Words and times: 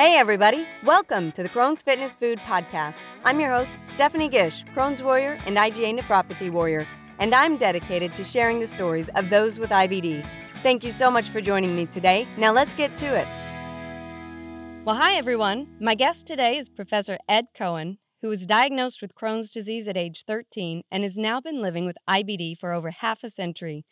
Hey, 0.00 0.16
everybody. 0.16 0.66
Welcome 0.82 1.30
to 1.32 1.42
the 1.42 1.50
Crohn's 1.50 1.82
Fitness 1.82 2.14
Food 2.14 2.38
Podcast. 2.38 3.02
I'm 3.22 3.38
your 3.38 3.50
host, 3.50 3.74
Stephanie 3.84 4.30
Gish, 4.30 4.64
Crohn's 4.74 5.02
Warrior 5.02 5.36
and 5.44 5.58
IgA 5.58 6.00
Nephropathy 6.00 6.50
Warrior, 6.50 6.88
and 7.18 7.34
I'm 7.34 7.58
dedicated 7.58 8.16
to 8.16 8.24
sharing 8.24 8.60
the 8.60 8.66
stories 8.66 9.10
of 9.10 9.28
those 9.28 9.58
with 9.58 9.68
IBD. 9.68 10.26
Thank 10.62 10.84
you 10.84 10.90
so 10.90 11.10
much 11.10 11.28
for 11.28 11.42
joining 11.42 11.76
me 11.76 11.84
today. 11.84 12.26
Now 12.38 12.50
let's 12.50 12.74
get 12.74 12.96
to 12.96 13.04
it. 13.04 13.28
Well, 14.86 14.96
hi, 14.96 15.16
everyone. 15.16 15.68
My 15.78 15.94
guest 15.94 16.26
today 16.26 16.56
is 16.56 16.70
Professor 16.70 17.18
Ed 17.28 17.48
Cohen, 17.54 17.98
who 18.22 18.30
was 18.30 18.46
diagnosed 18.46 19.02
with 19.02 19.14
Crohn's 19.14 19.50
disease 19.50 19.86
at 19.86 19.98
age 19.98 20.24
13 20.26 20.82
and 20.90 21.02
has 21.02 21.18
now 21.18 21.42
been 21.42 21.60
living 21.60 21.84
with 21.84 21.98
IBD 22.08 22.56
for 22.56 22.72
over 22.72 22.90
half 22.90 23.22
a 23.22 23.28
century. 23.28 23.84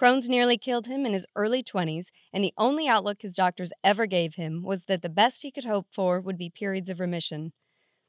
Crohn's 0.00 0.28
nearly 0.28 0.58
killed 0.58 0.86
him 0.86 1.06
in 1.06 1.14
his 1.14 1.26
early 1.34 1.62
20s, 1.62 2.08
and 2.30 2.44
the 2.44 2.52
only 2.58 2.86
outlook 2.86 3.22
his 3.22 3.34
doctors 3.34 3.72
ever 3.82 4.04
gave 4.04 4.34
him 4.34 4.62
was 4.62 4.84
that 4.84 5.00
the 5.00 5.08
best 5.08 5.42
he 5.42 5.50
could 5.50 5.64
hope 5.64 5.86
for 5.90 6.20
would 6.20 6.36
be 6.36 6.50
periods 6.50 6.90
of 6.90 7.00
remission. 7.00 7.52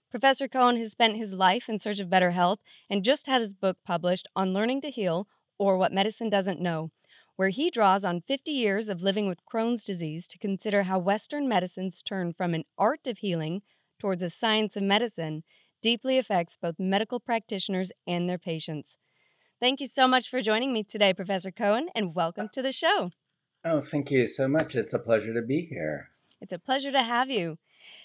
Professor 0.09 0.49
Cohen 0.49 0.75
has 0.77 0.91
spent 0.91 1.15
his 1.15 1.31
life 1.31 1.69
in 1.69 1.79
search 1.79 2.01
of 2.01 2.09
better 2.09 2.31
health 2.31 2.59
and 2.89 3.05
just 3.05 3.25
had 3.27 3.41
his 3.41 3.53
book 3.53 3.77
published 3.85 4.27
on 4.35 4.53
learning 4.53 4.81
to 4.81 4.89
heal, 4.89 5.27
or 5.57 5.77
what 5.77 5.93
medicine 5.93 6.29
doesn't 6.29 6.59
know, 6.59 6.91
where 7.37 7.49
he 7.49 7.69
draws 7.69 8.03
on 8.03 8.21
50 8.21 8.51
years 8.51 8.89
of 8.89 9.01
living 9.01 9.27
with 9.27 9.45
Crohn's 9.45 9.83
disease 9.83 10.27
to 10.27 10.37
consider 10.37 10.83
how 10.83 10.99
Western 10.99 11.47
medicine's 11.47 12.03
turn 12.03 12.33
from 12.33 12.53
an 12.53 12.65
art 12.77 13.07
of 13.07 13.19
healing 13.19 13.61
towards 13.97 14.21
a 14.21 14.29
science 14.29 14.75
of 14.75 14.83
medicine 14.83 15.43
deeply 15.81 16.17
affects 16.17 16.57
both 16.61 16.75
medical 16.79 17.19
practitioners 17.19 17.93
and 18.05 18.29
their 18.29 18.37
patients. 18.37 18.97
Thank 19.59 19.81
you 19.81 19.87
so 19.87 20.07
much 20.07 20.29
for 20.29 20.43
joining 20.43 20.71
me 20.71 20.83
today, 20.83 21.15
Professor 21.15 21.49
Cohen, 21.49 21.89
and 21.95 22.13
welcome 22.13 22.47
to 22.53 22.61
the 22.61 22.71
show. 22.71 23.09
Oh, 23.65 23.81
thank 23.81 24.11
you 24.11 24.27
so 24.27 24.47
much. 24.47 24.75
It's 24.75 24.93
a 24.93 24.99
pleasure 24.99 25.33
to 25.33 25.41
be 25.41 25.61
here. 25.61 26.11
It's 26.39 26.53
a 26.53 26.59
pleasure 26.59 26.91
to 26.91 27.01
have 27.01 27.31
you. 27.31 27.57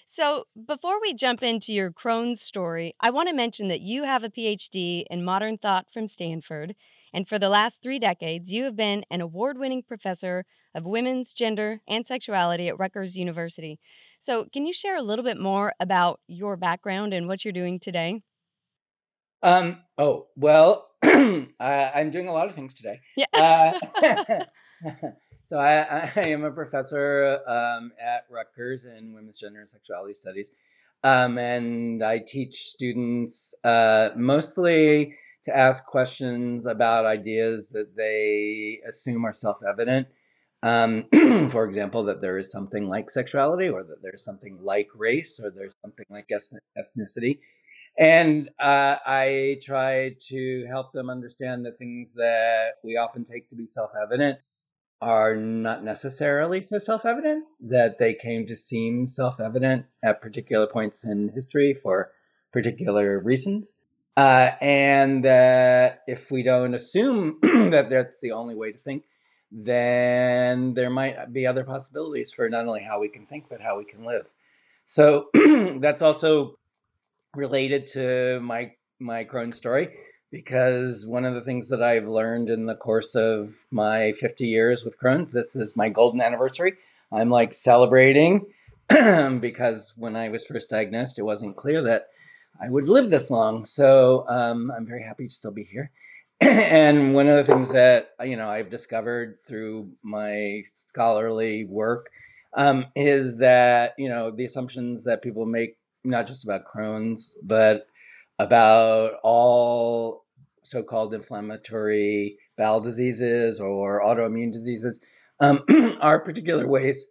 So, 0.07 0.45
before 0.65 0.99
we 0.99 1.13
jump 1.13 1.43
into 1.43 1.71
your 1.71 1.91
Crohn's 1.91 2.41
story, 2.41 2.95
I 2.99 3.11
want 3.11 3.29
to 3.29 3.35
mention 3.35 3.67
that 3.67 3.81
you 3.81 4.03
have 4.03 4.23
a 4.23 4.31
PhD 4.31 5.03
in 5.11 5.23
modern 5.23 5.59
thought 5.59 5.85
from 5.93 6.07
Stanford, 6.07 6.73
and 7.13 7.29
for 7.29 7.37
the 7.37 7.49
last 7.49 7.83
three 7.83 7.99
decades, 7.99 8.51
you 8.51 8.63
have 8.63 8.75
been 8.75 9.05
an 9.11 9.21
award 9.21 9.59
winning 9.59 9.83
professor 9.83 10.45
of 10.73 10.85
women's 10.85 11.33
gender 11.33 11.81
and 11.87 12.07
sexuality 12.07 12.67
at 12.67 12.79
Rutgers 12.79 13.15
University. 13.15 13.79
So, 14.19 14.47
can 14.51 14.65
you 14.65 14.73
share 14.73 14.97
a 14.97 15.03
little 15.03 15.23
bit 15.23 15.39
more 15.39 15.73
about 15.79 16.19
your 16.27 16.57
background 16.57 17.13
and 17.13 17.27
what 17.27 17.45
you're 17.45 17.51
doing 17.51 17.79
today? 17.79 18.23
Um, 19.43 19.81
oh, 19.97 20.27
well, 20.37 20.87
uh, 21.59 21.89
I'm 21.93 22.11
doing 22.11 22.27
a 22.27 22.33
lot 22.33 22.47
of 22.47 22.55
things 22.55 22.73
today. 22.73 23.01
Yeah. 23.17 23.25
uh, 24.01 24.43
so 25.45 25.59
I, 25.59 26.09
I, 26.15 26.27
am 26.27 26.43
a 26.43 26.51
professor 26.51 27.39
um, 27.47 27.91
at 27.99 28.25
Rutgers 28.29 28.85
in 28.85 29.13
women's 29.13 29.37
gender 29.37 29.59
and 29.59 29.69
sexuality 29.69 30.13
studies, 30.13 30.51
um, 31.03 31.37
and 31.37 32.03
I 32.03 32.19
teach 32.19 32.67
students 32.67 33.53
uh, 33.63 34.09
mostly 34.15 35.15
to 35.45 35.55
ask 35.55 35.85
questions 35.85 36.65
about 36.65 37.05
ideas 37.05 37.69
that 37.69 37.97
they 37.97 38.79
assume 38.87 39.25
are 39.25 39.33
self-evident. 39.33 40.07
Um, 40.61 41.05
for 41.49 41.65
example, 41.65 42.05
that 42.05 42.21
there 42.21 42.37
is 42.37 42.49
something 42.49 42.87
like 42.87 43.09
sexuality, 43.09 43.67
or 43.67 43.83
that 43.83 44.01
there's 44.01 44.23
something 44.23 44.59
like 44.61 44.87
race, 44.95 45.37
or 45.43 45.51
there's 45.51 45.75
something 45.81 46.05
like 46.09 46.29
ethnicity 46.29 47.39
and 47.97 48.49
uh, 48.59 48.97
I 49.05 49.59
try 49.63 50.15
to 50.29 50.65
help 50.67 50.93
them 50.93 51.09
understand 51.09 51.65
that 51.65 51.77
things 51.77 52.15
that 52.15 52.73
we 52.83 52.97
often 52.97 53.23
take 53.23 53.49
to 53.49 53.55
be 53.55 53.67
self 53.67 53.91
evident 54.01 54.39
are 55.01 55.35
not 55.35 55.83
necessarily 55.83 56.63
so 56.63 56.79
self 56.79 57.05
evident, 57.05 57.45
that 57.59 57.99
they 57.99 58.13
came 58.13 58.47
to 58.47 58.55
seem 58.55 59.05
self 59.05 59.39
evident 59.39 59.85
at 60.03 60.21
particular 60.21 60.65
points 60.65 61.03
in 61.03 61.29
history 61.29 61.73
for 61.73 62.11
particular 62.51 63.19
reasons. 63.19 63.75
Uh, 64.15 64.51
and 64.61 65.25
that 65.25 66.03
if 66.07 66.29
we 66.29 66.43
don't 66.43 66.75
assume 66.75 67.39
that 67.41 67.89
that's 67.89 68.19
the 68.19 68.31
only 68.31 68.55
way 68.55 68.71
to 68.71 68.77
think, 68.77 69.03
then 69.51 70.73
there 70.73 70.89
might 70.89 71.33
be 71.33 71.45
other 71.45 71.63
possibilities 71.63 72.31
for 72.31 72.47
not 72.49 72.67
only 72.67 72.81
how 72.83 72.99
we 72.99 73.09
can 73.09 73.25
think, 73.25 73.45
but 73.49 73.61
how 73.61 73.77
we 73.77 73.85
can 73.85 74.03
live. 74.03 74.27
So 74.85 75.29
that's 75.79 76.01
also 76.01 76.57
related 77.35 77.87
to 77.87 78.39
my 78.41 78.71
my 78.99 79.25
Crohn's 79.25 79.57
story 79.57 79.89
because 80.31 81.05
one 81.05 81.25
of 81.25 81.33
the 81.33 81.41
things 81.41 81.69
that 81.69 81.81
I've 81.81 82.07
learned 82.07 82.49
in 82.49 82.65
the 82.65 82.75
course 82.75 83.15
of 83.15 83.65
my 83.69 84.13
50 84.13 84.47
years 84.47 84.83
with 84.83 84.99
Crohn's, 84.99 85.31
this 85.31 85.55
is 85.55 85.75
my 85.75 85.89
golden 85.89 86.21
anniversary. 86.21 86.73
I'm 87.11 87.29
like 87.29 87.53
celebrating 87.53 88.47
because 88.89 89.93
when 89.95 90.15
I 90.15 90.29
was 90.29 90.45
first 90.45 90.69
diagnosed, 90.69 91.19
it 91.19 91.23
wasn't 91.23 91.55
clear 91.55 91.83
that 91.83 92.07
I 92.59 92.69
would 92.69 92.87
live 92.87 93.09
this 93.09 93.29
long. 93.29 93.65
So 93.65 94.27
um, 94.27 94.71
I'm 94.75 94.87
very 94.87 95.03
happy 95.03 95.27
to 95.27 95.33
still 95.33 95.51
be 95.51 95.63
here. 95.63 95.91
and 96.41 97.13
one 97.13 97.27
of 97.27 97.35
the 97.37 97.53
things 97.53 97.71
that 97.71 98.11
you 98.23 98.35
know 98.35 98.49
I've 98.49 98.69
discovered 98.69 99.37
through 99.45 99.91
my 100.01 100.63
scholarly 100.87 101.65
work 101.65 102.09
um, 102.55 102.85
is 102.95 103.37
that 103.37 103.93
you 103.97 104.09
know 104.09 104.31
the 104.31 104.45
assumptions 104.45 105.03
that 105.03 105.21
people 105.21 105.45
make 105.45 105.77
not 106.03 106.27
just 106.27 106.43
about 106.43 106.65
Crohn's, 106.65 107.37
but 107.43 107.87
about 108.39 109.13
all 109.23 110.25
so-called 110.63 111.13
inflammatory 111.13 112.37
bowel 112.57 112.81
diseases 112.81 113.59
or 113.59 114.01
autoimmune 114.01 114.51
diseases 114.51 115.03
um, 115.39 115.63
are 116.01 116.19
particular 116.19 116.67
ways 116.67 117.05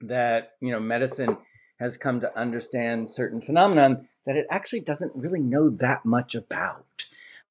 that 0.00 0.52
you 0.60 0.70
know 0.70 0.80
medicine 0.80 1.38
has 1.78 1.96
come 1.96 2.20
to 2.20 2.38
understand 2.38 3.10
certain 3.10 3.40
phenomenon 3.40 4.08
that 4.26 4.36
it 4.36 4.46
actually 4.50 4.80
doesn't 4.80 5.14
really 5.16 5.40
know 5.40 5.68
that 5.68 6.04
much 6.04 6.34
about. 6.34 7.06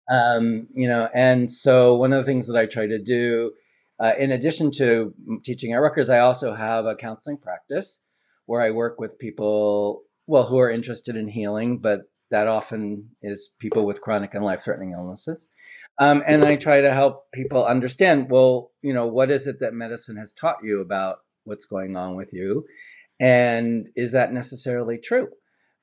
Um, 0.09 0.67
you 0.73 0.87
know, 0.87 1.09
and 1.13 1.49
so 1.49 1.95
one 1.95 2.13
of 2.13 2.23
the 2.23 2.29
things 2.31 2.47
that 2.47 2.57
I 2.57 2.65
try 2.65 2.87
to 2.87 2.97
do, 2.97 3.51
uh, 3.99 4.13
in 4.17 4.31
addition 4.31 4.71
to 4.71 5.13
teaching 5.43 5.73
at 5.73 5.77
Rutgers, 5.77 6.09
I 6.09 6.19
also 6.19 6.53
have 6.53 6.85
a 6.85 6.95
counseling 6.95 7.37
practice 7.37 8.01
where 8.45 8.61
I 8.61 8.71
work 8.71 8.99
with 8.99 9.19
people 9.19 10.03
well, 10.27 10.45
who 10.45 10.59
are 10.59 10.69
interested 10.69 11.15
in 11.15 11.27
healing, 11.27 11.79
but 11.79 12.01
that 12.29 12.47
often 12.47 13.09
is 13.21 13.53
people 13.59 13.85
with 13.85 14.01
chronic 14.01 14.33
and 14.33 14.43
life 14.43 14.63
threatening 14.63 14.93
illnesses. 14.93 15.49
Um, 15.99 16.23
and 16.25 16.43
I 16.45 16.55
try 16.55 16.81
to 16.81 16.93
help 16.93 17.31
people 17.33 17.65
understand 17.65 18.31
well, 18.31 18.71
you 18.81 18.93
know, 18.93 19.05
what 19.05 19.29
is 19.29 19.45
it 19.45 19.59
that 19.59 19.73
medicine 19.73 20.17
has 20.17 20.33
taught 20.33 20.63
you 20.63 20.81
about 20.81 21.17
what's 21.43 21.65
going 21.65 21.95
on 21.95 22.15
with 22.15 22.33
you? 22.33 22.65
And 23.19 23.89
is 23.95 24.13
that 24.13 24.33
necessarily 24.33 24.97
true? 24.97 25.27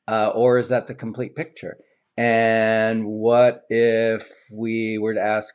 Uh, 0.09 0.29
or 0.29 0.59
is 0.59 0.71
that 0.71 0.87
the 0.87 0.95
complete 0.95 1.37
picture? 1.37 1.77
And 2.17 3.07
what 3.07 3.63
if 3.69 4.47
we 4.53 4.99
were 4.99 5.15
to 5.15 5.23
ask 5.23 5.55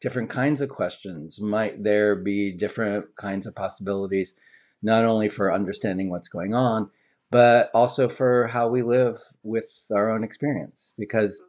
different 0.00 0.30
kinds 0.30 0.60
of 0.60 0.68
questions? 0.68 1.40
Might 1.40 1.82
there 1.82 2.14
be 2.14 2.56
different 2.56 3.16
kinds 3.16 3.46
of 3.46 3.56
possibilities, 3.56 4.34
not 4.80 5.04
only 5.04 5.28
for 5.28 5.52
understanding 5.52 6.10
what's 6.10 6.28
going 6.28 6.54
on, 6.54 6.90
but 7.30 7.70
also 7.74 8.08
for 8.08 8.48
how 8.48 8.68
we 8.68 8.82
live 8.82 9.18
with 9.42 9.86
our 9.94 10.10
own 10.10 10.24
experience 10.24 10.94
because 10.98 11.42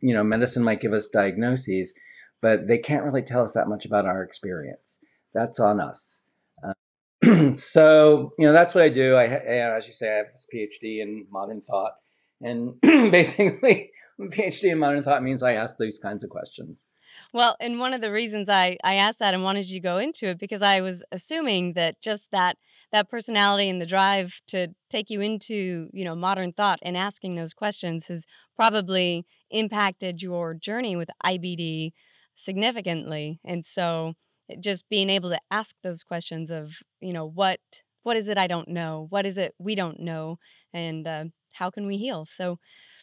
you 0.00 0.14
know 0.14 0.24
medicine 0.24 0.62
might 0.62 0.80
give 0.80 0.92
us 0.92 1.08
diagnoses 1.08 1.92
but 2.40 2.66
they 2.66 2.78
can't 2.78 3.04
really 3.04 3.22
tell 3.22 3.42
us 3.42 3.52
that 3.52 3.68
much 3.68 3.84
about 3.84 4.06
our 4.06 4.22
experience. 4.22 4.98
That's 5.34 5.60
on 5.60 5.80
us. 5.80 6.20
Uh, 6.64 7.54
so 7.54 8.32
you 8.38 8.46
know 8.46 8.52
that's 8.52 8.74
what 8.74 8.84
i 8.84 8.88
do. 8.88 9.14
I 9.14 9.24
as 9.26 9.86
you 9.86 9.92
say 9.92 10.12
i 10.12 10.16
have 10.16 10.26
this 10.32 10.46
phd 10.52 10.82
in 10.82 11.26
modern 11.30 11.60
thought 11.60 11.92
and 12.40 12.80
basically 12.82 13.90
phd 14.20 14.64
in 14.64 14.78
modern 14.78 15.02
thought 15.02 15.22
means 15.22 15.42
i 15.42 15.52
ask 15.52 15.76
these 15.78 15.98
kinds 15.98 16.24
of 16.24 16.30
questions. 16.30 16.86
Well, 17.32 17.56
and 17.60 17.80
one 17.80 17.92
of 17.92 18.00
the 18.00 18.12
reasons 18.12 18.48
I, 18.48 18.78
I 18.84 18.94
asked 18.94 19.18
that 19.18 19.34
and 19.34 19.42
wanted 19.42 19.68
you 19.68 19.80
to 19.80 19.82
go 19.82 19.98
into 19.98 20.28
it 20.28 20.38
because 20.38 20.62
I 20.62 20.80
was 20.80 21.02
assuming 21.10 21.72
that 21.74 22.00
just 22.00 22.30
that 22.30 22.56
that 22.92 23.08
personality 23.08 23.68
and 23.68 23.80
the 23.80 23.86
drive 23.86 24.40
to 24.48 24.68
take 24.90 25.10
you 25.10 25.20
into 25.20 25.88
you 25.92 26.04
know 26.04 26.14
modern 26.14 26.52
thought 26.52 26.78
and 26.82 26.96
asking 26.96 27.34
those 27.34 27.54
questions 27.54 28.08
has 28.08 28.26
probably 28.56 29.24
impacted 29.50 30.22
your 30.22 30.54
journey 30.54 30.96
with 30.96 31.08
IBD 31.24 31.92
significantly. 32.34 33.40
And 33.44 33.64
so 33.64 34.14
just 34.60 34.88
being 34.88 35.10
able 35.10 35.30
to 35.30 35.40
ask 35.50 35.76
those 35.82 36.02
questions 36.02 36.50
of 36.50 36.74
you 37.00 37.12
know 37.12 37.26
what 37.26 37.60
what 38.02 38.16
is 38.16 38.28
it 38.28 38.38
I 38.38 38.46
don't 38.46 38.68
know? 38.68 39.06
What 39.10 39.26
is 39.26 39.38
it 39.38 39.54
we 39.58 39.74
don't 39.74 40.00
know? 40.00 40.38
And 40.72 41.06
uh, 41.06 41.24
how 41.52 41.70
can 41.70 41.86
we 41.86 41.98
heal? 41.98 42.26
So 42.26 42.58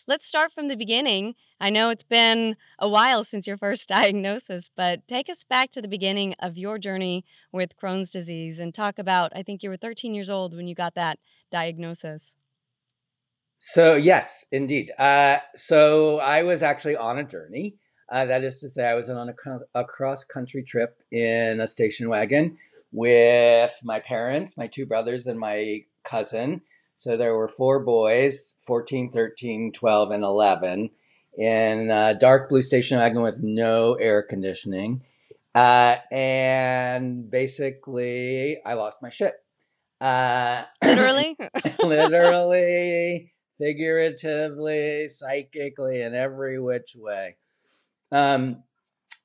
let's 0.08 0.26
start 0.26 0.54
from 0.54 0.70
the 0.70 0.78
beginning. 0.78 1.36
I 1.60 1.70
know 1.70 1.90
it's 1.90 2.04
been 2.04 2.56
a 2.80 2.88
while 2.88 3.24
since 3.24 3.46
your 3.46 3.58
first 3.58 3.88
diagnosis, 3.90 4.70
but 4.76 5.08
take 5.08 5.30
us 5.30 5.44
back 5.44 5.72
to 5.72 5.82
the 5.82 5.88
beginning 5.88 6.34
of 6.40 6.58
your 6.58 6.80
journey 6.80 7.26
with 7.52 7.78
Crohn's 7.78 8.10
disease 8.10 8.60
and 8.60 8.74
talk 8.74 8.98
about, 8.98 9.32
I 9.36 9.44
think 9.44 9.62
you 9.62 9.70
were 9.70 9.78
13 9.78 10.14
years 10.14 10.30
old 10.30 10.56
when 10.56 10.68
you 10.68 10.74
got 10.74 10.96
that 10.96 11.20
diagnosis. 11.52 12.38
So, 13.60 13.96
yes, 13.96 14.46
indeed. 14.52 14.92
Uh, 14.98 15.40
so, 15.56 16.20
I 16.20 16.44
was 16.44 16.62
actually 16.62 16.96
on 16.96 17.18
a 17.18 17.24
journey. 17.24 17.76
Uh, 18.10 18.26
that 18.26 18.44
is 18.44 18.60
to 18.60 18.70
say, 18.70 18.88
I 18.88 18.94
was 18.94 19.10
on 19.10 19.30
a, 19.30 19.60
a 19.74 19.84
cross 19.84 20.24
country 20.24 20.64
trip 20.64 21.02
in 21.12 21.60
a 21.60 21.68
station 21.68 22.08
wagon 22.08 22.58
with 22.92 23.74
my 23.84 24.00
parents, 24.00 24.58
my 24.58 24.68
two 24.68 24.86
brothers, 24.86 25.26
and 25.26 25.40
my 25.40 25.82
cousin 26.04 26.62
So 26.98 27.16
there 27.16 27.36
were 27.36 27.48
four 27.48 27.80
boys 27.80 28.58
14, 28.66 29.12
13, 29.12 29.72
12, 29.72 30.12
and 30.12 30.24
11 30.24 30.90
in 31.38 31.92
a 31.92 32.16
dark 32.16 32.50
blue 32.50 32.64
station 32.64 32.98
wagon 32.98 33.22
with 33.22 33.44
no 33.44 33.94
air 33.94 34.24
conditioning. 34.24 35.04
Uh, 35.54 35.98
and 36.12 37.30
basically, 37.30 38.58
I 38.66 38.74
lost 38.74 39.04
my 39.04 39.10
shit. 39.10 39.36
Uh, 40.02 40.64
Literally? 40.84 41.38
literally, 41.84 43.32
figuratively, 43.60 45.08
psychically, 45.10 46.02
in 46.02 46.16
every 46.16 46.60
which 46.60 46.96
way. 46.98 47.38
Um, 48.12 48.64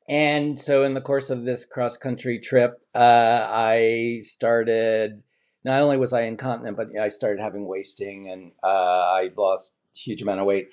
and 0.08 0.60
so, 0.60 0.84
in 0.84 0.92
the 0.92 1.00
course 1.00 1.30
of 1.30 1.44
this 1.44 1.64
cross 1.64 1.96
country 1.96 2.38
trip, 2.38 2.80
uh, 2.94 3.46
I 3.50 4.20
started. 4.24 5.22
Not 5.64 5.82
only 5.82 5.96
was 5.96 6.12
I 6.12 6.22
incontinent, 6.22 6.76
but 6.76 6.96
I 6.98 7.08
started 7.08 7.40
having 7.40 7.66
wasting, 7.66 8.28
and 8.28 8.52
uh, 8.62 8.66
I 8.66 9.30
lost 9.36 9.76
a 9.94 9.98
huge 9.98 10.22
amount 10.22 10.40
of 10.40 10.46
weight 10.46 10.68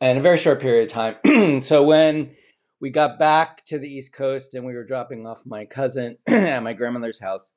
in 0.00 0.18
a 0.18 0.20
very 0.20 0.36
short 0.36 0.60
period 0.60 0.88
of 0.88 0.92
time. 0.92 1.62
so 1.62 1.82
when 1.82 2.36
we 2.80 2.90
got 2.90 3.18
back 3.18 3.64
to 3.66 3.78
the 3.78 3.88
East 3.88 4.12
Coast 4.12 4.54
and 4.54 4.66
we 4.66 4.74
were 4.74 4.84
dropping 4.84 5.26
off 5.26 5.46
my 5.46 5.64
cousin 5.64 6.18
at 6.26 6.62
my 6.62 6.74
grandmother's 6.74 7.20
house, 7.20 7.52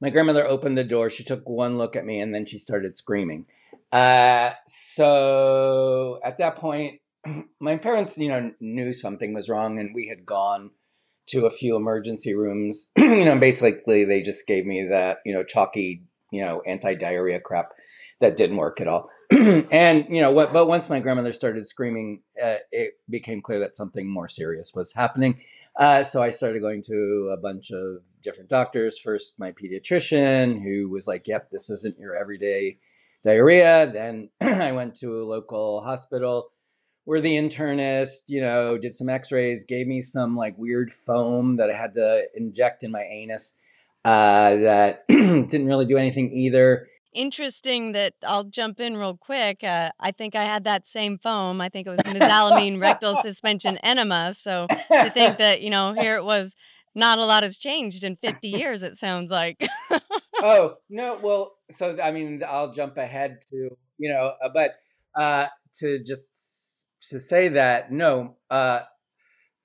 my 0.00 0.10
grandmother 0.10 0.46
opened 0.46 0.76
the 0.76 0.84
door. 0.84 1.08
She 1.08 1.24
took 1.24 1.48
one 1.48 1.78
look 1.78 1.96
at 1.96 2.04
me 2.04 2.20
and 2.20 2.34
then 2.34 2.44
she 2.44 2.58
started 2.58 2.96
screaming. 2.96 3.46
Uh, 3.90 4.52
so 4.66 6.20
at 6.24 6.38
that 6.38 6.56
point, 6.56 7.00
my 7.60 7.76
parents, 7.76 8.18
you 8.18 8.28
know, 8.28 8.52
knew 8.60 8.92
something 8.92 9.32
was 9.32 9.48
wrong, 9.48 9.78
and 9.78 9.94
we 9.94 10.08
had 10.08 10.26
gone 10.26 10.70
to 11.28 11.46
a 11.46 11.50
few 11.50 11.76
emergency 11.76 12.34
rooms. 12.34 12.90
you 12.96 13.24
know, 13.24 13.38
basically 13.38 14.04
they 14.04 14.22
just 14.22 14.46
gave 14.46 14.66
me 14.66 14.86
that, 14.90 15.18
you 15.24 15.32
know, 15.32 15.44
chalky, 15.44 16.02
you 16.30 16.44
know, 16.44 16.62
anti-diarrhea 16.66 17.40
crap 17.40 17.70
that 18.20 18.36
didn't 18.36 18.56
work 18.56 18.80
at 18.80 18.88
all. 18.88 19.10
and 19.30 20.06
you 20.10 20.20
know 20.20 20.30
what? 20.30 20.52
But 20.52 20.66
once 20.66 20.90
my 20.90 21.00
grandmother 21.00 21.32
started 21.32 21.66
screaming, 21.66 22.22
uh, 22.42 22.56
it 22.70 22.94
became 23.08 23.40
clear 23.40 23.60
that 23.60 23.76
something 23.76 24.08
more 24.08 24.28
serious 24.28 24.72
was 24.74 24.92
happening. 24.92 25.40
Uh, 25.78 26.04
so 26.04 26.22
I 26.22 26.30
started 26.30 26.60
going 26.60 26.82
to 26.82 27.30
a 27.32 27.40
bunch 27.40 27.70
of 27.70 28.02
different 28.22 28.50
doctors. 28.50 28.98
First, 28.98 29.38
my 29.38 29.52
pediatrician, 29.52 30.62
who 30.62 30.90
was 30.90 31.06
like, 31.06 31.26
"Yep, 31.26 31.50
this 31.50 31.70
isn't 31.70 31.98
your 31.98 32.14
everyday 32.14 32.78
diarrhea." 33.22 33.90
Then 33.90 34.28
I 34.40 34.72
went 34.72 34.96
to 34.96 35.22
a 35.22 35.24
local 35.24 35.80
hospital 35.80 36.51
where 37.04 37.20
the 37.20 37.36
internist, 37.36 38.22
you 38.28 38.40
know, 38.40 38.78
did 38.78 38.94
some 38.94 39.08
X-rays, 39.08 39.64
gave 39.64 39.86
me 39.86 40.02
some 40.02 40.36
like 40.36 40.56
weird 40.56 40.92
foam 40.92 41.56
that 41.56 41.70
I 41.70 41.76
had 41.76 41.94
to 41.94 42.24
inject 42.34 42.84
in 42.84 42.90
my 42.90 43.02
anus. 43.02 43.56
Uh, 44.04 44.56
that 44.56 45.06
didn't 45.08 45.66
really 45.66 45.86
do 45.86 45.96
anything 45.96 46.32
either 46.32 46.88
interesting 47.12 47.92
that 47.92 48.14
I'll 48.26 48.44
jump 48.44 48.80
in 48.80 48.96
real 48.96 49.16
quick. 49.16 49.62
Uh, 49.62 49.90
I 50.00 50.12
think 50.12 50.34
I 50.34 50.44
had 50.44 50.64
that 50.64 50.86
same 50.86 51.18
foam. 51.18 51.60
I 51.60 51.68
think 51.68 51.86
it 51.86 51.90
was 51.90 52.00
mesalamine 52.00 52.80
rectal 52.80 53.16
suspension 53.22 53.78
enema. 53.78 54.34
So 54.34 54.66
to 54.90 55.10
think 55.10 55.38
that, 55.38 55.60
you 55.60 55.70
know, 55.70 55.92
here 55.92 56.16
it 56.16 56.24
was, 56.24 56.56
not 56.94 57.18
a 57.18 57.24
lot 57.24 57.42
has 57.42 57.56
changed 57.56 58.04
in 58.04 58.16
50 58.16 58.48
years, 58.50 58.82
it 58.82 58.96
sounds 58.96 59.30
like. 59.30 59.66
oh, 60.42 60.76
no. 60.90 61.18
Well, 61.22 61.54
so, 61.70 61.98
I 62.02 62.10
mean, 62.12 62.42
I'll 62.46 62.72
jump 62.72 62.98
ahead 62.98 63.38
to, 63.50 63.70
you 63.98 64.08
know, 64.10 64.32
uh, 64.42 64.48
but 64.52 64.74
uh, 65.14 65.46
to 65.80 66.02
just 66.02 66.61
to 67.12 67.20
say 67.20 67.48
that, 67.48 67.92
no, 67.92 68.36
uh, 68.50 68.80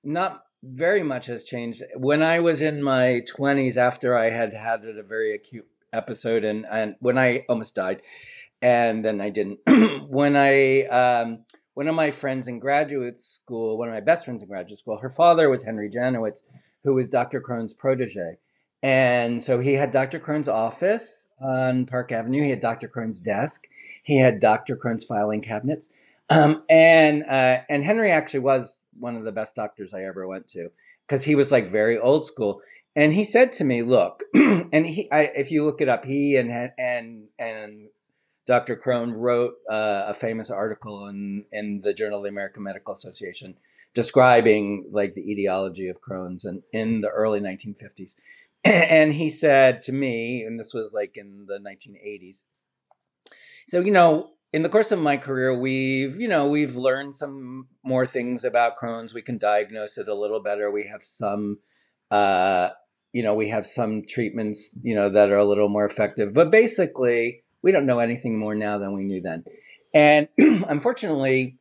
not 0.04 0.44
very 0.64 1.04
much 1.04 1.26
has 1.28 1.44
changed. 1.44 1.84
When 1.96 2.22
I 2.22 2.40
was 2.40 2.62
in 2.62 2.82
my 2.84 3.22
20s, 3.36 3.78
after 3.78 4.18
I 4.18 4.30
had 4.30 4.54
had 4.54 4.84
a 4.86 5.04
very 5.04 5.34
acute 5.34 5.68
episode, 5.94 6.44
and 6.44 6.66
and 6.70 6.96
when 7.00 7.18
I 7.18 7.46
almost 7.50 7.76
died, 7.76 8.02
and 8.62 9.04
then 9.04 9.22
I 9.22 9.30
didn't. 9.30 9.60
when 10.10 10.36
I 10.36 10.84
um, 10.84 11.46
one 11.74 11.88
of 11.88 11.96
my 11.96 12.12
friends 12.12 12.48
in 12.48 12.60
graduate 12.60 13.20
school, 13.20 13.78
one 13.78 13.88
of 13.88 13.94
my 13.94 14.02
best 14.02 14.26
friends 14.26 14.42
in 14.42 14.48
graduate 14.48 14.80
school, 14.80 14.98
her 14.98 15.10
father 15.10 15.50
was 15.50 15.64
Henry 15.64 15.90
Janowitz, 15.90 16.44
who 16.84 16.96
was 16.96 17.10
Dr. 17.10 17.42
Crohn's 17.42 17.74
protege. 17.74 18.38
And 18.84 19.42
so 19.42 19.60
he 19.60 19.74
had 19.74 19.92
Dr. 19.92 20.20
Crohn's 20.20 20.48
office 20.48 21.28
on 21.42 21.86
Park 21.86 22.12
Avenue. 22.12 22.44
He 22.44 22.52
had 22.52 22.60
Dr. 22.60 22.88
Crohn's 22.88 23.20
desk. 23.20 23.66
He 24.04 24.18
had 24.18 24.40
Dr. 24.40 24.76
Crohn's 24.76 25.04
filing 25.04 25.42
cabinets. 25.42 25.90
Um, 26.30 26.64
and 26.70 27.24
uh, 27.24 27.62
and 27.70 27.84
Henry 27.84 28.12
actually 28.12 28.42
was 28.42 28.82
one 29.00 29.16
of 29.16 29.24
the 29.24 29.32
best 29.32 29.56
doctors 29.56 29.94
I 29.94 30.04
ever 30.04 30.28
went 30.28 30.48
to 30.50 30.70
because 31.08 31.24
he 31.24 31.36
was 31.36 31.52
like 31.52 31.70
very 31.70 31.98
old 31.98 32.28
school 32.28 32.62
and 32.98 33.14
he 33.14 33.24
said 33.26 33.54
to 33.54 33.64
me, 33.64 33.84
"Look," 33.84 34.24
and 34.34 34.86
he, 34.88 35.10
I, 35.12 35.26
if 35.36 35.52
you 35.52 35.64
look 35.64 35.82
it 35.82 35.88
up, 35.88 36.04
he 36.04 36.36
and 36.36 36.72
and 36.80 37.28
and 37.38 37.90
Dr. 38.48 38.76
Crohn 38.76 39.14
wrote 39.16 39.54
uh, 39.70 40.06
a 40.08 40.16
famous 40.16 40.50
article 40.50 41.08
in 41.08 41.46
in 41.52 41.82
the 41.82 41.94
Journal 41.94 42.18
of 42.18 42.24
the 42.24 42.30
American 42.30 42.64
Medical 42.64 42.96
Association 42.96 43.56
describing 43.94 44.90
like 44.92 45.14
the 45.14 45.32
etiology 45.32 45.90
of 45.90 46.02
Crohn's 46.02 46.44
and 46.44 46.64
in 46.74 47.02
the 47.02 47.10
early 47.10 47.40
1950s. 47.40 48.16
And 48.64 49.14
he 49.14 49.30
said 49.30 49.84
to 49.84 49.94
me, 49.94 50.42
and 50.42 50.60
this 50.60 50.74
was 50.74 50.92
like 50.92 51.16
in 51.16 51.46
the 51.48 51.60
1980s. 51.60 52.42
So 53.68 53.80
you 53.80 53.92
know, 53.92 54.32
in 54.54 54.64
the 54.64 54.70
course 54.70 54.92
of 54.92 55.00
my 55.00 55.18
career, 55.18 55.58
we've 55.58 56.20
you 56.20 56.28
know 56.28 56.48
we've 56.48 56.76
learned 56.76 57.16
some 57.16 57.68
more 57.84 58.08
things 58.08 58.44
about 58.44 58.78
Crohn's. 58.78 59.14
We 59.14 59.22
can 59.22 59.38
diagnose 59.38 59.98
it 59.98 60.08
a 60.08 60.16
little 60.16 60.42
better. 60.42 60.72
We 60.72 60.88
have 60.88 61.04
some 61.04 61.60
uh, 62.12 62.70
you 63.14 63.24
know, 63.24 63.34
we 63.34 63.50
have 63.50 63.66
some 63.66 64.04
treatments, 64.08 64.78
you 64.82 64.94
know, 64.94 65.10
that 65.10 65.32
are 65.32 65.38
a 65.38 65.46
little 65.46 65.70
more 65.70 65.86
effective. 65.86 66.34
But 66.34 66.52
basically, 66.52 67.44
we 67.62 67.72
don't 67.72 67.86
know 67.86 68.00
anything 68.00 68.38
more 68.38 68.56
now 68.56 68.78
than 68.78 68.94
we 68.94 69.04
knew 69.04 69.22
then. 69.22 69.44
And 69.94 70.28
unfortunately, 70.38 71.58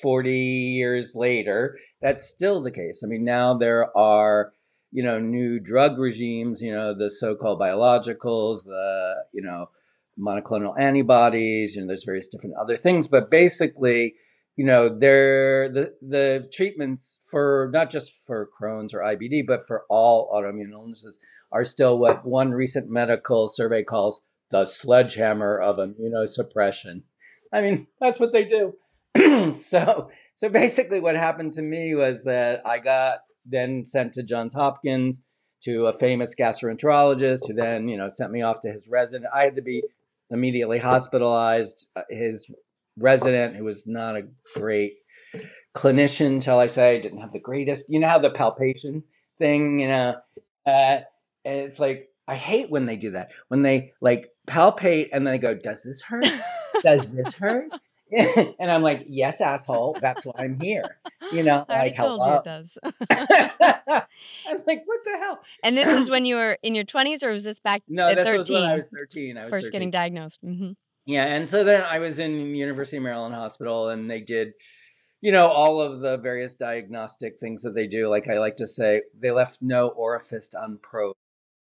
40 0.00 0.36
years 0.36 1.14
later, 1.14 1.78
that's 2.00 2.28
still 2.28 2.60
the 2.60 2.70
case. 2.70 3.02
I 3.04 3.06
mean, 3.06 3.24
now 3.24 3.56
there 3.56 3.96
are, 3.96 4.52
you 4.90 5.02
know, 5.02 5.20
new 5.20 5.60
drug 5.60 5.98
regimes, 5.98 6.60
you 6.60 6.74
know, 6.74 6.94
the 6.94 7.10
so 7.10 7.36
called 7.36 7.60
biologicals, 7.60 8.64
the, 8.64 9.14
you 9.32 9.42
know, 9.42 9.70
monoclonal 10.18 10.78
antibodies, 10.78 11.76
and 11.76 11.88
there's 11.88 12.04
various 12.04 12.28
different 12.28 12.56
other 12.60 12.76
things. 12.76 13.08
But 13.08 13.30
basically, 13.30 14.14
you 14.56 14.64
know, 14.64 14.88
they're 14.88 15.70
the 15.72 15.94
the 16.00 16.48
treatments 16.52 17.20
for 17.30 17.70
not 17.72 17.90
just 17.90 18.12
for 18.26 18.48
Crohn's 18.60 18.94
or 18.94 19.00
IBD, 19.00 19.46
but 19.46 19.66
for 19.66 19.84
all 19.88 20.30
autoimmune 20.32 20.72
illnesses 20.72 21.18
are 21.50 21.64
still 21.64 21.98
what 21.98 22.26
one 22.26 22.52
recent 22.52 22.90
medical 22.90 23.48
survey 23.48 23.82
calls 23.82 24.22
the 24.50 24.64
sledgehammer 24.64 25.58
of 25.58 25.76
immunosuppression. 25.76 27.02
I 27.52 27.60
mean, 27.60 27.86
that's 28.00 28.20
what 28.20 28.32
they 28.32 28.44
do. 28.44 28.74
so 29.54 30.10
so 30.36 30.48
basically 30.48 31.00
what 31.00 31.16
happened 31.16 31.52
to 31.54 31.62
me 31.62 31.94
was 31.94 32.24
that 32.24 32.62
I 32.66 32.78
got 32.78 33.20
then 33.44 33.84
sent 33.84 34.14
to 34.14 34.22
Johns 34.22 34.54
Hopkins 34.54 35.22
to 35.64 35.86
a 35.86 35.92
famous 35.92 36.34
gastroenterologist 36.34 37.46
who 37.46 37.54
then, 37.54 37.88
you 37.88 37.96
know, 37.96 38.08
sent 38.10 38.32
me 38.32 38.42
off 38.42 38.60
to 38.62 38.72
his 38.72 38.88
resident. 38.90 39.30
I 39.34 39.44
had 39.44 39.56
to 39.56 39.62
be 39.62 39.82
immediately 40.32 40.78
hospitalized. 40.78 41.86
Uh, 41.96 42.02
his 42.10 42.50
resident 42.98 43.56
who 43.56 43.64
was 43.64 43.86
not 43.86 44.16
a 44.16 44.28
great 44.54 44.94
clinician, 45.74 46.42
shall 46.42 46.60
I 46.60 46.66
say, 46.66 47.00
didn't 47.00 47.20
have 47.20 47.32
the 47.32 47.40
greatest. 47.40 47.86
You 47.88 48.00
know 48.00 48.08
how 48.08 48.18
the 48.18 48.30
palpation 48.30 49.02
thing, 49.38 49.80
you 49.80 49.88
know, 49.88 50.16
uh, 50.66 50.98
it's 51.44 51.78
like 51.78 52.08
I 52.28 52.36
hate 52.36 52.70
when 52.70 52.86
they 52.86 52.96
do 52.96 53.12
that. 53.12 53.30
When 53.48 53.62
they 53.62 53.92
like 54.00 54.30
palpate 54.46 55.08
and 55.12 55.26
then 55.26 55.34
they 55.34 55.38
go, 55.38 55.54
"Does 55.54 55.82
this 55.82 56.02
hurt? 56.02 56.26
Does 56.82 57.06
this 57.08 57.34
hurt?" 57.34 57.70
and 58.58 58.70
I'm 58.70 58.82
like, 58.82 59.06
"Yes, 59.08 59.40
asshole. 59.40 59.96
That's 60.00 60.26
why 60.26 60.34
I'm 60.38 60.60
here." 60.60 60.98
You 61.32 61.42
know, 61.42 61.64
I 61.68 61.84
like 61.84 61.96
told 61.96 62.20
you 62.26 62.32
it 62.34 62.44
does. 62.44 62.76
I'm 63.10 64.62
like, 64.66 64.82
"What 64.84 65.00
the 65.04 65.18
hell?" 65.18 65.40
And 65.64 65.76
this 65.76 65.88
is 65.88 66.10
when 66.10 66.26
you 66.26 66.36
were 66.36 66.58
in 66.62 66.74
your 66.74 66.84
20s, 66.84 67.22
or 67.22 67.30
was 67.30 67.44
this 67.44 67.58
back 67.58 67.82
no, 67.88 68.08
at 68.08 68.16
this 68.16 68.26
13? 68.26 68.38
was 68.38 68.50
when 68.50 68.64
I 68.64 68.76
was 68.76 68.88
13. 68.92 69.38
I 69.38 69.44
was 69.44 69.50
first 69.50 69.66
13. 69.66 69.72
getting 69.72 69.90
diagnosed. 69.90 70.44
Mm-hmm. 70.44 70.72
Yeah, 71.06 71.24
and 71.24 71.48
so 71.48 71.64
then 71.64 71.82
I 71.82 72.00
was 72.00 72.18
in 72.18 72.54
University 72.54 72.98
of 72.98 73.02
Maryland 73.02 73.34
Hospital, 73.34 73.88
and 73.88 74.10
they 74.10 74.20
did, 74.20 74.52
you 75.22 75.32
know, 75.32 75.48
all 75.48 75.80
of 75.80 76.00
the 76.00 76.18
various 76.18 76.54
diagnostic 76.54 77.40
things 77.40 77.62
that 77.62 77.74
they 77.74 77.86
do. 77.86 78.08
Like 78.08 78.28
I 78.28 78.38
like 78.38 78.58
to 78.58 78.68
say, 78.68 79.02
they 79.18 79.30
left 79.30 79.62
no 79.62 79.88
orifice 79.88 80.50
unprobed. 80.54 81.16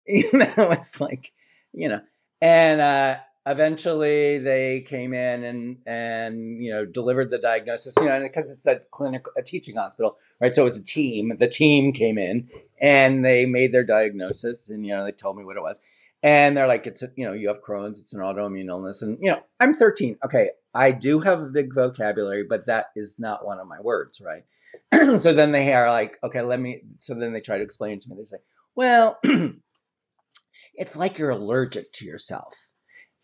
You 0.08 0.30
know, 0.34 0.70
it's 0.70 1.02
like, 1.02 1.32
you 1.74 1.90
know, 1.90 2.02
and 2.40 2.80
uh, 2.80 3.18
eventually 3.46 4.40
they 4.40 4.82
came 4.82 5.14
in 5.14 5.44
and 5.44 5.78
and 5.86 6.64
you 6.64 6.72
know 6.72 6.86
delivered 6.86 7.32
the 7.32 7.38
diagnosis. 7.38 7.94
You 8.00 8.06
know, 8.06 8.22
because 8.22 8.52
it's 8.52 8.66
a 8.66 8.82
clinical, 8.92 9.32
a 9.38 9.42
teaching 9.42 9.76
hospital, 9.76 10.18
right? 10.40 10.56
So 10.56 10.64
it 10.64 10.66
was 10.66 10.80
a 10.80 10.84
team. 10.84 11.34
The 11.38 11.48
team 11.48 11.94
came 11.94 12.18
in 12.18 12.50
and 12.80 13.24
they 13.24 13.46
made 13.46 13.74
their 13.74 13.86
diagnosis, 13.86 14.70
and 14.70 14.86
you 14.86 14.96
know, 14.96 15.06
they 15.06 15.12
told 15.12 15.38
me 15.38 15.46
what 15.46 15.58
it 15.58 15.64
was 15.64 15.80
and 16.26 16.58
they're 16.58 16.68
like, 16.68 16.88
it's 16.88 17.04
a, 17.04 17.12
you 17.16 17.24
know, 17.24 17.34
you 17.34 17.50
have 17.50 17.62
Crohn's, 17.62 18.00
it's 18.00 18.14
an 18.14 18.20
autoimmune 18.20 18.68
illness, 18.68 19.04
and 19.04 19.20
you 19.22 19.30
know, 19.30 19.42
I'm 19.60 19.76
13. 19.76 20.18
Okay, 20.26 20.50
I 20.74 20.92
do 20.92 21.20
have 21.20 21.40
a 21.40 21.52
big 21.52 21.72
vocabulary, 21.72 22.44
but 22.44 22.66
that 22.66 22.88
is 22.96 23.20
not 23.20 23.46
one 23.46 23.60
of 23.60 23.68
my 23.68 23.80
words, 23.80 24.20
right? 24.20 24.44
so 25.20 25.34
then 25.34 25.52
they 25.52 25.72
are 25.72 25.88
like, 25.92 26.18
okay, 26.24 26.42
let 26.42 26.60
me. 26.60 26.82
So 27.00 27.14
then 27.14 27.32
they 27.32 27.42
try 27.42 27.60
to 27.60 27.64
explain 27.64 28.00
to 28.00 28.10
me. 28.10 28.16
They 28.18 28.26
say, 28.26 28.38
well, 28.76 29.20
it's 30.74 30.96
like 30.96 31.20
you're 31.20 31.30
allergic 31.30 31.94
to 31.94 32.06
yourself, 32.06 32.56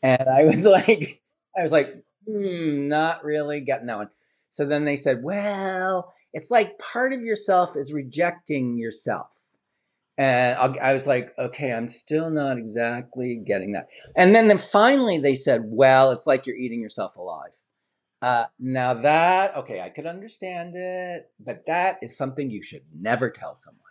And 0.04 0.28
I 0.30 0.44
was 0.46 0.66
like, 0.66 1.22
I 1.58 1.64
was 1.64 1.72
like, 1.72 2.04
hmm, 2.28 2.88
not 2.88 3.24
really 3.24 3.62
getting 3.62 3.88
that 3.88 3.98
one. 3.98 4.10
So 4.50 4.66
then 4.66 4.86
they 4.86 4.96
said, 4.96 5.24
well, 5.24 6.14
it's 6.34 6.52
like 6.52 6.78
part 6.80 7.14
of 7.14 7.22
yourself 7.22 7.76
is 7.76 7.94
rejecting 7.94 8.78
yourself. 8.78 9.28
And 10.18 10.58
I 10.80 10.94
was 10.94 11.08
like, 11.08 11.34
okay, 11.40 11.74
I'm 11.74 11.90
still 11.90 12.30
not 12.30 12.58
exactly 12.58 13.42
getting 13.44 13.72
that. 13.72 13.88
And 14.16 14.36
then, 14.36 14.50
then 14.50 14.60
finally 14.60 15.18
they 15.18 15.36
said, 15.36 15.62
well, 15.66 16.12
it's 16.12 16.28
like 16.28 16.46
you're 16.46 16.58
eating 16.58 16.82
yourself 16.82 17.16
alive. 17.16 17.54
Uh, 18.22 18.46
now 18.60 18.94
that, 18.94 19.56
okay, 19.56 19.82
I 19.82 19.90
could 19.90 20.06
understand 20.06 20.76
it, 20.76 21.32
but 21.40 21.66
that 21.66 21.98
is 22.04 22.16
something 22.16 22.52
you 22.52 22.62
should 22.62 22.84
never 22.94 23.32
tell 23.32 23.56
someone. 23.56 23.82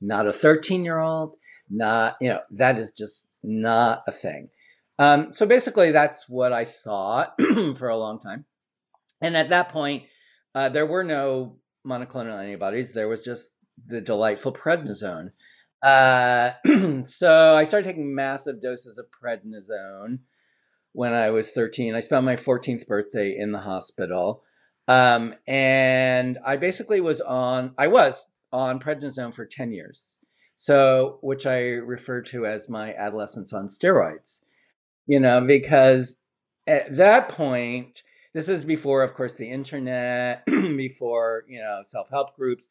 Not 0.00 0.26
a 0.26 0.32
13 0.32 0.84
year 0.84 0.98
old, 0.98 1.36
not, 1.70 2.16
you 2.20 2.28
know, 2.28 2.40
that 2.50 2.78
is 2.78 2.92
just 2.92 3.26
not 3.42 4.02
a 4.06 4.12
thing. 4.12 4.50
Um, 4.98 5.32
so 5.32 5.46
basically, 5.46 5.92
that's 5.92 6.28
what 6.28 6.52
I 6.52 6.64
thought 6.64 7.34
for 7.76 7.88
a 7.88 7.96
long 7.96 8.18
time. 8.18 8.46
And 9.20 9.36
at 9.36 9.48
that 9.50 9.68
point, 9.70 10.04
uh, 10.54 10.68
there 10.68 10.86
were 10.86 11.04
no 11.04 11.58
monoclonal 11.86 12.42
antibodies. 12.42 12.92
There 12.92 13.08
was 13.08 13.22
just 13.22 13.54
the 13.86 14.00
delightful 14.00 14.52
prednisone. 14.52 15.30
Uh, 15.82 16.52
so 17.04 17.54
I 17.54 17.64
started 17.64 17.86
taking 17.86 18.14
massive 18.14 18.60
doses 18.60 18.98
of 18.98 19.06
prednisone 19.22 20.20
when 20.92 21.12
I 21.12 21.30
was 21.30 21.52
13. 21.52 21.94
I 21.94 22.00
spent 22.00 22.24
my 22.24 22.36
14th 22.36 22.86
birthday 22.86 23.36
in 23.36 23.52
the 23.52 23.60
hospital. 23.60 24.42
Um, 24.88 25.34
and 25.46 26.38
I 26.44 26.56
basically 26.56 27.00
was 27.00 27.20
on, 27.20 27.74
I 27.76 27.86
was 27.86 28.26
on 28.52 28.80
prednisone 28.80 29.34
for 29.34 29.44
10 29.44 29.72
years. 29.72 30.18
So, 30.56 31.18
which 31.22 31.46
I 31.46 31.60
refer 31.60 32.20
to 32.22 32.46
as 32.46 32.68
my 32.68 32.92
adolescence 32.94 33.52
on 33.52 33.68
steroids, 33.68 34.40
you 35.08 35.18
know, 35.18 35.40
because 35.40 36.18
at 36.66 36.94
that 36.96 37.30
point, 37.30 38.02
this 38.34 38.48
is 38.48 38.64
before, 38.64 39.02
of 39.02 39.14
course, 39.14 39.34
the 39.34 39.50
internet, 39.50 40.44
before, 40.46 41.44
you 41.48 41.58
know, 41.58 41.80
self 41.84 42.10
help 42.10 42.36
groups. 42.36 42.68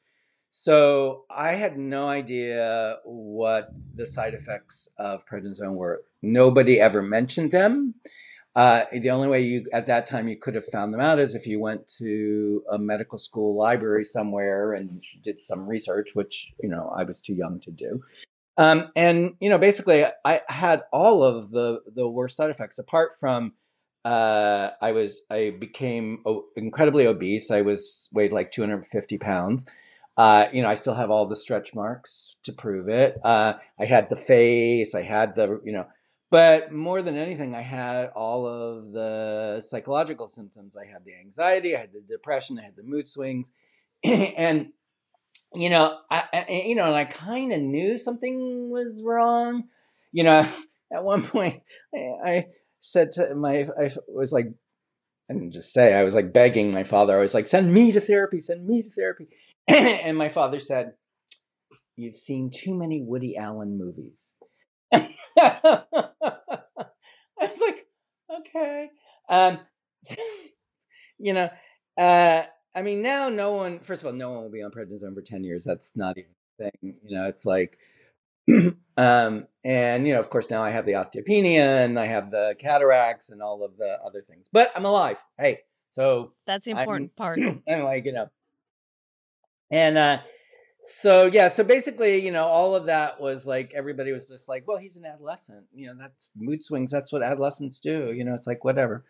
So 0.52 1.26
I 1.30 1.56
had 1.56 1.78
no 1.78 2.08
idea 2.08 2.98
what 3.04 3.70
the 3.94 4.08
side 4.08 4.34
effects 4.34 4.88
of 4.98 5.26
prednisone 5.26 5.74
were. 5.74 6.04
Nobody 6.22 6.80
ever 6.80 7.02
mentioned 7.02 7.52
them. 7.52 7.96
Uh, 8.56 8.86
the 8.92 9.10
only 9.10 9.28
way 9.28 9.42
you 9.42 9.66
at 9.72 9.86
that 9.86 10.08
time 10.08 10.28
you 10.28 10.36
could 10.36 10.56
have 10.56 10.66
found 10.66 10.94
them 10.94 11.02
out 11.02 11.20
is 11.20 11.36
if 11.36 11.46
you 11.46 11.60
went 11.60 11.88
to 11.88 12.64
a 12.72 12.78
medical 12.80 13.20
school 13.20 13.56
library 13.56 14.04
somewhere 14.04 14.74
and 14.74 15.04
did 15.22 15.40
some 15.40 15.68
research, 15.68 16.16
which 16.16 16.54
you 16.62 16.70
know 16.70 16.92
I 16.96 17.04
was 17.04 17.20
too 17.20 17.34
young 17.34 17.60
to 17.62 17.72
do. 17.72 18.04
Um, 18.58 18.90
and 18.96 19.34
you 19.40 19.50
know, 19.50 19.58
basically, 19.58 20.06
I 20.26 20.42
had 20.48 20.84
all 20.92 21.24
of 21.24 21.52
the 21.52 21.82
the 21.94 22.08
worst 22.08 22.36
side 22.36 22.50
effects. 22.50 22.80
Apart 22.80 23.12
from, 23.20 23.54
uh, 24.04 24.72
I 24.82 24.92
was 24.92 25.22
I 25.30 25.56
became 25.60 26.24
incredibly 26.56 27.06
obese. 27.08 27.52
I 27.52 27.62
was 27.62 28.10
weighed 28.12 28.34
like 28.34 28.52
250 28.52 29.18
pounds. 29.18 29.70
Uh, 30.18 30.48
you 30.52 30.64
know, 30.64 30.70
I 30.70 30.76
still 30.76 30.96
have 30.96 31.12
all 31.12 31.28
the 31.28 31.36
stretch 31.36 31.76
marks 31.76 32.38
to 32.44 32.52
prove 32.52 32.90
it. 32.90 33.18
Uh, 33.24 33.54
I 33.80 33.86
had 33.86 34.10
the 34.10 34.16
face. 34.16 34.96
I 34.96 35.04
had 35.04 35.36
the 35.36 35.62
you 35.64 35.72
know 35.72 35.88
but 36.30 36.72
more 36.72 37.02
than 37.02 37.16
anything 37.16 37.56
i 37.56 37.62
had 37.62 38.08
all 38.16 38.46
of 38.46 38.92
the 38.92 39.62
psychological 39.62 40.28
symptoms 40.28 40.76
i 40.76 40.86
had 40.86 41.04
the 41.06 41.16
anxiety 41.16 41.76
i 41.76 41.80
had 41.80 41.94
the 41.94 42.02
depression 42.02 42.60
i 42.60 42.64
had 42.64 42.76
the 42.76 42.84
mood 42.84 43.08
swings 43.08 43.52
and 44.04 44.72
you 45.54 45.70
know 45.70 45.98
i, 46.12 46.24
I 46.34 46.64
you 46.66 46.76
know 46.76 46.86
and 46.86 46.96
i 46.96 47.06
kind 47.06 47.54
of 47.54 47.62
knew 47.62 47.98
something 47.98 48.70
was 48.70 49.04
wrong. 49.06 49.64
You 50.12 50.24
know 50.24 50.48
at 50.94 51.04
one 51.04 51.24
point 51.24 51.62
I, 51.94 52.30
I, 52.30 52.46
said 52.80 53.12
to 53.14 53.36
my 53.36 53.68
i 53.82 53.90
was 54.08 54.32
like 54.32 54.48
didn't 55.28 55.52
just 55.52 55.74
say 55.74 55.94
i 55.94 56.04
was 56.04 56.14
like 56.16 56.32
begging 56.32 56.72
my 56.72 56.84
father. 56.84 57.18
I 57.18 57.22
was 57.22 57.34
like 57.34 57.48
send 57.48 57.74
me 57.74 57.92
to 57.92 58.00
therapy 58.00 58.40
send 58.40 58.66
me 58.66 58.84
to 58.84 58.90
therapy. 58.90 59.28
And 59.68 60.18
my 60.18 60.30
father 60.30 60.62
said 60.62 60.94
you've 61.98 62.16
seen 62.16 62.50
too 62.50 62.74
many 62.76 63.02
woody 63.02 63.36
allen 63.36 63.78
movies. 63.78 64.34
I 64.94 65.12
was 67.42 67.60
like, 67.60 67.88
okay. 68.40 68.90
Um, 69.30 69.60
you 71.18 71.34
know, 71.34 71.50
uh, 71.98 72.44
I 72.78 72.84
mean, 72.84 73.02
now 73.02 73.28
no 73.28 73.54
one, 73.54 73.80
first 73.80 74.04
of 74.04 74.06
all, 74.06 74.14
no 74.14 74.30
one 74.30 74.44
will 74.44 74.52
be 74.52 74.62
on 74.62 74.70
prednisone 74.70 75.16
for 75.16 75.24
10 75.24 75.44
years. 75.44 75.64
That's 75.64 75.96
not 75.96 76.16
even 76.16 76.30
a 76.60 76.64
thing. 76.64 76.96
You 77.04 77.18
know, 77.18 77.26
it's 77.26 77.44
like, 77.44 77.80
um, 78.98 79.48
and, 79.66 80.06
you 80.06 80.14
know, 80.14 80.20
of 80.20 80.30
course, 80.30 80.52
now 80.52 80.62
I 80.62 80.70
have 80.70 80.86
the 80.86 80.92
osteopenia 80.92 81.84
and 81.84 82.00
I 82.00 82.06
have 82.06 82.30
the 82.30 82.56
cataracts 82.60 83.32
and 83.32 83.42
all 83.42 83.66
of 83.66 83.78
the 83.78 83.98
other 84.06 84.22
things, 84.22 84.48
but 84.54 84.72
I'm 84.76 84.86
alive. 84.86 85.18
Hey, 85.40 85.62
so 85.92 86.34
that's 86.46 86.66
the 86.66 86.72
important 86.72 87.14
I'm, 87.18 87.24
part. 87.24 87.40
I'm 87.68 87.84
like, 87.84 88.06
you 88.06 88.14
know, 88.14 88.30
and, 89.72 89.98
uh, 89.98 90.20
so 90.90 91.26
yeah 91.26 91.50
so 91.50 91.66
basically 91.66 92.24
you 92.24 92.32
know 92.32 92.46
all 92.46 92.74
of 92.74 92.86
that 92.86 93.20
was 93.20 93.46
like 93.46 93.74
everybody 93.76 94.14
was 94.14 94.30
just 94.30 94.48
like 94.48 94.66
well 94.66 94.78
he's 94.78 94.96
an 94.96 95.04
adolescent 95.04 95.66
you 95.76 95.86
know 95.86 95.94
that's 96.00 96.32
mood 96.38 96.64
swings 96.64 96.90
that's 96.90 97.12
what 97.12 97.22
adolescents 97.22 97.78
do 97.80 98.14
you 98.14 98.24
know 98.24 98.34
it's 98.34 98.48
like 98.48 98.64
whatever 98.64 99.04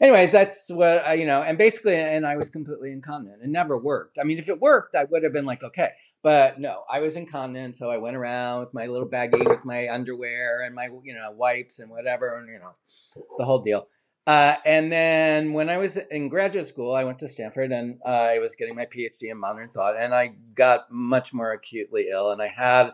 anyways 0.00 0.32
that's 0.32 0.68
what 0.68 1.06
I, 1.06 1.14
you 1.14 1.26
know 1.26 1.42
and 1.42 1.56
basically 1.58 1.96
and 1.96 2.26
i 2.26 2.36
was 2.36 2.50
completely 2.50 2.92
incontinent. 2.92 3.42
It 3.42 3.48
never 3.48 3.78
worked. 3.78 4.18
I 4.20 4.24
mean 4.24 4.38
if 4.38 4.48
it 4.48 4.60
worked 4.60 4.94
i 4.94 5.04
would 5.04 5.22
have 5.22 5.32
been 5.32 5.46
like 5.46 5.62
okay. 5.62 5.90
But 6.22 6.58
no 6.58 6.82
i 6.90 7.00
was 7.00 7.14
incontinent 7.14 7.76
so 7.76 7.90
i 7.90 7.98
went 7.98 8.16
around 8.16 8.60
with 8.60 8.74
my 8.74 8.86
little 8.86 9.08
baggie 9.08 9.48
with 9.48 9.64
my 9.64 9.88
underwear 9.88 10.62
and 10.62 10.74
my 10.74 10.88
you 11.04 11.14
know 11.14 11.30
wipes 11.30 11.78
and 11.78 11.90
whatever 11.90 12.38
and 12.38 12.48
you 12.48 12.58
know 12.58 12.74
the 13.38 13.44
whole 13.44 13.60
deal. 13.60 13.88
Uh, 14.26 14.56
and 14.64 14.90
then 14.90 15.52
when 15.52 15.70
I 15.70 15.76
was 15.76 15.96
in 15.96 16.28
graduate 16.28 16.66
school, 16.66 16.92
I 16.92 17.04
went 17.04 17.20
to 17.20 17.28
Stanford 17.28 17.70
and 17.70 18.00
uh, 18.04 18.08
I 18.08 18.38
was 18.40 18.56
getting 18.56 18.74
my 18.74 18.86
PhD 18.86 19.30
in 19.30 19.38
modern 19.38 19.68
thought, 19.68 19.96
and 19.96 20.12
I 20.12 20.34
got 20.54 20.90
much 20.90 21.32
more 21.32 21.52
acutely 21.52 22.08
ill. 22.10 22.32
And 22.32 22.42
I 22.42 22.48
had 22.48 22.90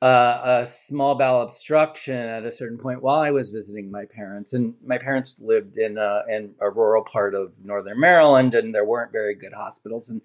uh, 0.00 0.60
a 0.62 0.66
small 0.66 1.16
bowel 1.16 1.42
obstruction 1.42 2.16
at 2.16 2.44
a 2.44 2.52
certain 2.52 2.78
point 2.78 3.02
while 3.02 3.18
I 3.20 3.30
was 3.30 3.50
visiting 3.50 3.90
my 3.90 4.04
parents. 4.04 4.52
And 4.52 4.74
my 4.84 4.98
parents 4.98 5.40
lived 5.40 5.76
in 5.76 5.98
a, 5.98 6.22
in 6.28 6.54
a 6.60 6.70
rural 6.70 7.02
part 7.02 7.34
of 7.34 7.64
northern 7.64 7.98
Maryland, 7.98 8.54
and 8.54 8.74
there 8.74 8.84
weren't 8.84 9.12
very 9.12 9.34
good 9.34 9.52
hospitals. 9.52 10.08
And 10.08 10.22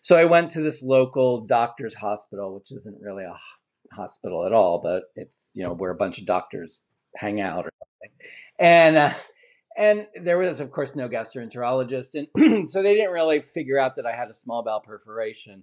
so 0.00 0.16
I 0.16 0.24
went 0.24 0.50
to 0.52 0.60
this 0.60 0.82
local 0.82 1.40
doctor's 1.40 1.94
hospital, 1.94 2.54
which 2.54 2.72
isn't 2.72 3.00
really 3.00 3.24
a 3.24 3.38
hospital 3.94 4.44
at 4.44 4.52
all, 4.52 4.80
but 4.82 5.04
it's 5.14 5.50
you 5.54 5.62
know 5.62 5.72
where 5.72 5.90
a 5.90 5.96
bunch 5.96 6.18
of 6.18 6.26
doctors 6.26 6.80
hang 7.16 7.40
out 7.40 7.66
or 7.66 7.72
something. 7.78 8.16
And 8.58 8.96
uh, 8.96 9.12
and 9.76 10.06
there 10.20 10.38
was, 10.38 10.60
of 10.60 10.70
course, 10.70 10.94
no 10.94 11.08
gastroenterologist, 11.08 12.26
and 12.34 12.68
so 12.70 12.82
they 12.82 12.94
didn't 12.94 13.12
really 13.12 13.40
figure 13.40 13.78
out 13.78 13.96
that 13.96 14.06
I 14.06 14.14
had 14.14 14.28
a 14.28 14.34
small 14.34 14.62
bowel 14.62 14.80
perforation. 14.80 15.62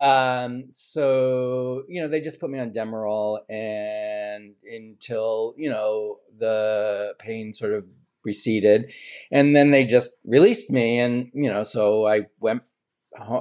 Um, 0.00 0.64
so 0.70 1.84
you 1.88 2.02
know, 2.02 2.08
they 2.08 2.20
just 2.20 2.40
put 2.40 2.50
me 2.50 2.58
on 2.58 2.72
Demerol, 2.72 3.38
and 3.48 4.54
until 4.64 5.54
you 5.56 5.70
know 5.70 6.18
the 6.36 7.14
pain 7.18 7.54
sort 7.54 7.72
of 7.72 7.84
receded, 8.24 8.92
and 9.30 9.54
then 9.54 9.70
they 9.70 9.84
just 9.84 10.12
released 10.24 10.70
me, 10.70 10.98
and 10.98 11.30
you 11.34 11.50
know, 11.50 11.64
so 11.64 12.06
I 12.06 12.26
went 12.40 12.62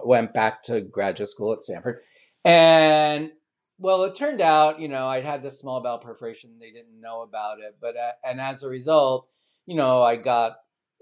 went 0.03 0.33
back 0.33 0.63
to 0.63 0.81
graduate 0.81 1.29
school 1.29 1.53
at 1.53 1.61
Stanford, 1.61 1.99
and 2.45 3.31
well, 3.79 4.03
it 4.03 4.15
turned 4.15 4.39
out, 4.39 4.79
you 4.79 4.87
know, 4.87 5.07
I'd 5.07 5.25
had 5.25 5.43
this 5.43 5.59
small 5.59 5.81
bowel 5.81 5.97
perforation. 5.97 6.51
They 6.59 6.71
didn't 6.71 7.01
know 7.01 7.21
about 7.23 7.59
it, 7.59 7.77
but 7.81 7.97
uh, 7.97 8.11
and 8.23 8.39
as 8.39 8.63
a 8.63 8.69
result 8.69 9.27
you 9.65 9.75
know, 9.75 10.01
I 10.01 10.15
got 10.15 10.57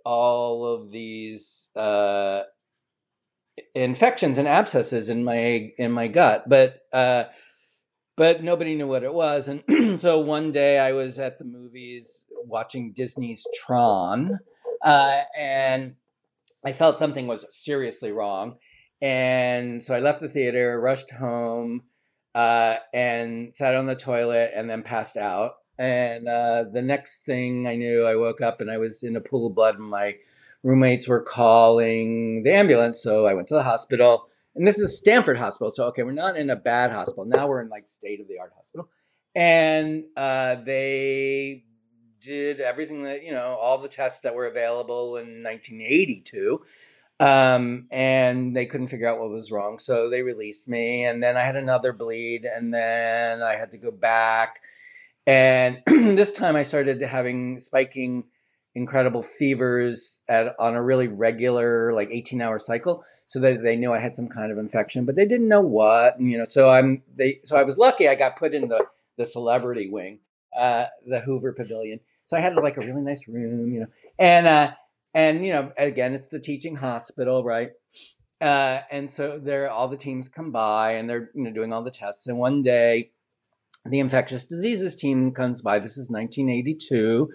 all 0.06 0.66
of 0.66 0.92
these 0.92 1.70
uh, 1.76 2.44
infections 3.76 4.38
and 4.38 4.48
abscesses 4.48 5.10
in 5.10 5.24
my 5.24 5.72
in 5.78 5.92
my 5.92 6.08
gut, 6.08 6.48
but 6.48 6.82
uh, 6.94 7.26
but 8.18 8.44
nobody 8.44 8.76
knew 8.76 8.88
what 8.88 9.04
it 9.04 9.14
was. 9.14 9.48
And 9.48 10.00
so 10.00 10.20
one 10.20 10.52
day 10.52 10.80
I 10.80 10.92
was 10.92 11.20
at 11.20 11.38
the 11.38 11.46
movies 11.46 12.26
watching 12.46 12.94
Disney's 12.94 13.46
Tron, 13.64 14.40
uh, 14.84 15.22
and 15.38 15.96
I 16.66 16.74
felt 16.74 17.00
something 17.00 17.28
was 17.28 17.46
seriously 17.52 18.12
wrong. 18.12 18.58
And 19.02 19.84
so 19.84 19.96
I 19.96 20.00
left 20.00 20.22
the 20.22 20.30
theater, 20.30 20.80
rushed 20.80 21.12
home, 21.12 21.84
uh, 22.36 22.76
and 22.94 23.56
sat 23.56 23.76
on 23.76 23.88
the 23.88 23.96
toilet, 23.96 24.52
and 24.56 24.70
then 24.70 24.84
passed 24.84 25.18
out. 25.18 25.54
And 25.80 26.28
uh, 26.28 26.66
the 26.72 26.84
next 26.84 27.26
thing 27.26 27.66
I 27.66 27.76
knew, 27.76 28.06
I 28.06 28.16
woke 28.16 28.42
up 28.42 28.62
and 28.62 28.70
I 28.70 28.78
was 28.78 29.02
in 29.02 29.16
a 29.16 29.22
pool 29.22 29.48
of 29.48 29.56
blood, 29.56 29.80
and 29.80 29.90
my 29.90 30.18
roommates 30.64 31.08
were 31.08 31.22
calling 31.22 32.44
the 32.44 32.54
ambulance. 32.54 33.02
So 33.02 33.26
I 33.26 33.34
went 33.34 33.48
to 33.50 33.56
the 33.56 33.64
hospital. 33.64 34.28
And 34.56 34.68
this 34.68 34.80
is 34.80 34.98
Stanford 34.98 35.38
Hospital. 35.38 35.72
So, 35.72 35.86
okay, 35.88 36.04
we're 36.04 36.12
not 36.12 36.36
in 36.36 36.50
a 36.50 36.56
bad 36.56 36.92
hospital. 36.92 37.26
Now 37.26 37.48
we're 37.48 37.62
in 37.62 37.70
like 37.70 37.88
state 37.88 38.20
of 38.20 38.28
the 38.28 38.40
art 38.40 38.52
hospital. 38.56 38.90
And 39.34 40.04
uh, 40.18 40.56
they 40.56 41.64
did 42.20 42.60
everything 42.60 43.04
that, 43.04 43.24
you 43.24 43.32
know, 43.32 43.58
all 43.60 43.78
the 43.78 43.88
tests 43.88 44.22
that 44.22 44.36
were 44.36 44.48
available 44.48 45.18
in 45.18 45.42
1982. 45.42 46.62
Um, 47.20 47.88
and 47.92 48.56
they 48.56 48.66
couldn't 48.66 48.90
figure 48.90 49.08
out 49.08 49.20
what 49.20 49.30
was 49.30 49.52
wrong. 49.52 49.80
So 49.80 50.10
they 50.10 50.22
released 50.22 50.68
me. 50.68 51.06
And 51.06 51.24
then 51.24 51.38
I 51.38 51.42
had 51.42 51.56
another 51.56 51.94
bleed. 51.94 52.46
And 52.46 52.74
then 52.74 53.42
I 53.42 53.56
had 53.56 53.72
to 53.72 53.78
go 53.78 53.92
back 53.92 54.60
And 55.28 55.82
this 55.88 56.34
time 56.34 56.56
I 56.56 56.64
started 56.64 57.02
having 57.02 57.60
spiking 57.60 58.26
incredible 58.74 59.22
fevers 59.22 60.22
at 60.30 60.56
on 60.58 60.76
a 60.76 60.82
really 60.82 61.08
regular 61.08 61.94
like 61.94 62.10
18 62.10 62.42
hour 62.42 62.58
cycle 62.58 63.04
so 63.26 63.40
that 63.40 63.64
they 63.64 63.76
knew 63.76 63.92
I 63.92 64.00
had 64.00 64.16
some 64.16 64.30
kind 64.30 64.52
of 64.52 64.58
infection 64.58 65.06
but 65.06 65.16
they 65.16 65.26
didn't 65.26 65.50
know 65.50 65.62
what 65.62 66.18
and, 66.18 66.32
you 66.32 66.38
know 66.38 66.46
so 66.46 66.70
I'm 66.70 67.04
they 67.14 67.42
so 67.44 67.58
I 67.58 67.64
was 67.64 67.78
lucky 67.78 68.08
I 68.08 68.16
got 68.16 68.38
put 68.38 68.54
in 68.54 68.70
the 68.70 68.86
the 69.18 69.26
celebrity 69.26 69.90
wing 69.90 70.20
uh 70.58 70.86
the 71.06 71.20
Hoover 71.20 71.54
Pavilion. 71.54 72.00
So 72.26 72.38
I 72.38 72.40
had 72.40 72.56
like 72.56 72.78
a 72.78 72.82
really 72.82 73.02
nice 73.02 73.28
room 73.28 73.74
you 73.74 73.82
know 73.82 73.88
and 74.18 74.48
uh 74.48 74.72
and 75.14 75.46
you 75.46 75.52
know 75.52 75.74
again 75.78 76.14
it's 76.14 76.30
the 76.30 76.40
teaching 76.40 76.78
hospital 76.78 77.44
right? 77.44 77.72
Uh 78.40 78.80
and 78.90 79.12
so 79.12 79.38
there 79.38 79.70
all 79.70 79.90
the 79.90 79.98
teams 79.98 80.30
come 80.30 80.52
by 80.52 80.94
and 80.94 81.10
they're 81.10 81.30
you 81.36 81.44
know 81.44 81.52
doing 81.52 81.74
all 81.74 81.84
the 81.84 81.92
tests 81.92 82.26
and 82.26 82.38
one 82.38 82.64
day 82.64 83.12
the 83.86 84.00
infectious 84.00 84.46
diseases 84.46 84.96
team 84.96 85.32
comes 85.32 85.62
by 85.62 85.80
this 85.80 85.98
is 85.98 86.10
1982 86.10 87.30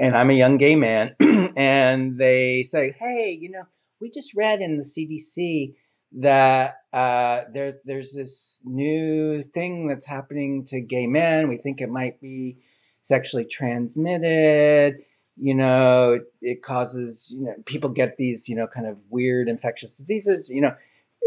and 0.00 0.16
I'm 0.16 0.30
a 0.30 0.34
young 0.34 0.56
gay 0.56 0.76
man, 0.76 1.14
and 1.56 2.18
they 2.18 2.64
say, 2.64 2.96
"Hey, 2.98 3.36
you 3.38 3.50
know, 3.50 3.64
we 4.00 4.10
just 4.10 4.34
read 4.34 4.62
in 4.62 4.78
the 4.78 4.84
CDC 4.84 5.74
that 6.20 6.78
uh, 6.92 7.42
there 7.52 7.74
there's 7.84 8.12
this 8.12 8.60
new 8.64 9.42
thing 9.42 9.86
that's 9.86 10.06
happening 10.06 10.64
to 10.66 10.80
gay 10.80 11.06
men. 11.06 11.48
We 11.48 11.58
think 11.58 11.80
it 11.80 11.90
might 11.90 12.20
be 12.20 12.56
sexually 13.02 13.44
transmitted. 13.44 15.02
You 15.36 15.54
know, 15.54 16.20
it, 16.40 16.62
causes 16.62 17.32
you 17.36 17.44
know 17.44 17.54
people 17.66 17.90
get 17.90 18.16
these 18.16 18.48
you 18.48 18.56
know 18.56 18.66
kind 18.66 18.86
of 18.86 18.98
weird 19.10 19.48
infectious 19.48 19.98
diseases. 19.98 20.48
You 20.48 20.62
know, 20.62 20.74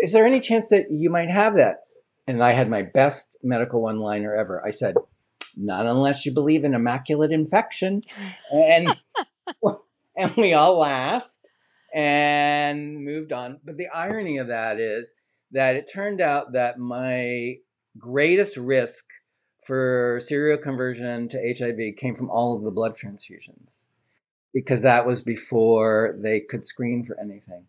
is 0.02 0.14
there 0.14 0.26
any 0.26 0.42
chance 0.42 0.70
that 0.70 0.88
you 0.90 1.12
might 1.12 1.30
have 1.30 1.56
that?" 1.58 1.82
And 2.26 2.44
I 2.44 2.54
had 2.54 2.70
my 2.70 2.82
best 2.82 3.38
medical 3.44 3.82
one 3.82 4.00
liner 4.00 4.34
ever. 4.34 4.66
I 4.66 4.72
said, 4.72 4.96
not 5.58 5.86
unless 5.86 6.26
you 6.26 6.32
believe 6.32 6.64
in 6.64 6.74
immaculate 6.74 7.32
infection. 7.32 8.02
And 8.52 8.96
and 10.18 10.36
we 10.38 10.54
all 10.54 10.80
laughed 10.80 11.30
and 11.94 13.04
moved 13.04 13.32
on. 13.32 13.60
But 13.64 13.78
the 13.78 13.88
irony 13.88 14.38
of 14.38 14.48
that 14.48 14.80
is 14.80 15.16
that 15.52 15.76
it 15.76 15.90
turned 15.92 16.22
out 16.22 16.54
that 16.54 16.80
my 16.80 17.58
greatest 17.98 18.58
risk 18.58 19.06
for 19.66 20.20
seroconversion 20.22 21.30
to 21.30 21.56
HIV 21.58 21.96
came 21.98 22.16
from 22.16 22.30
all 22.30 22.56
of 22.56 22.64
the 22.64 22.72
blood 22.72 22.98
transfusions 22.98 23.86
because 24.54 24.82
that 24.82 25.06
was 25.06 25.22
before 25.22 26.16
they 26.20 26.40
could 26.40 26.68
screen 26.68 27.04
for 27.04 27.20
anything. 27.20 27.66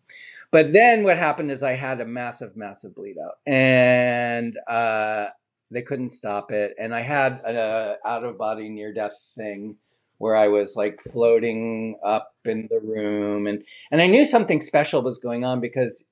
But 0.51 0.73
then 0.73 1.03
what 1.03 1.19
happened 1.19 1.51
is 1.51 1.63
I 1.63 1.75
had 1.75 2.01
a 2.01 2.05
massive, 2.05 2.57
massive 2.57 2.95
bleed 2.95 3.17
out. 3.19 3.39
And 3.47 4.57
uh, 4.69 5.29
they 5.75 5.83
couldn't 5.83 6.11
stop 6.11 6.51
it 6.51 6.75
and 6.79 6.95
i 6.95 7.03
had 7.03 7.41
a 7.45 7.61
uh, 8.05 8.09
out 8.09 8.25
of 8.25 8.39
body 8.39 8.69
near 8.69 8.93
death 8.93 9.17
thing 9.35 9.77
where 10.19 10.37
i 10.37 10.49
was 10.49 10.77
like 10.77 11.01
floating 11.03 11.99
up 12.05 12.35
in 12.45 12.69
the 12.71 12.81
room 12.81 13.47
and 13.47 13.63
and 13.91 14.01
i 14.01 14.07
knew 14.07 14.25
something 14.25 14.61
special 14.61 15.03
was 15.03 15.19
going 15.19 15.45
on 15.45 15.61
because 15.61 16.05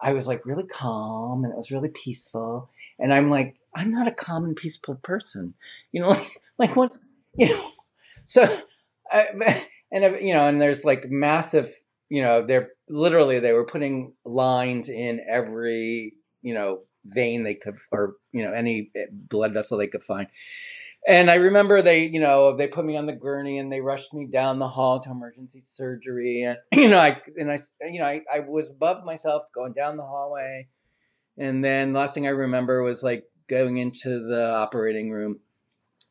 i 0.00 0.12
was 0.12 0.26
like 0.26 0.44
really 0.46 0.66
calm 0.66 1.44
and 1.44 1.52
it 1.52 1.56
was 1.56 1.70
really 1.70 1.88
peaceful 1.88 2.68
and 2.98 3.12
i'm 3.12 3.30
like 3.30 3.56
i'm 3.74 3.90
not 3.90 4.08
a 4.08 4.12
calm 4.12 4.44
and 4.44 4.56
peaceful 4.56 4.94
person 4.96 5.54
you 5.92 6.00
know 6.00 6.08
like 6.10 6.40
like 6.58 6.76
once 6.76 6.98
you 7.36 7.48
know 7.48 7.70
so 8.26 8.60
I, 9.10 9.66
and 9.92 10.20
you 10.20 10.34
know 10.34 10.46
and 10.46 10.60
there's 10.60 10.84
like 10.84 11.10
massive 11.10 11.72
you 12.08 12.22
know 12.22 12.44
they're 12.46 12.70
literally 12.88 13.40
they 13.40 13.52
were 13.52 13.64
putting 13.64 14.12
lines 14.24 14.88
in 14.88 15.20
every 15.28 16.14
you 16.42 16.54
know 16.54 16.80
vein 17.14 17.42
they 17.42 17.54
could, 17.54 17.76
or 17.92 18.14
you 18.32 18.42
know, 18.42 18.52
any 18.52 18.90
eh, 18.96 19.06
blood 19.10 19.52
vessel 19.52 19.78
they 19.78 19.86
could 19.86 20.02
find. 20.02 20.28
And 21.08 21.30
I 21.30 21.34
remember 21.34 21.82
they, 21.82 22.04
you 22.04 22.18
know, 22.18 22.56
they 22.56 22.66
put 22.66 22.84
me 22.84 22.96
on 22.96 23.06
the 23.06 23.12
gurney 23.12 23.58
and 23.58 23.70
they 23.70 23.80
rushed 23.80 24.12
me 24.12 24.26
down 24.26 24.58
the 24.58 24.68
hall 24.68 25.00
to 25.00 25.10
emergency 25.10 25.62
surgery. 25.64 26.42
And 26.42 26.58
you 26.82 26.88
know, 26.88 26.98
I 26.98 27.20
and 27.36 27.50
I, 27.50 27.58
you 27.88 28.00
know, 28.00 28.06
I, 28.06 28.22
I 28.32 28.40
was 28.40 28.70
above 28.70 29.04
myself 29.04 29.44
going 29.54 29.72
down 29.72 29.96
the 29.96 30.02
hallway. 30.02 30.68
And 31.38 31.64
then 31.64 31.92
last 31.92 32.14
thing 32.14 32.26
I 32.26 32.30
remember 32.30 32.82
was 32.82 33.02
like 33.02 33.24
going 33.48 33.76
into 33.76 34.26
the 34.26 34.50
operating 34.50 35.10
room. 35.10 35.40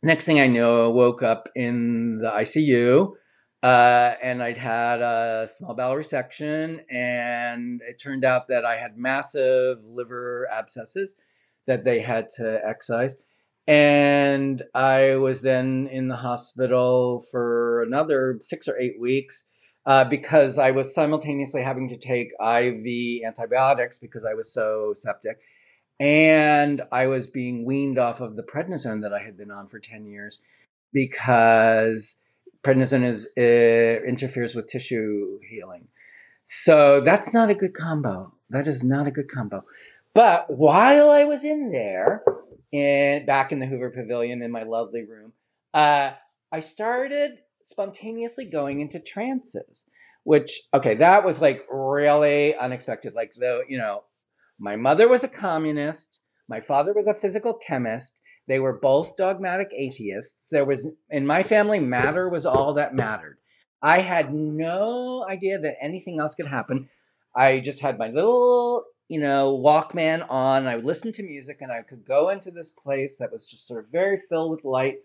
Next 0.02 0.26
thing 0.26 0.40
I 0.40 0.48
know, 0.48 0.86
I 0.86 0.88
woke 0.90 1.24
up 1.24 1.50
in 1.56 2.20
the 2.20 2.30
ICU 2.30 3.14
uh, 3.64 4.14
and 4.22 4.44
I'd 4.44 4.58
had 4.58 5.02
a 5.02 5.48
small 5.56 5.74
bowel 5.74 5.96
resection, 5.96 6.82
and 6.90 7.82
it 7.88 8.00
turned 8.00 8.24
out 8.24 8.48
that 8.50 8.66
I 8.66 8.78
had 8.78 8.98
massive 8.98 9.84
liver 9.86 10.48
abscesses 10.52 11.16
that 11.66 11.84
they 11.84 12.02
had 12.02 12.30
to 12.38 12.60
excise. 12.64 13.16
And 13.68 14.62
I 14.76 15.16
was 15.16 15.42
then 15.42 15.88
in 15.92 16.08
the 16.08 16.18
hospital 16.18 17.24
for 17.32 17.82
another 17.82 18.40
six 18.44 18.68
or 18.68 18.78
eight 18.78 19.00
weeks 19.00 19.46
uh, 19.86 20.04
because 20.04 20.60
I 20.60 20.72
was 20.72 20.94
simultaneously 20.94 21.64
having 21.64 21.90
to 21.90 21.98
take 21.98 22.32
IV 22.40 23.26
antibiotics 23.26 23.98
because 23.98 24.24
I 24.24 24.36
was 24.36 24.54
so 24.54 24.94
septic. 24.96 25.40
And 26.00 26.84
I 26.92 27.08
was 27.08 27.28
being 27.28 27.66
weaned 27.66 27.98
off 27.98 28.22
of 28.22 28.36
the 28.36 28.44
prednisone 28.44 29.02
that 29.02 29.14
I 29.14 29.24
had 29.24 29.38
been 29.38 29.52
on 29.52 29.68
for 29.68 29.80
10 29.80 30.06
years 30.06 30.42
because 30.92 32.18
prednisone 32.66 33.06
is 33.06 33.28
interferes 33.38 34.56
with 34.56 34.68
tissue 34.68 35.40
healing. 35.50 35.88
So 36.44 37.02
that's 37.02 37.34
not 37.34 37.50
a 37.50 37.56
good 37.56 37.74
combo. 37.74 38.34
That 38.50 38.68
is 38.68 38.84
not 38.84 39.08
a 39.08 39.12
good 39.12 39.30
combo. 39.30 39.64
But 40.14 40.46
while 40.50 41.10
I 41.10 41.24
was 41.24 41.44
in 41.44 41.72
there, 41.72 42.24
and 42.72 43.26
back 43.26 43.52
in 43.52 43.60
the 43.60 43.66
Hoover 43.66 43.90
Pavilion 43.90 44.42
in 44.42 44.52
my 44.52 44.64
lovely 44.64 45.04
room, 45.04 45.34
uh, 45.74 46.12
I 46.52 46.60
started 46.60 47.40
spontaneously 47.64 48.46
going 48.46 48.80
into 48.80 49.00
trances. 49.00 49.86
Which 50.24 50.62
okay, 50.74 50.96
that 50.96 51.24
was 51.24 51.40
like 51.40 51.64
really 51.72 52.56
unexpected. 52.56 53.14
Like 53.14 53.34
the 53.38 53.62
you 53.70 53.78
know, 53.78 54.04
my 54.60 54.76
mother 54.76 55.08
was 55.08 55.24
a 55.24 55.28
communist. 55.28 56.20
My 56.48 56.62
father 56.62 56.94
was 56.94 57.06
a 57.06 57.14
physical 57.14 57.54
chemist. 57.54 58.18
They 58.48 58.60
were 58.60 58.74
both 58.74 59.18
dogmatic 59.18 59.72
atheists. 59.76 60.38
There 60.52 60.66
was, 60.66 60.92
in 61.10 61.26
my 61.26 61.44
family, 61.44 61.80
matter 61.80 62.30
was 62.30 62.46
all 62.46 62.74
that 62.76 62.96
mattered. 62.96 63.38
I 63.82 64.00
had 64.00 64.34
no 64.34 65.26
idea 65.30 65.60
that 65.60 65.78
anything 65.82 66.20
else 66.20 66.36
could 66.36 66.48
happen. 66.48 66.90
I 67.36 67.60
just 67.60 67.82
had 67.82 67.98
my 67.98 68.08
little, 68.08 68.86
you 69.08 69.20
know, 69.20 69.58
Walkman 69.58 70.26
on. 70.30 70.68
I 70.68 70.76
would 70.76 70.86
listen 70.86 71.12
to 71.14 71.24
music 71.24 71.62
and 71.62 71.72
I 71.72 71.82
could 71.82 72.06
go 72.06 72.30
into 72.30 72.52
this 72.52 72.72
place 72.72 73.18
that 73.18 73.32
was 73.32 73.50
just 73.50 73.68
sort 73.68 73.84
of 73.84 73.92
very 73.92 74.18
filled 74.30 74.52
with 74.52 74.66
light. 74.66 75.00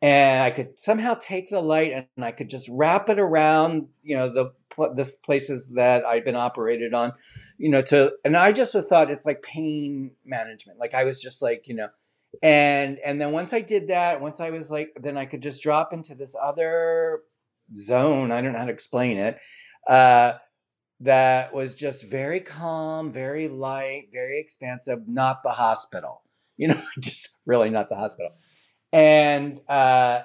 And 0.00 0.42
I 0.42 0.50
could 0.50 0.78
somehow 0.78 1.14
take 1.14 1.48
the 1.48 1.60
light 1.60 2.08
and 2.16 2.24
I 2.24 2.30
could 2.30 2.50
just 2.50 2.68
wrap 2.68 3.08
it 3.08 3.18
around, 3.18 3.88
you 4.02 4.16
know, 4.16 4.28
the 4.32 4.52
the 4.76 5.12
places 5.24 5.72
that 5.74 6.04
I'd 6.04 6.24
been 6.24 6.34
operated 6.34 6.94
on, 6.94 7.12
you 7.58 7.70
know, 7.70 7.82
to, 7.82 8.12
and 8.24 8.36
I 8.36 8.52
just 8.52 8.74
was 8.74 8.88
thought 8.88 9.10
it's 9.10 9.24
like 9.24 9.42
pain 9.42 10.10
management. 10.24 10.80
Like 10.80 10.94
I 10.94 11.04
was 11.04 11.22
just 11.22 11.40
like, 11.40 11.68
you 11.68 11.74
know, 11.74 11.88
and 12.42 12.98
and 13.04 13.20
then 13.20 13.32
once 13.32 13.52
i 13.52 13.60
did 13.60 13.88
that 13.88 14.20
once 14.20 14.40
i 14.40 14.50
was 14.50 14.70
like 14.70 14.90
then 15.00 15.16
i 15.16 15.24
could 15.24 15.42
just 15.42 15.62
drop 15.62 15.92
into 15.92 16.14
this 16.14 16.34
other 16.40 17.20
zone 17.76 18.32
i 18.32 18.40
don't 18.40 18.52
know 18.52 18.58
how 18.58 18.64
to 18.64 18.72
explain 18.72 19.16
it 19.16 19.38
uh 19.88 20.32
that 21.00 21.52
was 21.52 21.74
just 21.74 22.08
very 22.08 22.40
calm 22.40 23.12
very 23.12 23.48
light 23.48 24.04
very 24.12 24.40
expansive 24.40 25.00
not 25.06 25.42
the 25.42 25.50
hospital. 25.50 26.22
You 26.56 26.68
know 26.68 26.80
just 27.00 27.40
really 27.46 27.68
not 27.68 27.88
the 27.88 27.96
hospital. 27.96 28.30
And 28.92 29.58
uh 29.68 30.20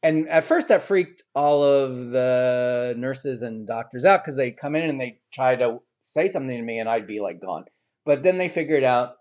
and 0.00 0.28
at 0.28 0.44
first 0.44 0.68
that 0.68 0.84
freaked 0.84 1.24
all 1.34 1.64
of 1.64 2.10
the 2.10 2.94
nurses 2.96 3.42
and 3.42 3.66
doctors 3.66 4.04
out 4.04 4.22
because 4.22 4.36
they 4.36 4.52
come 4.52 4.76
in 4.76 4.88
and 4.88 5.00
they 5.00 5.18
try 5.32 5.56
to 5.56 5.78
say 6.02 6.28
something 6.28 6.56
to 6.56 6.62
me 6.62 6.78
and 6.78 6.88
i'd 6.88 7.08
be 7.08 7.18
like 7.18 7.40
gone. 7.40 7.64
But 8.04 8.22
then 8.22 8.38
they 8.38 8.48
figured 8.48 8.84
out 8.84 9.16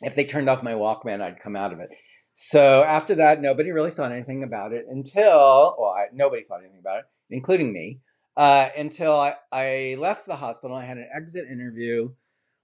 if 0.00 0.14
they 0.14 0.24
turned 0.24 0.48
off 0.48 0.62
my 0.62 0.72
Walkman, 0.72 1.20
I'd 1.20 1.40
come 1.40 1.56
out 1.56 1.72
of 1.72 1.80
it. 1.80 1.90
So 2.32 2.82
after 2.82 3.14
that, 3.16 3.40
nobody 3.40 3.70
really 3.70 3.90
thought 3.90 4.12
anything 4.12 4.42
about 4.42 4.72
it 4.72 4.86
until, 4.88 5.76
well, 5.78 5.94
I, 5.96 6.06
nobody 6.12 6.42
thought 6.42 6.60
anything 6.60 6.80
about 6.80 7.00
it, 7.00 7.04
including 7.28 7.72
me, 7.72 8.00
uh, 8.36 8.68
until 8.76 9.18
I, 9.18 9.34
I 9.52 9.96
left 9.98 10.26
the 10.26 10.36
hospital. 10.36 10.76
I 10.76 10.84
had 10.84 10.96
an 10.96 11.08
exit 11.14 11.46
interview 11.50 12.10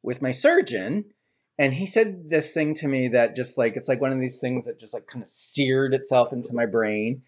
with 0.03 0.22
my 0.22 0.31
surgeon. 0.31 1.07
And 1.59 1.75
he 1.75 1.87
said 1.87 2.31
this 2.31 2.53
thing 2.53 2.75
to 2.77 2.88
me 2.88 3.09
that 3.09 3.37
just 3.37 3.59
like, 3.59 3.77
it's 3.77 3.88
like 3.88 4.01
one 4.01 4.12
of 4.12 4.20
these 4.20 4.38
things 4.40 4.66
that 4.66 4.79
just 4.79 4.94
like 4.94 5.07
kind 5.07 5.22
of 5.22 5.29
seared 5.29 5.94
itself 5.94 6.33
into 6.33 6.55
my 6.55 6.66
brain. 6.66 7.22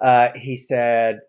Uh, 0.00 0.30
he 0.34 0.56
said, 0.56 1.20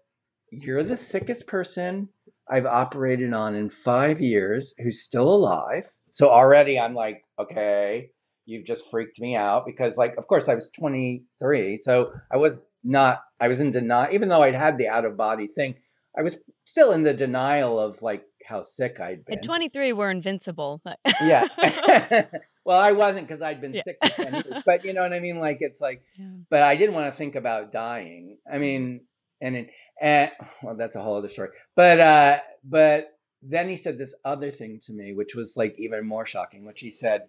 You're 0.51 0.83
the 0.83 0.97
sickest 0.97 1.45
person 1.45 2.09
I've 2.49 2.65
operated 2.65 3.33
on 3.33 3.55
in 3.55 3.69
five 3.69 4.21
years 4.21 4.73
who's 4.77 5.03
still 5.03 5.29
alive. 5.29 5.93
So 6.11 6.29
already 6.29 6.79
I'm 6.79 6.93
like, 6.93 7.23
okay, 7.39 8.11
you've 8.45 8.65
just 8.65 8.89
freaked 8.89 9.19
me 9.19 9.35
out 9.35 9.65
because 9.65 9.97
like 9.97 10.15
of 10.17 10.27
course 10.27 10.49
i 10.49 10.55
was 10.55 10.69
23 10.71 11.77
so 11.77 12.11
i 12.31 12.37
was 12.37 12.69
not 12.83 13.23
i 13.39 13.47
was 13.47 13.59
in 13.59 13.71
denial 13.71 14.13
even 14.13 14.29
though 14.29 14.43
i'd 14.43 14.55
had 14.55 14.77
the 14.77 14.87
out 14.87 15.05
of 15.05 15.15
body 15.15 15.47
thing 15.47 15.75
i 16.17 16.21
was 16.21 16.37
still 16.65 16.91
in 16.91 17.03
the 17.03 17.13
denial 17.13 17.79
of 17.79 18.01
like 18.01 18.25
how 18.45 18.63
sick 18.63 18.99
I'd 18.99 19.25
been. 19.25 19.37
At 19.37 19.43
23, 19.43 19.93
we're 19.93 20.11
invincible. 20.11 20.81
yeah. 21.21 21.47
well, 22.65 22.79
I 22.79 22.91
wasn't 22.91 23.27
because 23.27 23.41
I'd 23.41 23.61
been 23.61 23.73
yeah. 23.73 23.81
sick 23.83 23.97
for 24.01 24.09
10 24.09 24.33
years. 24.33 24.63
But 24.65 24.85
you 24.85 24.93
know 24.93 25.01
what 25.01 25.13
I 25.13 25.19
mean? 25.19 25.39
Like, 25.39 25.57
it's 25.61 25.81
like, 25.81 26.03
yeah. 26.17 26.27
but 26.49 26.61
I 26.61 26.75
didn't 26.75 26.95
want 26.95 27.11
to 27.11 27.17
think 27.17 27.35
about 27.35 27.71
dying. 27.71 28.37
I 28.51 28.57
mean, 28.57 29.01
and, 29.41 29.55
it, 29.55 29.69
and 30.01 30.31
well, 30.61 30.75
that's 30.75 30.95
a 30.95 31.01
whole 31.01 31.17
other 31.17 31.29
story. 31.29 31.49
But, 31.75 31.99
uh, 31.99 32.39
but 32.63 33.17
then 33.41 33.67
he 33.67 33.75
said 33.75 33.97
this 33.97 34.15
other 34.23 34.51
thing 34.51 34.79
to 34.85 34.93
me, 34.93 35.13
which 35.13 35.35
was 35.35 35.55
like 35.57 35.75
even 35.77 36.05
more 36.05 36.25
shocking, 36.25 36.65
which 36.65 36.81
he 36.81 36.91
said, 36.91 37.23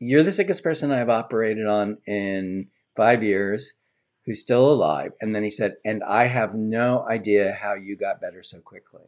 You're 0.00 0.22
the 0.22 0.32
sickest 0.32 0.62
person 0.62 0.92
I've 0.92 1.08
operated 1.08 1.66
on 1.66 1.98
in 2.06 2.68
five 2.96 3.22
years 3.22 3.74
who's 4.24 4.40
still 4.40 4.70
alive. 4.70 5.12
And 5.20 5.34
then 5.34 5.42
he 5.42 5.50
said, 5.50 5.76
And 5.84 6.04
I 6.04 6.26
have 6.26 6.54
no 6.54 7.06
idea 7.08 7.56
how 7.60 7.74
you 7.74 7.96
got 7.96 8.20
better 8.20 8.42
so 8.42 8.60
quickly. 8.60 9.02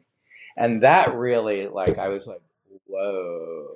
And 0.56 0.82
that 0.82 1.14
really, 1.14 1.68
like, 1.68 1.98
I 1.98 2.08
was 2.08 2.26
like, 2.26 2.42
Whoa. 2.86 3.66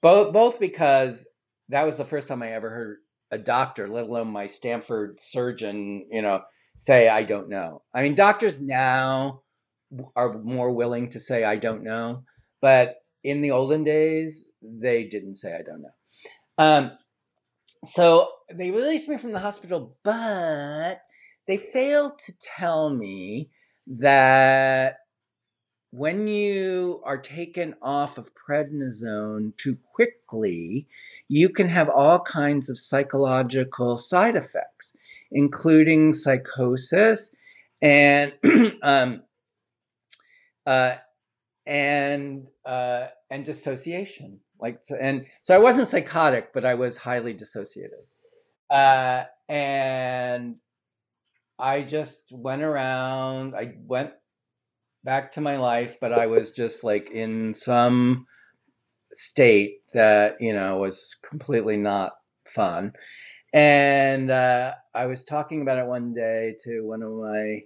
Both, 0.00 0.32
both 0.32 0.60
because 0.60 1.26
that 1.68 1.84
was 1.84 1.96
the 1.96 2.04
first 2.04 2.28
time 2.28 2.42
I 2.42 2.52
ever 2.52 2.70
heard 2.70 2.98
a 3.30 3.38
doctor, 3.38 3.88
let 3.88 4.04
alone 4.04 4.28
my 4.28 4.46
Stanford 4.46 5.20
surgeon, 5.20 6.06
you 6.10 6.22
know, 6.22 6.42
say, 6.76 7.08
I 7.08 7.22
don't 7.22 7.48
know. 7.48 7.82
I 7.94 8.02
mean, 8.02 8.14
doctors 8.14 8.60
now 8.60 9.42
are 10.14 10.38
more 10.38 10.72
willing 10.72 11.10
to 11.10 11.20
say, 11.20 11.44
I 11.44 11.56
don't 11.56 11.82
know. 11.82 12.24
But 12.60 12.96
in 13.24 13.40
the 13.40 13.50
olden 13.50 13.84
days, 13.84 14.50
they 14.62 15.04
didn't 15.04 15.36
say, 15.36 15.54
I 15.54 15.62
don't 15.62 15.82
know. 15.82 15.94
Um, 16.58 16.92
so 17.84 18.28
they 18.52 18.70
released 18.70 19.08
me 19.08 19.18
from 19.18 19.32
the 19.32 19.40
hospital, 19.40 19.96
but 20.04 21.02
they 21.46 21.56
failed 21.56 22.18
to 22.26 22.32
tell 22.40 22.90
me 22.90 23.50
that 23.86 24.98
when 25.90 26.26
you 26.26 27.02
are 27.04 27.18
taken 27.18 27.74
off 27.82 28.16
of 28.16 28.30
prednisone 28.34 29.56
too 29.56 29.76
quickly, 29.94 30.86
you 31.28 31.50
can 31.50 31.68
have 31.68 31.88
all 31.88 32.20
kinds 32.20 32.70
of 32.70 32.78
psychological 32.78 33.98
side 33.98 34.36
effects, 34.36 34.94
including 35.30 36.14
psychosis 36.14 37.34
and 37.82 38.32
um, 38.82 39.22
uh, 40.66 40.94
and 41.66 42.46
uh, 42.64 43.08
and 43.30 43.44
dissociation. 43.44 44.40
Like, 44.62 44.80
and 44.98 45.26
so 45.42 45.56
I 45.56 45.58
wasn't 45.58 45.88
psychotic, 45.88 46.52
but 46.54 46.64
I 46.64 46.74
was 46.74 46.98
highly 46.98 47.34
dissociative. 47.34 48.06
Uh, 48.70 49.24
and 49.48 50.56
I 51.58 51.82
just 51.82 52.22
went 52.30 52.62
around. 52.62 53.56
I 53.56 53.74
went 53.84 54.12
back 55.02 55.32
to 55.32 55.40
my 55.40 55.56
life, 55.56 55.96
but 56.00 56.12
I 56.12 56.26
was 56.26 56.52
just 56.52 56.84
like 56.84 57.10
in 57.10 57.54
some 57.54 58.26
state 59.12 59.80
that 59.92 60.36
you 60.40 60.54
know 60.54 60.78
was 60.78 61.16
completely 61.28 61.76
not 61.76 62.12
fun. 62.46 62.92
And 63.52 64.30
uh, 64.30 64.74
I 64.94 65.06
was 65.06 65.24
talking 65.24 65.60
about 65.60 65.78
it 65.78 65.86
one 65.86 66.14
day 66.14 66.54
to 66.64 66.82
one 66.82 67.02
of 67.02 67.12
my 67.12 67.62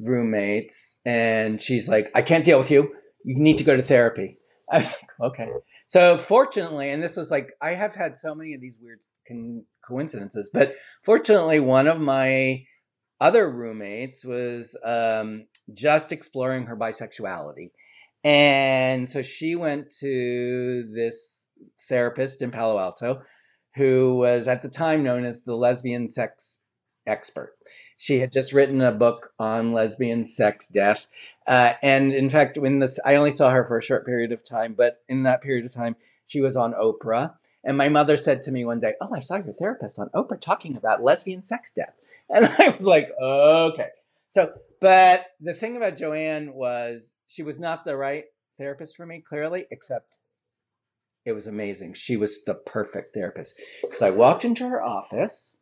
roommates, 0.00 0.96
and 1.04 1.62
she's 1.62 1.88
like, 1.88 2.10
I 2.14 2.22
can't 2.22 2.44
deal 2.44 2.58
with 2.58 2.70
you. 2.70 2.94
You 3.22 3.38
need 3.38 3.58
to 3.58 3.64
go 3.64 3.76
to 3.76 3.82
therapy. 3.82 4.38
I 4.72 4.78
was 4.78 4.94
like, 5.00 5.30
okay. 5.30 5.50
So 5.86 6.18
fortunately, 6.18 6.90
and 6.90 7.02
this 7.02 7.16
was 7.16 7.30
like, 7.30 7.52
I 7.62 7.74
have 7.74 7.94
had 7.94 8.18
so 8.18 8.34
many 8.34 8.54
of 8.54 8.60
these 8.60 8.78
weird 8.80 9.00
con- 9.26 9.64
coincidences, 9.86 10.50
but 10.52 10.74
fortunately, 11.02 11.60
one 11.60 11.86
of 11.86 12.00
my 12.00 12.64
other 13.20 13.50
roommates 13.50 14.24
was 14.24 14.76
um, 14.84 15.46
just 15.72 16.12
exploring 16.12 16.66
her 16.66 16.76
bisexuality. 16.76 17.70
And 18.24 19.08
so 19.08 19.22
she 19.22 19.54
went 19.54 19.90
to 20.00 20.90
this 20.92 21.48
therapist 21.88 22.42
in 22.42 22.50
Palo 22.50 22.78
Alto 22.78 23.22
who 23.76 24.16
was 24.16 24.48
at 24.48 24.62
the 24.62 24.68
time 24.68 25.02
known 25.02 25.24
as 25.24 25.44
the 25.44 25.54
lesbian 25.54 26.08
sex 26.08 26.62
expert. 27.06 27.54
She 27.98 28.20
had 28.20 28.32
just 28.32 28.52
written 28.52 28.80
a 28.80 28.90
book 28.90 29.32
on 29.38 29.72
lesbian 29.72 30.26
sex 30.26 30.66
death. 30.66 31.06
Uh, 31.46 31.74
and 31.82 32.12
in 32.12 32.28
fact, 32.28 32.58
when 32.58 32.80
this, 32.80 32.98
I 33.04 33.14
only 33.14 33.30
saw 33.30 33.50
her 33.50 33.64
for 33.64 33.78
a 33.78 33.82
short 33.82 34.04
period 34.04 34.32
of 34.32 34.44
time, 34.44 34.74
but 34.76 35.02
in 35.08 35.22
that 35.22 35.42
period 35.42 35.64
of 35.64 35.72
time, 35.72 35.96
she 36.26 36.40
was 36.40 36.56
on 36.56 36.74
Oprah. 36.74 37.34
And 37.62 37.76
my 37.76 37.88
mother 37.88 38.16
said 38.16 38.42
to 38.44 38.52
me 38.52 38.64
one 38.64 38.80
day, 38.80 38.94
Oh, 39.00 39.10
I 39.14 39.20
saw 39.20 39.36
your 39.36 39.54
therapist 39.54 39.98
on 39.98 40.08
Oprah 40.14 40.40
talking 40.40 40.76
about 40.76 41.02
lesbian 41.02 41.42
sex 41.42 41.72
death. 41.72 41.94
And 42.28 42.46
I 42.46 42.68
was 42.70 42.86
like, 42.86 43.10
Okay. 43.20 43.88
So, 44.28 44.52
but 44.80 45.26
the 45.40 45.54
thing 45.54 45.76
about 45.76 45.96
Joanne 45.96 46.52
was 46.52 47.14
she 47.26 47.42
was 47.42 47.58
not 47.58 47.84
the 47.84 47.96
right 47.96 48.24
therapist 48.58 48.96
for 48.96 49.06
me, 49.06 49.20
clearly, 49.20 49.66
except 49.70 50.18
it 51.24 51.32
was 51.32 51.46
amazing. 51.46 51.94
She 51.94 52.16
was 52.16 52.44
the 52.44 52.54
perfect 52.54 53.12
therapist. 53.12 53.60
Because 53.82 54.00
I 54.00 54.10
walked 54.10 54.44
into 54.44 54.68
her 54.68 54.82
office, 54.82 55.58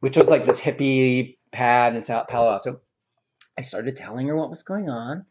which 0.00 0.18
was 0.18 0.28
like 0.28 0.44
this 0.44 0.60
hippie 0.60 1.38
pad 1.50 1.96
in 1.96 2.04
South 2.04 2.28
Palo 2.28 2.52
Alto. 2.52 2.80
I 3.58 3.62
started 3.62 3.96
telling 3.96 4.28
her 4.28 4.36
what 4.36 4.50
was 4.50 4.62
going 4.62 4.88
on. 4.88 5.26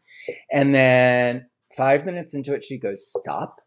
And 0.52 0.74
then 0.74 1.46
five 1.76 2.06
minutes 2.06 2.34
into 2.34 2.54
it, 2.54 2.64
she 2.64 2.78
goes, 2.78 3.06
Stop. 3.06 3.60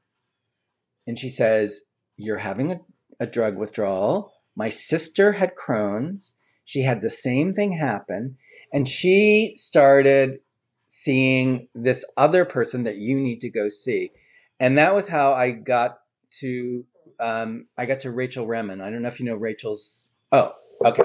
And 1.06 1.20
she 1.20 1.30
says, 1.30 1.84
You're 2.18 2.40
having 2.40 2.72
a, 2.72 2.80
a 3.20 3.26
drug 3.26 3.58
withdrawal. 3.58 4.34
My 4.56 4.70
sister 4.70 5.34
had 5.34 5.56
Crohn's. 5.56 6.36
She 6.64 6.82
had 6.82 7.02
the 7.02 7.10
same 7.10 7.54
thing 7.54 7.74
happen. 7.74 8.38
And 8.74 8.90
she 8.90 9.54
started 9.56 10.40
seeing 10.88 11.68
this 11.76 12.06
other 12.16 12.46
person 12.46 12.84
that 12.84 12.98
you 12.98 13.20
need 13.20 13.42
to 13.42 13.50
go 13.50 13.70
see. 13.70 14.12
And 14.60 14.78
that 14.78 14.96
was 14.96 15.10
how 15.10 15.34
I 15.34 15.52
got 15.52 16.00
to 16.40 16.86
um, 17.20 17.66
I 17.78 17.86
got 17.86 18.02
to 18.02 18.12
Rachel 18.12 18.48
Remen. 18.48 18.82
I 18.82 18.90
don't 18.90 19.02
know 19.02 19.08
if 19.08 19.20
you 19.20 19.26
know 19.26 19.36
Rachel's. 19.36 20.10
Oh, 20.32 20.54
okay. 20.84 21.04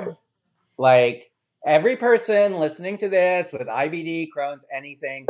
Like 0.78 1.29
every 1.66 1.96
person 1.96 2.58
listening 2.58 2.98
to 2.98 3.08
this 3.08 3.52
with 3.52 3.66
IBD, 3.66 4.28
Crohn's, 4.36 4.64
anything, 4.74 5.26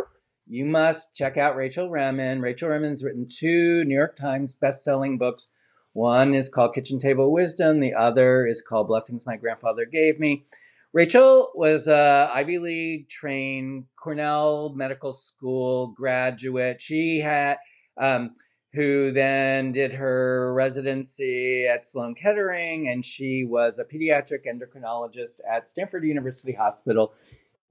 you 0.46 0.64
must 0.64 1.14
check 1.14 1.36
out 1.36 1.56
Rachel 1.56 1.90
Remen. 1.90 2.40
Rachel 2.40 2.68
Remen's 2.68 3.04
written 3.04 3.28
two 3.28 3.84
New 3.84 3.94
York 3.94 4.16
Times 4.16 4.54
best-selling 4.54 5.18
books. 5.18 5.48
One 5.92 6.34
is 6.34 6.48
called 6.48 6.74
Kitchen 6.74 6.98
Table 6.98 7.32
Wisdom. 7.32 7.80
The 7.80 7.94
other 7.94 8.46
is 8.46 8.62
called 8.62 8.88
Blessings 8.88 9.26
My 9.26 9.36
Grandfather 9.36 9.84
Gave 9.84 10.18
Me. 10.20 10.44
Rachel 10.92 11.52
was 11.54 11.86
a 11.86 12.30
Ivy 12.32 12.58
League 12.58 13.08
trained 13.08 13.84
Cornell 13.96 14.72
Medical 14.74 15.12
School 15.12 15.88
graduate. 15.88 16.82
She 16.82 17.20
had 17.20 17.58
um, 17.96 18.34
who 18.72 19.10
then 19.10 19.72
did 19.72 19.94
her 19.94 20.52
residency 20.54 21.66
at 21.66 21.86
Sloan 21.86 22.14
Kettering, 22.14 22.88
and 22.88 23.04
she 23.04 23.44
was 23.44 23.78
a 23.78 23.84
pediatric 23.84 24.46
endocrinologist 24.46 25.40
at 25.48 25.68
Stanford 25.68 26.04
University 26.04 26.52
Hospital, 26.52 27.12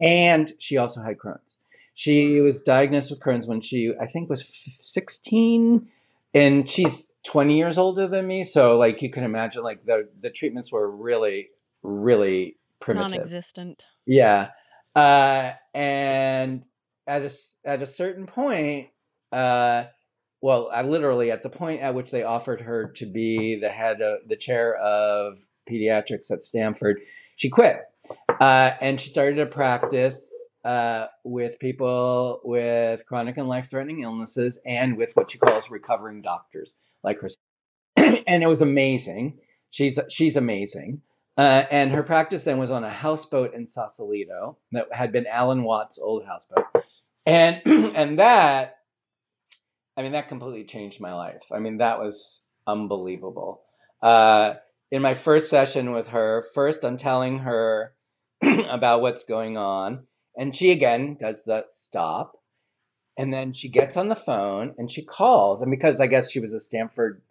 and 0.02 0.52
she 0.60 0.78
also 0.78 1.02
had 1.02 1.18
Crohn's. 1.18 1.58
She 1.94 2.40
was 2.40 2.62
diagnosed 2.62 3.12
with 3.12 3.20
Crohn's 3.20 3.48
when 3.48 3.62
she, 3.62 3.94
I 4.00 4.06
think, 4.08 4.30
was 4.30 4.46
16, 4.46 5.88
and 6.34 6.70
she's 6.70 7.08
20 7.24 7.58
years 7.58 7.78
older 7.78 8.08
than 8.08 8.28
me. 8.28 8.44
So, 8.44 8.78
like, 8.78 9.02
you 9.02 9.10
can 9.10 9.24
imagine, 9.24 9.64
like, 9.64 9.86
the, 9.86 10.08
the 10.22 10.30
treatments 10.30 10.72
were 10.72 10.90
really, 10.90 11.50
really 11.84 12.58
primitive. 12.80 13.12
Non 13.12 13.20
existent. 13.20 13.84
Yeah. 14.06 14.50
Uh, 14.96 15.52
and 15.74 16.64
at 17.06 17.24
a, 17.24 17.32
at 17.66 17.82
a 17.82 17.88
certain 17.88 18.28
point, 18.28 18.90
uh, 19.32 19.84
well, 20.42 20.70
I 20.74 20.84
literally 20.84 21.32
at 21.32 21.42
the 21.42 21.50
point 21.50 21.82
at 21.82 21.94
which 21.94 22.12
they 22.12 22.24
offered 22.24 22.62
her 22.62 22.88
to 22.96 23.06
be 23.06 23.56
the 23.56 23.70
head 23.70 24.02
of 24.02 24.28
the 24.28 24.38
chair 24.38 24.76
of 24.76 25.40
pediatrics 25.70 26.32
at 26.32 26.42
Stanford, 26.42 27.02
she 27.36 27.50
quit. 27.50 27.82
Uh, 28.40 28.72
and 28.82 29.00
she 29.00 29.10
started 29.10 29.40
a 29.40 29.46
practice 29.46 30.32
uh, 30.64 31.08
with 31.24 31.60
people 31.60 32.42
with 32.44 33.06
chronic 33.06 33.38
and 33.38 33.48
life 33.48 33.70
threatening 33.70 34.02
illnesses 34.02 34.60
and 34.66 34.98
with 34.98 35.12
what 35.16 35.32
she 35.32 35.38
calls 35.38 35.70
recovering 35.70 36.22
doctors 36.22 36.76
like 37.04 37.20
herself. 37.20 37.38
and 38.28 38.44
it 38.44 38.48
was 38.48 38.62
amazing. 38.62 39.40
She's, 39.70 40.00
she's 40.10 40.36
amazing. 40.36 41.02
Uh, 41.38 41.66
and 41.72 41.92
her 41.92 42.04
practice 42.04 42.44
then 42.44 42.58
was 42.58 42.72
on 42.72 42.84
a 42.84 42.90
houseboat 42.90 43.54
in 43.54 43.68
Sausalito 43.68 44.58
that 44.72 44.88
had 44.92 45.12
been 45.12 45.28
Alan 45.28 45.64
Watts' 45.64 46.00
old 46.00 46.26
houseboat. 46.26 46.66
And, 47.26 47.62
and 47.96 48.20
that 48.20 48.79
I 50.00 50.02
mean, 50.02 50.14
that 50.14 50.30
completely 50.30 50.64
changed 50.64 51.02
my 51.02 51.14
life. 51.14 51.44
I 51.52 51.60
mean, 51.60 51.80
that 51.80 52.00
was 52.00 52.44
unbelievable. 52.66 53.64
Uh, 54.02 54.54
in 54.90 55.02
my 55.02 55.14
first 55.14 55.50
session 55.50 55.92
with 55.92 56.08
her, 56.08 56.46
first 56.54 56.86
I'm 56.86 56.96
telling 56.96 57.40
her 57.40 57.94
about 58.42 59.02
what's 59.02 59.26
going 59.26 59.58
on, 59.58 60.06
and 60.38 60.56
she 60.56 60.72
again 60.72 61.18
does 61.20 61.44
the 61.44 61.66
stop. 61.68 62.38
And 63.18 63.34
then 63.34 63.52
she 63.52 63.68
gets 63.68 63.98
on 63.98 64.08
the 64.08 64.16
phone 64.16 64.74
and 64.78 64.90
she 64.90 65.04
calls. 65.04 65.62
And 65.62 65.70
because 65.70 66.00
I 66.00 66.08
guess 66.08 66.32
she 66.32 66.40
was 66.40 66.54
a 66.54 66.62
Stanford, 66.62 67.22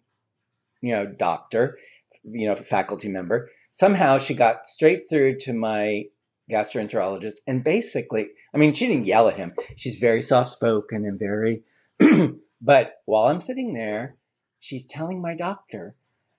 you 0.79 0.91
know, 0.91 1.07
doctor, 1.07 1.79
you 2.23 2.47
know, 2.47 2.55
faculty 2.55 3.09
member, 3.09 3.49
somehow 3.71 4.19
she 4.19 4.35
got 4.35 4.67
straight 4.67 5.09
through 5.09 5.39
to 5.39 5.53
my 5.53 6.03
gastroenterologist. 6.51 7.37
And 7.47 7.63
basically, 7.63 8.27
I 8.53 8.59
mean, 8.59 8.75
she 8.75 8.85
didn't 8.85 9.07
yell 9.07 9.27
at 9.27 9.37
him. 9.37 9.53
She's 9.75 9.97
very 9.97 10.21
soft 10.21 10.51
spoken 10.51 11.03
and 11.03 11.17
very 11.17 11.63
but 12.61 13.01
while 13.05 13.27
I'm 13.27 13.41
sitting 13.41 13.73
there, 13.73 14.15
she's 14.59 14.85
telling 14.85 15.21
my 15.21 15.35
doctor 15.35 15.95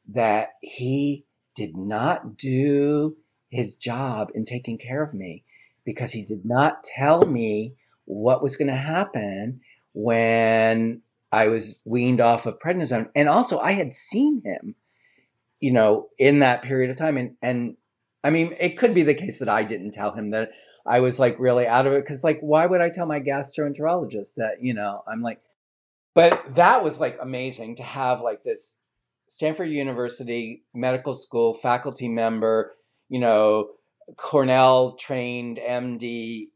that 0.09 0.51
he 0.61 1.25
did 1.55 1.77
not 1.77 2.37
do 2.37 3.17
his 3.49 3.75
job 3.75 4.31
in 4.35 4.45
taking 4.45 4.79
care 4.79 5.03
of 5.03 5.15
me 5.15 5.45
because 5.85 6.13
he 6.13 6.23
did 6.23 6.45
not 6.45 6.85
tell 6.85 7.23
me 7.23 7.75
what 8.05 8.43
was 8.43 8.57
going 8.57 8.69
to 8.69 8.77
happen 8.77 9.61
when 9.93 11.03
I 11.33 11.49
was 11.49 11.81
weaned 11.85 12.21
off 12.21 12.47
of 12.47 12.59
prednisone. 12.59 13.09
And 13.15 13.29
also, 13.29 13.59
I 13.59 13.73
had 13.73 13.95
seen 13.95 14.43
him, 14.45 14.75
you 15.61 15.73
know, 15.73 16.09
in 16.19 16.41
that 16.41 16.63
period 16.63 16.91
of 16.91 16.97
time. 16.97 17.17
And, 17.17 17.37
and 17.41 17.77
I 18.23 18.31
mean, 18.31 18.55
it 18.61 18.77
could 18.77 18.95
be 18.95 19.03
the 19.03 19.15
case 19.15 19.39
that 19.39 19.49
I 19.49 19.63
didn't 19.63 19.93
tell 19.93 20.13
him 20.13 20.31
that 20.31 20.51
I 20.87 21.01
was 21.01 21.19
like 21.19 21.39
really 21.39 21.67
out 21.67 21.87
of 21.87 21.93
it. 21.93 22.05
Cause, 22.05 22.25
like, 22.25 22.41
why 22.41 22.67
would 22.67 22.81
I 22.81 22.91
tell 22.91 23.07
my 23.07 23.21
gastroenterologist 23.21 24.35
that, 24.37 24.63
you 24.63 24.75
know, 24.75 25.03
I'm 25.07 25.23
like, 25.23 25.41
but 26.15 26.43
that 26.55 26.83
was 26.83 27.01
like 27.01 27.19
amazing 27.21 27.77
to 27.77 27.83
have 27.83 28.21
like 28.21 28.43
this 28.43 28.77
Stanford 29.29 29.71
University 29.71 30.65
medical 30.75 31.15
school 31.15 31.55
faculty 31.55 32.09
member, 32.09 32.75
you 33.09 33.21
know, 33.21 33.69
Cornell 34.17 34.97
trained 34.97 35.59
MD 35.59 36.49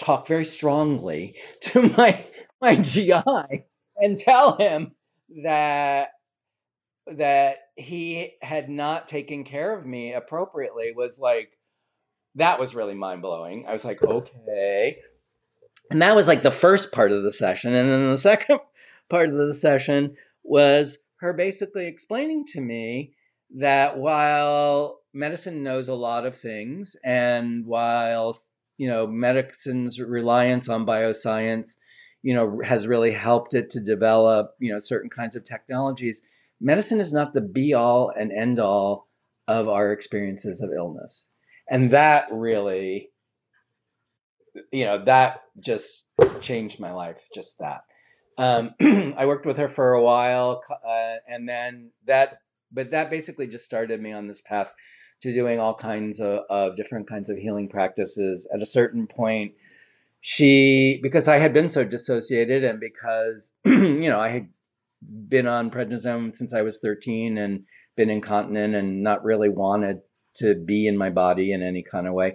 talk 0.00 0.26
very 0.26 0.44
strongly 0.44 1.36
to 1.60 1.82
my 1.96 2.24
my 2.60 2.76
GI 2.76 3.64
and 3.96 4.18
tell 4.18 4.56
him 4.56 4.92
that 5.42 6.08
that 7.06 7.56
he 7.76 8.34
had 8.40 8.70
not 8.70 9.08
taken 9.08 9.44
care 9.44 9.76
of 9.76 9.84
me 9.84 10.14
appropriately 10.14 10.92
was 10.96 11.18
like 11.18 11.50
that 12.36 12.58
was 12.58 12.74
really 12.74 12.94
mind 12.94 13.22
blowing. 13.22 13.66
I 13.68 13.72
was 13.72 13.84
like, 13.84 14.02
okay. 14.02 14.98
And 15.90 16.00
that 16.02 16.16
was 16.16 16.28
like 16.28 16.42
the 16.42 16.50
first 16.50 16.92
part 16.92 17.12
of 17.12 17.22
the 17.22 17.32
session. 17.32 17.74
And 17.74 17.90
then 17.90 18.10
the 18.10 18.18
second 18.30 18.60
part 19.08 19.28
of 19.28 19.36
the 19.36 19.54
session 19.54 20.16
was 20.42 20.98
her 21.16 21.32
basically 21.32 21.86
explaining 21.86 22.44
to 22.46 22.60
me 22.60 23.14
that 23.56 23.98
while 23.98 25.00
medicine 25.12 25.62
knows 25.62 25.88
a 25.88 25.94
lot 25.94 26.26
of 26.26 26.36
things 26.36 26.96
and 27.04 27.64
while 27.66 28.36
you 28.76 28.88
know 28.88 29.06
medicine's 29.06 30.00
reliance 30.00 30.68
on 30.68 30.84
bioscience 30.84 31.76
you 32.22 32.34
know 32.34 32.60
has 32.64 32.88
really 32.88 33.12
helped 33.12 33.54
it 33.54 33.70
to 33.70 33.80
develop 33.80 34.54
you 34.58 34.72
know 34.72 34.80
certain 34.80 35.08
kinds 35.08 35.36
of 35.36 35.44
technologies 35.44 36.22
medicine 36.60 37.00
is 37.00 37.12
not 37.12 37.32
the 37.32 37.40
be 37.40 37.72
all 37.72 38.10
and 38.18 38.32
end 38.32 38.58
all 38.58 39.06
of 39.46 39.68
our 39.68 39.92
experiences 39.92 40.60
of 40.60 40.70
illness 40.76 41.28
and 41.70 41.90
that 41.90 42.26
really 42.32 43.10
you 44.72 44.84
know 44.84 45.04
that 45.04 45.42
just 45.60 46.12
changed 46.40 46.80
my 46.80 46.92
life 46.92 47.18
just 47.34 47.58
that. 47.58 47.82
Um, 48.36 48.74
i 49.16 49.26
worked 49.26 49.46
with 49.46 49.58
her 49.58 49.68
for 49.68 49.92
a 49.92 50.02
while 50.02 50.60
uh, 50.70 51.16
and 51.28 51.48
then 51.48 51.90
that 52.06 52.38
but 52.72 52.90
that 52.90 53.08
basically 53.08 53.46
just 53.46 53.64
started 53.64 54.02
me 54.02 54.12
on 54.12 54.26
this 54.26 54.40
path 54.40 54.72
to 55.22 55.32
doing 55.32 55.60
all 55.60 55.74
kinds 55.74 56.18
of, 56.18 56.40
of 56.50 56.76
different 56.76 57.08
kinds 57.08 57.30
of 57.30 57.38
healing 57.38 57.68
practices. 57.68 58.48
At 58.52 58.60
a 58.60 58.66
certain 58.66 59.06
point 59.06 59.52
she 60.26 60.98
because 61.02 61.28
i 61.28 61.36
had 61.36 61.52
been 61.52 61.68
so 61.68 61.84
dissociated 61.84 62.64
and 62.64 62.80
because 62.80 63.52
you 63.66 64.08
know 64.08 64.18
i 64.18 64.30
had 64.30 64.48
been 65.28 65.46
on 65.46 65.70
prednisone 65.70 66.34
since 66.34 66.54
i 66.54 66.62
was 66.62 66.78
13 66.78 67.36
and 67.36 67.64
been 67.94 68.08
incontinent 68.08 68.74
and 68.74 69.02
not 69.02 69.22
really 69.22 69.50
wanted 69.50 70.00
to 70.34 70.54
be 70.54 70.86
in 70.86 70.96
my 70.96 71.10
body 71.10 71.52
in 71.52 71.62
any 71.62 71.82
kind 71.82 72.06
of 72.06 72.14
way 72.14 72.34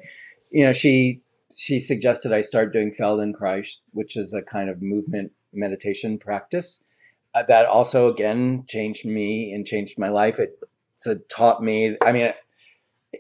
you 0.52 0.64
know 0.64 0.72
she 0.72 1.24
she 1.60 1.80
suggested 1.80 2.32
i 2.32 2.41
start 2.41 2.72
doing 2.72 2.93
feldenkrais 2.98 3.78
which 3.91 4.15
is 4.15 4.34
a 4.34 4.41
kind 4.41 4.69
of 4.69 4.82
movement 4.82 5.32
meditation 5.54 6.17
practice. 6.17 6.84
Uh, 7.36 7.43
that 7.48 7.65
also 7.65 8.08
again 8.12 8.65
changed 8.67 9.06
me 9.06 9.54
and 9.54 9.65
changed 9.65 10.00
my 10.00 10.10
life. 10.10 10.39
It 10.39 10.60
taught 11.30 11.63
me 11.63 11.95
i 12.04 12.12
mean 12.12 12.34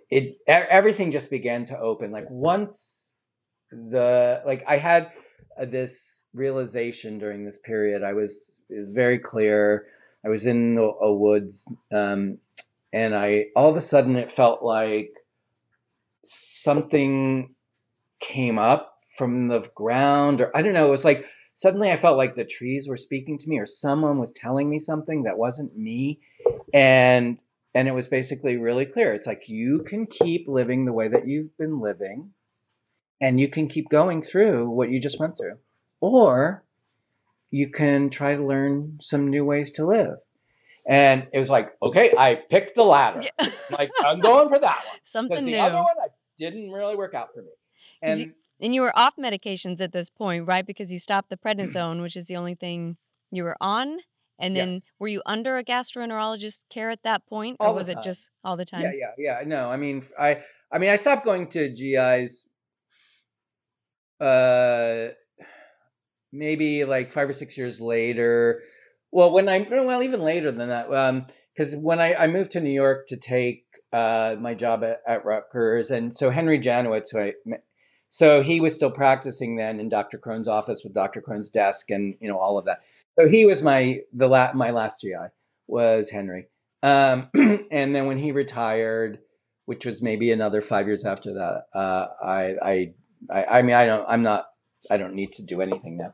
it 0.09 0.37
everything 0.47 1.11
just 1.11 1.29
began 1.29 1.65
to 1.67 1.79
open. 1.79 2.11
Like 2.11 2.29
once 2.29 3.13
the 3.71 4.41
like 4.45 4.63
i 4.67 4.77
had 4.77 5.11
uh, 5.59 5.65
this 5.65 6.25
realization 6.33 7.19
during 7.19 7.45
this 7.45 7.59
period. 7.59 8.03
I 8.03 8.13
was, 8.13 8.61
was 8.69 8.93
very 8.93 9.19
clear. 9.19 9.85
I 10.25 10.29
was 10.29 10.45
in 10.45 10.77
a 10.77 11.13
woods 11.13 11.71
um, 11.91 12.39
and 12.91 13.15
i 13.15 13.45
all 13.55 13.69
of 13.69 13.77
a 13.77 13.81
sudden 13.81 14.15
it 14.15 14.31
felt 14.31 14.63
like 14.63 15.11
something 16.25 17.55
came 18.19 18.59
up 18.59 18.95
from 19.17 19.47
the 19.47 19.69
ground 19.75 20.39
or 20.41 20.55
i 20.55 20.61
don't 20.61 20.73
know 20.73 20.87
it 20.87 20.91
was 20.91 21.05
like 21.05 21.25
suddenly 21.55 21.91
i 21.91 21.97
felt 21.97 22.17
like 22.17 22.35
the 22.35 22.45
trees 22.45 22.87
were 22.87 22.97
speaking 22.97 23.37
to 23.37 23.49
me 23.49 23.59
or 23.59 23.65
someone 23.65 24.17
was 24.17 24.31
telling 24.31 24.69
me 24.69 24.79
something 24.79 25.23
that 25.23 25.37
wasn't 25.37 25.77
me. 25.77 26.19
And 26.73 27.39
and 27.75 27.87
it 27.87 27.93
was 27.93 28.07
basically 28.07 28.57
really 28.57 28.85
clear. 28.85 29.13
It's 29.13 29.27
like 29.27 29.47
you 29.47 29.83
can 29.83 30.07
keep 30.07 30.47
living 30.47 30.85
the 30.85 30.93
way 30.93 31.07
that 31.07 31.27
you've 31.27 31.55
been 31.57 31.79
living 31.79 32.31
and 33.21 33.39
you 33.39 33.47
can 33.47 33.67
keep 33.67 33.89
going 33.89 34.21
through 34.21 34.69
what 34.69 34.89
you 34.89 34.99
just 34.99 35.19
went 35.19 35.37
through. 35.37 35.57
Or 36.01 36.63
you 37.51 37.69
can 37.69 38.09
try 38.09 38.35
to 38.35 38.45
learn 38.45 38.97
some 39.01 39.27
new 39.27 39.45
ways 39.45 39.71
to 39.71 39.85
live. 39.85 40.17
And 40.87 41.27
it 41.33 41.39
was 41.39 41.49
like 41.49 41.71
okay 41.81 42.13
i 42.17 42.35
picked 42.35 42.75
the 42.75 42.83
latter. 42.83 43.21
Yeah. 43.21 43.49
like 43.69 43.91
i'm 44.03 44.19
going 44.19 44.49
for 44.49 44.59
that 44.59 44.77
one. 44.77 44.99
Something 45.03 45.45
the 45.45 45.51
new. 45.51 45.57
other 45.57 45.75
one 45.75 45.95
didn't 46.37 46.71
really 46.71 46.95
work 46.95 47.13
out 47.13 47.33
for 47.33 47.41
me 47.41 47.49
and 48.01 48.19
you, 48.19 48.33
and 48.59 48.75
you 48.75 48.81
were 48.81 48.97
off 48.97 49.15
medications 49.17 49.79
at 49.81 49.91
this 49.91 50.09
point 50.09 50.47
right 50.47 50.65
because 50.65 50.91
you 50.91 50.99
stopped 50.99 51.29
the 51.29 51.37
prednisone 51.37 52.01
which 52.01 52.15
is 52.15 52.27
the 52.27 52.35
only 52.35 52.55
thing 52.55 52.97
you 53.31 53.43
were 53.43 53.57
on 53.61 53.99
and 54.39 54.55
then 54.55 54.73
yes. 54.75 54.81
were 54.99 55.07
you 55.09 55.21
under 55.25 55.57
a 55.57 55.63
gastroenterologist 55.63 56.61
care 56.69 56.89
at 56.89 57.03
that 57.03 57.27
point, 57.27 57.57
or 57.59 57.73
was 57.73 57.89
it 57.89 57.97
just 58.01 58.29
all 58.43 58.55
the 58.55 58.65
time? 58.65 58.83
Yeah, 58.83 58.91
yeah, 58.95 59.11
yeah. 59.17 59.43
No, 59.45 59.69
I 59.69 59.75
mean, 59.75 60.05
I, 60.17 60.39
I 60.71 60.77
mean, 60.77 60.89
I 60.89 60.95
stopped 60.95 61.25
going 61.25 61.47
to 61.49 61.69
GIs. 61.69 62.45
Uh, 64.19 65.09
maybe 66.31 66.85
like 66.85 67.11
five 67.11 67.29
or 67.29 67.33
six 67.33 67.57
years 67.57 67.81
later. 67.81 68.61
Well, 69.11 69.31
when 69.31 69.49
I 69.49 69.67
well 69.69 70.03
even 70.03 70.21
later 70.21 70.51
than 70.51 70.69
that, 70.69 70.93
um, 70.93 71.25
because 71.53 71.75
when 71.75 71.99
I, 71.99 72.15
I 72.15 72.27
moved 72.27 72.51
to 72.51 72.61
New 72.61 72.71
York 72.71 73.07
to 73.07 73.17
take 73.17 73.65
uh 73.91 74.35
my 74.39 74.53
job 74.53 74.83
at, 74.83 75.01
at 75.07 75.25
Rutgers, 75.25 75.91
and 75.91 76.15
so 76.15 76.29
Henry 76.29 76.59
Janowitz, 76.59 77.11
who 77.11 77.19
I 77.19 77.33
so 78.09 78.41
he 78.41 78.59
was 78.59 78.75
still 78.75 78.91
practicing 78.91 79.55
then 79.55 79.79
in 79.79 79.87
Dr. 79.87 80.17
Crohn's 80.17 80.47
office 80.47 80.83
with 80.83 80.93
Dr. 80.93 81.21
Crohn's 81.21 81.49
desk 81.49 81.91
and 81.91 82.15
you 82.19 82.27
know 82.27 82.37
all 82.37 82.57
of 82.57 82.65
that. 82.65 82.79
So 83.17 83.27
he 83.27 83.45
was 83.45 83.61
my 83.61 83.99
the 84.13 84.27
la- 84.27 84.53
my 84.53 84.71
last 84.71 85.01
GI 85.01 85.29
was 85.67 86.09
Henry. 86.09 86.47
Um, 86.81 87.29
and 87.71 87.95
then 87.95 88.05
when 88.05 88.17
he 88.17 88.31
retired, 88.31 89.19
which 89.65 89.85
was 89.85 90.01
maybe 90.01 90.31
another 90.31 90.61
five 90.61 90.87
years 90.87 91.05
after 91.05 91.33
that, 91.33 91.65
uh, 91.77 92.07
I, 92.23 92.55
I, 92.61 92.93
I, 93.29 93.45
I 93.45 93.61
mean, 93.61 93.75
I 93.75 93.85
don't, 93.85 94.05
I'm 94.07 94.23
not, 94.23 94.47
I 94.89 94.97
don't 94.97 95.13
need 95.13 95.33
to 95.33 95.43
do 95.43 95.61
anything 95.61 95.97
now. 95.97 96.13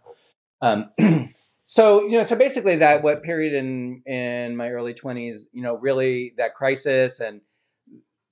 Um, 0.62 0.90
so 1.66 2.04
you 2.04 2.18
know, 2.18 2.24
so 2.24 2.36
basically, 2.36 2.78
that 2.78 3.04
what 3.04 3.24
period 3.24 3.54
in 3.54 4.02
in 4.06 4.56
my 4.56 4.72
early 4.72 4.94
twenties, 4.94 5.48
you 5.52 5.62
know, 5.62 5.76
really 5.76 6.34
that 6.38 6.56
crisis 6.56 7.20
and 7.20 7.42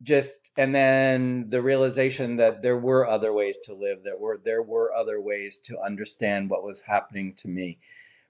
just 0.03 0.51
and 0.55 0.75
then 0.75 1.45
the 1.49 1.61
realization 1.61 2.35
that 2.37 2.61
there 2.61 2.77
were 2.77 3.07
other 3.07 3.33
ways 3.33 3.57
to 3.65 3.73
live 3.73 4.03
that 4.03 4.19
were 4.19 4.39
there 4.43 4.61
were 4.61 4.93
other 4.93 5.19
ways 5.19 5.59
to 5.65 5.79
understand 5.79 6.49
what 6.49 6.63
was 6.63 6.83
happening 6.83 7.33
to 7.37 7.47
me 7.47 7.79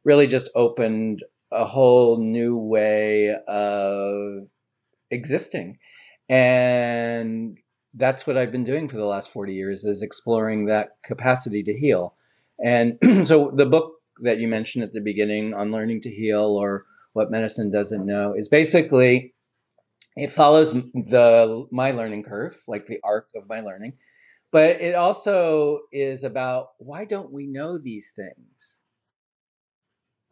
really 0.04 0.28
just 0.28 0.50
opened 0.56 1.24
a 1.52 1.66
whole 1.66 2.18
new 2.18 2.58
way 2.58 3.36
of 3.48 4.48
existing. 5.12 5.78
And 6.28 7.60
that's 7.94 8.26
what 8.26 8.38
I've 8.38 8.52
been 8.52 8.64
doing 8.64 8.90
for 8.90 8.98
the 8.98 9.06
last 9.06 9.32
40 9.32 9.54
years 9.54 9.84
is 9.84 10.02
exploring 10.02 10.66
that 10.66 10.98
capacity 11.04 11.62
to 11.64 11.78
heal. 11.78 12.16
And 12.64 12.98
so 13.28 13.52
the 13.56 13.66
book 13.66 13.94
that 14.24 14.40
you 14.40 14.48
mentioned 14.48 14.84
at 14.84 14.94
the 14.94 15.02
beginning 15.02 15.54
on 15.54 15.72
learning 15.72 16.02
to 16.02 16.10
heal 16.10 16.46
or 16.46 16.86
what 17.14 17.32
medicine 17.32 17.72
doesn't 17.72 18.06
know 18.06 18.34
is 18.34 18.48
basically 18.48 19.33
it 20.16 20.32
follows 20.32 20.74
the 20.74 21.68
my 21.72 21.92
learning 21.92 22.24
curve, 22.24 22.58
like 22.68 22.86
the 22.86 23.00
arc 23.04 23.30
of 23.36 23.48
my 23.48 23.62
learning. 23.62 23.94
But 24.52 24.82
it 24.82 24.94
also 24.94 25.80
is 25.92 26.24
about 26.24 26.70
why 26.78 27.06
don't 27.06 27.32
we 27.32 27.48
know 27.48 27.78
these 27.78 28.12
things? 28.16 28.78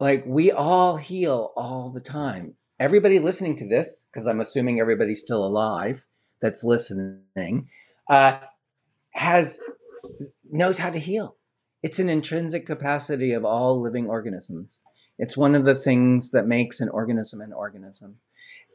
like 0.02 0.24
we 0.26 0.50
all 0.50 0.96
heal 0.96 1.52
all 1.56 1.88
the 1.88 2.00
time. 2.00 2.54
Everybody 2.80 3.20
listening 3.20 3.56
to 3.58 3.68
this, 3.68 4.08
because 4.12 4.26
I'm 4.26 4.40
assuming 4.40 4.80
everybody's 4.80 5.22
still 5.22 5.46
alive 5.46 6.06
that's 6.40 6.64
listening, 6.64 7.68
uh, 8.10 8.40
has 9.12 9.60
knows 10.50 10.78
how 10.78 10.90
to 10.90 10.98
heal. 10.98 11.36
It's 11.84 12.00
an 12.00 12.08
intrinsic 12.08 12.66
capacity 12.66 13.30
of 13.30 13.44
all 13.44 13.80
living 13.80 14.08
organisms. 14.08 14.82
It's 15.18 15.36
one 15.36 15.54
of 15.54 15.64
the 15.64 15.76
things 15.76 16.32
that 16.32 16.48
makes 16.48 16.80
an 16.80 16.88
organism 16.88 17.40
an 17.40 17.52
organism. 17.52 18.16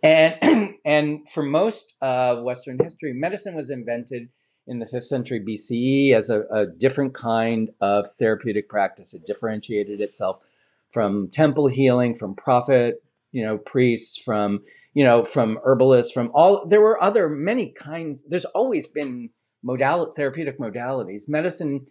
And 0.04 0.76
and 0.86 1.30
for 1.30 1.44
most 1.44 1.94
of 2.02 2.44
Western 2.44 2.80
history, 2.82 3.14
medicine 3.14 3.56
was 3.56 3.70
invented 3.70 4.30
in 4.68 4.80
the 4.80 4.86
fifth 4.86 5.06
century 5.06 5.40
BCE 5.40 6.12
as 6.12 6.30
a, 6.30 6.42
a 6.52 6.66
different 6.68 7.14
kind 7.14 7.70
of 7.80 8.06
therapeutic 8.20 8.70
practice. 8.70 9.14
It 9.14 9.26
differentiated 9.26 10.02
itself 10.02 10.46
from 10.92 11.30
temple 11.30 11.68
healing, 11.68 12.16
from 12.16 12.36
prophet, 12.36 13.02
you 13.32 13.44
know, 13.44 13.58
priests, 13.58 14.18
from 14.18 14.62
you 14.94 15.04
know, 15.04 15.24
from 15.24 15.60
herbalists, 15.64 16.12
from 16.12 16.32
all. 16.34 16.66
There 16.68 16.82
were 16.82 17.02
other 17.02 17.30
many 17.30 17.72
kinds. 17.72 18.24
There's 18.28 18.46
always 18.46 18.88
been 18.88 19.30
modal 19.64 20.12
therapeutic 20.16 20.60
modalities. 20.60 21.24
Medicine 21.28 21.86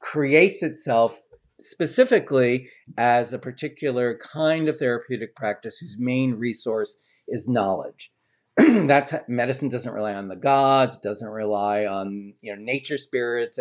creates 0.00 0.62
itself 0.62 1.20
specifically 1.60 2.68
as 2.98 3.32
a 3.32 3.38
particular 3.38 4.18
kind 4.18 4.68
of 4.68 4.78
therapeutic 4.78 5.34
practice 5.34 5.78
whose 5.78 5.96
main 5.98 6.34
resource 6.34 6.98
is 7.28 7.48
knowledge. 7.48 8.12
That's 8.56 9.12
medicine 9.28 9.68
doesn't 9.68 9.92
rely 9.92 10.14
on 10.14 10.28
the 10.28 10.36
gods, 10.36 10.98
doesn't 10.98 11.28
rely 11.28 11.86
on 11.86 12.34
you 12.40 12.54
know 12.54 12.62
nature 12.62 12.98
spirits. 12.98 13.58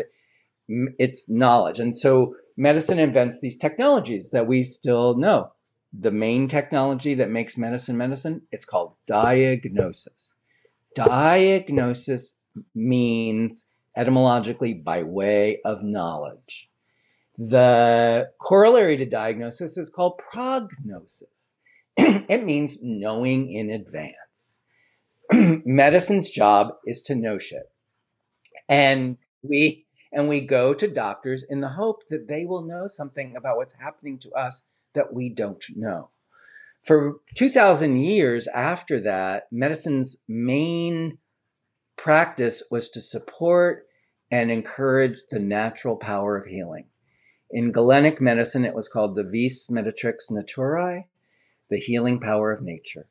It's 0.67 1.28
knowledge, 1.28 1.80
and 1.80 1.97
so 1.97 2.36
medicine 2.56 2.99
invents 2.99 3.41
these 3.41 3.58
technologies 3.58 4.32
that 4.32 4.47
we 4.47 4.63
still 4.63 5.15
know. 5.15 5.54
The 5.97 6.12
main 6.12 6.47
technology 6.47 7.13
that 7.15 7.30
makes 7.30 7.58
medicine 7.58 7.97
medicine, 7.97 8.43
it's 8.52 8.65
called 8.65 8.93
diagnosis. 9.06 10.34
Diagnosis 10.95 12.38
means 12.73 13.65
etymologically 13.95 14.73
by 14.73 15.04
way 15.04 15.60
of 15.63 15.84
knowledge. 15.84 16.69
The 17.38 18.30
corollary 18.39 18.97
to 18.97 19.06
diagnosis 19.06 19.78
is 19.78 19.89
called 19.89 20.19
prognosis. 20.19 21.52
it 21.97 22.43
means 22.43 22.79
knowing 22.82 23.51
in 23.51 23.69
advance. 23.69 24.60
Medicine's 25.32 26.29
job 26.29 26.73
is 26.86 27.01
to 27.03 27.15
know 27.15 27.38
shit. 27.38 27.71
And 28.67 29.17
we 29.41 29.86
and 30.12 30.29
we 30.29 30.41
go 30.41 30.73
to 30.73 30.88
doctors 30.88 31.43
in 31.43 31.62
the 31.62 31.69
hope 31.69 32.08
that 32.10 32.27
they 32.27 32.45
will 32.45 32.62
know 32.62 32.88
something 32.88 33.36
about 33.36 33.58
what's 33.58 33.73
happening 33.73 34.19
to 34.19 34.32
us 34.32 34.65
that 34.93 35.13
we 35.13 35.27
don't 35.27 35.63
know. 35.75 36.10
For 36.84 37.15
2000 37.36 37.97
years 37.97 38.47
after 38.47 38.99
that, 39.01 39.47
medicine's 39.51 40.17
main 40.27 41.17
practice 41.97 42.62
was 42.69 42.89
to 42.89 43.01
support 43.01 43.88
and 44.29 44.51
encourage 44.51 45.21
the 45.29 45.39
natural 45.39 45.95
power 45.95 46.38
of 46.38 46.45
healing. 46.45 46.86
In 47.49 47.71
Galenic 47.71 48.19
medicine, 48.19 48.65
it 48.65 48.73
was 48.73 48.88
called 48.88 49.15
the 49.15 49.23
vis 49.23 49.67
medicatrix 49.67 50.29
naturae, 50.32 51.06
the 51.69 51.80
healing 51.80 52.19
power 52.19 52.52
of 52.52 52.62
nature. 52.62 53.08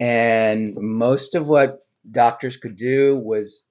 And 0.00 0.74
most 0.76 1.34
of 1.34 1.48
what 1.48 1.86
doctors 2.10 2.56
could 2.56 2.76
do 2.76 3.16
was 3.16 3.66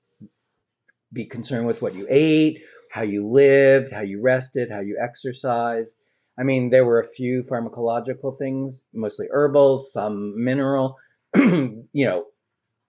be 1.12 1.26
concerned 1.26 1.68
with 1.68 1.82
what 1.82 1.94
you 1.94 2.08
ate, 2.10 2.62
how 2.92 3.02
you 3.02 3.28
lived, 3.28 3.92
how 3.92 4.02
you 4.02 4.22
rested, 4.22 4.72
how 4.72 4.80
you 4.80 4.98
exercised. 5.02 6.00
I 6.40 6.44
mean, 6.44 6.70
there 6.70 6.86
were 6.86 7.00
a 7.00 7.08
few 7.08 7.44
pharmacological 7.44 8.38
things, 8.38 8.84
mostly 8.94 9.28
herbal, 9.32 9.82
some 9.82 10.42
mineral. 10.44 10.98
you 11.36 11.88
know, 11.94 12.26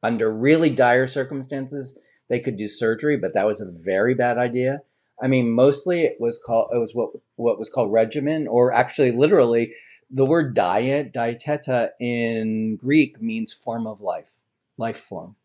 under 0.03 0.33
really 0.33 0.71
dire 0.71 1.07
circumstances, 1.07 1.99
they 2.29 2.41
could 2.41 2.57
do 2.57 2.69
surgery, 2.69 3.17
but 3.17 3.35
that 3.35 3.47
was 3.47 3.61
a 3.61 3.71
very 3.71 4.15
bad 4.15 4.39
idea. 4.39 4.81
I 5.23 5.29
mean, 5.29 5.51
mostly 5.51 6.03
it 6.03 6.17
was 6.19 6.41
called 6.45 6.71
it 6.75 6.79
was 6.79 6.95
what 6.95 7.11
what 7.37 7.59
was 7.59 7.69
called 7.69 7.93
regimen, 7.93 8.49
or 8.49 8.73
actually, 8.73 9.13
literally, 9.13 9.73
the 10.13 10.27
word 10.27 10.55
diet, 10.55 11.13
dieteta 11.13 11.91
in 11.99 12.77
Greek 12.77 13.21
means 13.21 13.53
form 13.53 13.87
of 13.87 14.03
life, 14.03 14.33
life 14.77 14.99
form. 14.99 15.37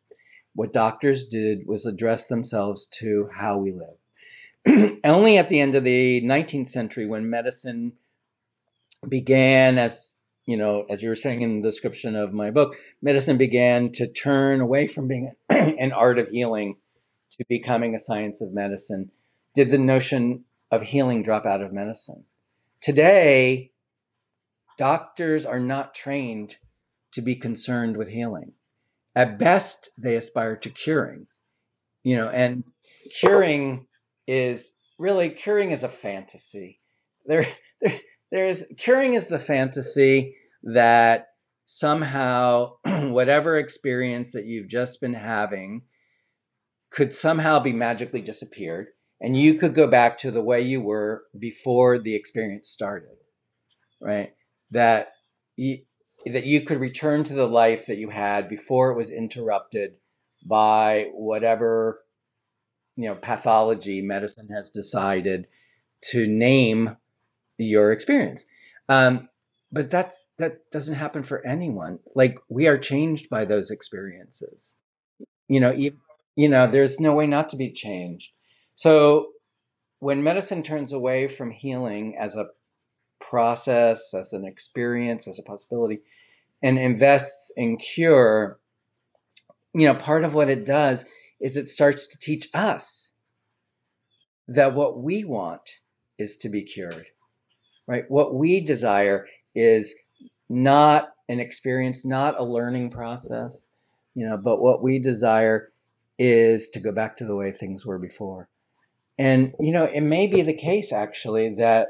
What 0.53 0.73
doctors 0.73 1.25
did 1.25 1.65
was 1.65 1.85
address 1.85 2.27
themselves 2.27 2.85
to 2.99 3.29
how 3.33 3.57
we 3.57 3.71
live. 3.71 4.99
Only 5.03 5.37
at 5.37 5.47
the 5.47 5.61
end 5.61 5.75
of 5.75 5.85
the 5.85 6.21
19th 6.21 6.67
century, 6.67 7.05
when 7.05 7.29
medicine 7.29 7.93
began, 9.07 9.77
as 9.77 10.15
you 10.45 10.57
know, 10.57 10.85
as 10.89 11.01
you 11.01 11.09
were 11.09 11.15
saying 11.15 11.41
in 11.41 11.61
the 11.61 11.67
description 11.67 12.15
of 12.15 12.33
my 12.33 12.51
book, 12.51 12.75
medicine 13.01 13.37
began 13.37 13.91
to 13.93 14.07
turn 14.07 14.59
away 14.59 14.87
from 14.87 15.07
being 15.07 15.33
an 15.49 15.93
art 15.93 16.19
of 16.19 16.29
healing 16.29 16.75
to 17.31 17.45
becoming 17.47 17.95
a 17.95 17.99
science 17.99 18.41
of 18.41 18.51
medicine 18.51 19.11
did 19.53 19.69
the 19.69 19.77
notion 19.77 20.43
of 20.71 20.83
healing 20.83 21.23
drop 21.23 21.45
out 21.45 21.61
of 21.61 21.71
medicine. 21.71 22.23
Today, 22.81 23.71
doctors 24.77 25.45
are 25.45 25.59
not 25.59 25.93
trained 25.93 26.55
to 27.13 27.21
be 27.21 27.35
concerned 27.35 27.97
with 27.97 28.09
healing. 28.09 28.53
At 29.15 29.39
best, 29.39 29.89
they 29.97 30.15
aspire 30.15 30.55
to 30.57 30.69
curing. 30.69 31.27
You 32.03 32.17
know, 32.17 32.29
and 32.29 32.63
curing 33.19 33.87
is 34.27 34.71
really 34.97 35.29
curing 35.29 35.71
is 35.71 35.83
a 35.83 35.89
fantasy. 35.89 36.79
There, 37.25 37.47
there 37.81 37.99
there's 38.31 38.63
curing 38.77 39.13
is 39.13 39.27
the 39.27 39.39
fantasy 39.39 40.35
that 40.63 41.27
somehow 41.65 42.73
whatever 42.85 43.57
experience 43.57 44.31
that 44.31 44.45
you've 44.45 44.69
just 44.69 44.99
been 45.01 45.13
having 45.13 45.83
could 46.89 47.15
somehow 47.15 47.59
be 47.59 47.73
magically 47.73 48.21
disappeared 48.21 48.87
and 49.19 49.37
you 49.37 49.55
could 49.55 49.75
go 49.75 49.87
back 49.87 50.17
to 50.17 50.31
the 50.31 50.41
way 50.41 50.61
you 50.61 50.81
were 50.81 51.23
before 51.37 51.99
the 51.99 52.15
experience 52.15 52.69
started 52.69 53.17
right 54.01 54.33
that 54.71 55.13
you, 55.55 55.79
that 56.25 56.45
you 56.45 56.61
could 56.61 56.79
return 56.79 57.23
to 57.23 57.33
the 57.33 57.47
life 57.47 57.85
that 57.87 57.97
you 57.97 58.09
had 58.09 58.49
before 58.49 58.91
it 58.91 58.97
was 58.97 59.11
interrupted 59.11 59.93
by 60.45 61.09
whatever 61.13 62.01
you 62.95 63.07
know 63.07 63.15
pathology 63.15 64.01
medicine 64.01 64.49
has 64.49 64.69
decided 64.69 65.47
to 66.01 66.27
name 66.27 66.97
your 67.57 67.91
experience. 67.91 68.45
Um, 68.89 69.29
but 69.71 69.89
that's 69.89 70.17
that 70.37 70.69
doesn't 70.71 70.95
happen 70.95 71.23
for 71.23 71.45
anyone. 71.45 71.99
Like 72.15 72.37
we 72.49 72.67
are 72.67 72.77
changed 72.77 73.29
by 73.29 73.45
those 73.45 73.71
experiences. 73.71 74.75
You 75.47 75.59
know 75.59 75.73
even, 75.75 75.99
you 76.35 76.49
know 76.49 76.67
there's 76.67 76.99
no 76.99 77.13
way 77.13 77.27
not 77.27 77.49
to 77.51 77.57
be 77.57 77.71
changed. 77.71 78.31
So 78.75 79.29
when 79.99 80.23
medicine 80.23 80.61
turns 80.61 80.93
away 80.93 81.27
from 81.27 81.51
healing 81.51 82.15
as 82.19 82.35
a 82.35 82.47
process, 83.29 84.13
as 84.13 84.33
an 84.33 84.45
experience, 84.45 85.27
as 85.27 85.39
a 85.39 85.43
possibility, 85.43 85.99
and 86.61 86.79
invests 86.79 87.51
in 87.55 87.77
cure, 87.77 88.59
you 89.73 89.87
know, 89.87 89.95
part 89.95 90.23
of 90.23 90.33
what 90.33 90.49
it 90.49 90.65
does 90.65 91.05
is 91.39 91.55
it 91.55 91.69
starts 91.69 92.07
to 92.07 92.17
teach 92.17 92.49
us 92.53 93.11
that 94.47 94.73
what 94.73 94.99
we 94.99 95.23
want 95.23 95.79
is 96.17 96.37
to 96.37 96.49
be 96.49 96.63
cured, 96.63 97.07
right? 97.85 98.05
What 98.09 98.33
we 98.33 98.61
desire 98.61 99.27
is 99.53 99.93
not 100.49 101.09
an 101.29 101.39
experience, 101.39 102.05
not 102.05 102.39
a 102.39 102.43
learning 102.43 102.89
process, 102.89 103.65
you 104.15 104.27
know, 104.27 104.37
but 104.37 104.61
what 104.61 104.81
we 104.81 104.99
desire 104.99 105.71
is 106.17 106.69
to 106.69 106.79
go 106.79 106.91
back 106.91 107.17
to 107.17 107.25
the 107.25 107.35
way 107.35 107.51
things 107.51 107.85
were 107.85 107.99
before. 107.99 108.49
And, 109.19 109.53
you 109.59 109.71
know, 109.71 109.83
it 109.83 110.01
may 110.01 110.27
be 110.27 110.41
the 110.41 110.53
case 110.53 110.91
actually 110.91 111.55
that 111.55 111.87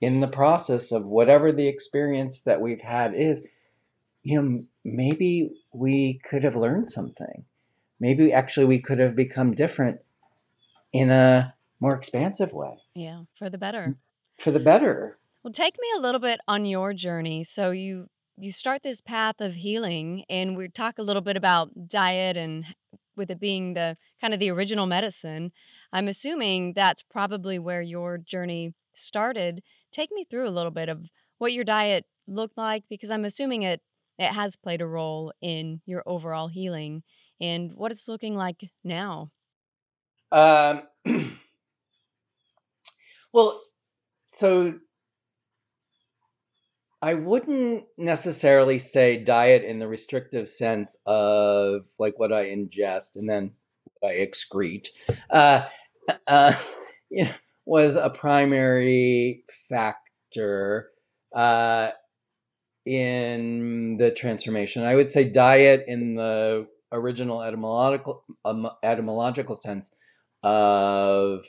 in 0.00 0.20
the 0.20 0.28
process 0.28 0.92
of 0.92 1.06
whatever 1.06 1.52
the 1.52 1.66
experience 1.66 2.40
that 2.42 2.60
we've 2.60 2.80
had 2.80 3.14
is, 3.14 3.46
you 4.22 4.40
know, 4.40 4.60
maybe 4.84 5.50
we 5.72 6.20
could 6.28 6.44
have 6.44 6.56
learned 6.56 6.90
something. 6.90 7.44
Maybe 8.00 8.32
actually 8.32 8.66
we 8.66 8.78
could 8.78 8.98
have 8.98 9.16
become 9.16 9.54
different 9.54 10.00
in 10.92 11.10
a 11.10 11.54
more 11.80 11.94
expansive 11.94 12.52
way. 12.52 12.78
Yeah, 12.94 13.22
for 13.36 13.50
the 13.50 13.58
better. 13.58 13.96
For 14.38 14.50
the 14.50 14.60
better. 14.60 15.18
Well, 15.42 15.52
take 15.52 15.74
me 15.80 15.88
a 15.96 16.00
little 16.00 16.20
bit 16.20 16.40
on 16.46 16.64
your 16.64 16.94
journey. 16.94 17.44
So 17.44 17.70
you 17.70 18.08
you 18.40 18.52
start 18.52 18.82
this 18.84 19.00
path 19.00 19.40
of 19.40 19.54
healing 19.54 20.24
and 20.30 20.56
we 20.56 20.68
talk 20.68 20.98
a 20.98 21.02
little 21.02 21.22
bit 21.22 21.36
about 21.36 21.88
diet 21.88 22.36
and 22.36 22.64
with 23.16 23.30
it 23.32 23.40
being 23.40 23.74
the 23.74 23.96
kind 24.20 24.32
of 24.32 24.38
the 24.38 24.50
original 24.50 24.86
medicine. 24.86 25.50
I'm 25.92 26.06
assuming 26.06 26.72
that's 26.74 27.02
probably 27.02 27.58
where 27.58 27.82
your 27.82 28.16
journey 28.16 28.74
started. 28.94 29.62
Take 29.92 30.10
me 30.12 30.24
through 30.28 30.48
a 30.48 30.50
little 30.50 30.70
bit 30.70 30.88
of 30.88 31.04
what 31.38 31.52
your 31.52 31.64
diet 31.64 32.04
looked 32.26 32.56
like 32.58 32.84
because 32.88 33.10
I'm 33.10 33.24
assuming 33.24 33.62
it 33.62 33.80
it 34.18 34.32
has 34.32 34.56
played 34.56 34.80
a 34.80 34.86
role 34.86 35.32
in 35.40 35.80
your 35.86 36.02
overall 36.04 36.48
healing 36.48 37.02
and 37.40 37.72
what 37.74 37.92
it's 37.92 38.08
looking 38.08 38.34
like 38.34 38.68
now. 38.82 39.30
Um, 40.32 40.82
well, 43.32 43.62
so 44.22 44.74
I 47.00 47.14
wouldn't 47.14 47.84
necessarily 47.96 48.80
say 48.80 49.18
diet 49.18 49.62
in 49.62 49.78
the 49.78 49.86
restrictive 49.86 50.48
sense 50.48 50.96
of 51.06 51.82
like 51.98 52.18
what 52.18 52.32
I 52.32 52.46
ingest 52.46 53.14
and 53.14 53.30
then 53.30 53.52
what 54.00 54.10
I 54.12 54.16
excrete. 54.16 54.88
Uh, 55.30 55.66
uh, 56.26 56.54
you 57.10 57.24
know, 57.24 57.30
was 57.68 57.96
a 57.96 58.08
primary 58.08 59.44
factor 59.68 60.88
uh, 61.34 61.90
in 62.86 63.98
the 63.98 64.10
transformation. 64.10 64.84
I 64.84 64.94
would 64.94 65.12
say 65.12 65.28
diet 65.28 65.84
in 65.86 66.14
the 66.14 66.66
original 66.90 67.42
etymological 67.42 68.24
um, 68.46 68.70
etymological 68.82 69.54
sense 69.54 69.92
of 70.42 71.44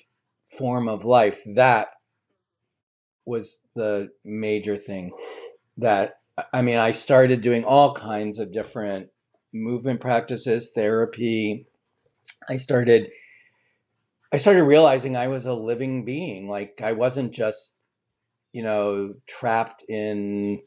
form 0.57 0.89
of 0.89 1.05
life 1.05 1.41
that 1.55 1.89
was 3.25 3.61
the 3.75 4.09
major 4.25 4.77
thing 4.77 5.11
that 5.77 6.15
i 6.51 6.61
mean 6.61 6.77
i 6.77 6.91
started 6.91 7.41
doing 7.41 7.63
all 7.63 7.93
kinds 7.93 8.39
of 8.39 8.51
different 8.51 9.07
movement 9.53 10.01
practices 10.01 10.71
therapy 10.73 11.67
i 12.49 12.57
started 12.57 13.09
i 14.31 14.37
started 14.37 14.63
realizing 14.63 15.15
i 15.15 15.27
was 15.27 15.45
a 15.45 15.53
living 15.53 16.05
being 16.05 16.47
like 16.47 16.81
i 16.83 16.91
wasn't 16.91 17.31
just 17.31 17.77
you 18.51 18.63
know 18.63 19.13
trapped 19.27 19.83
in 19.89 20.59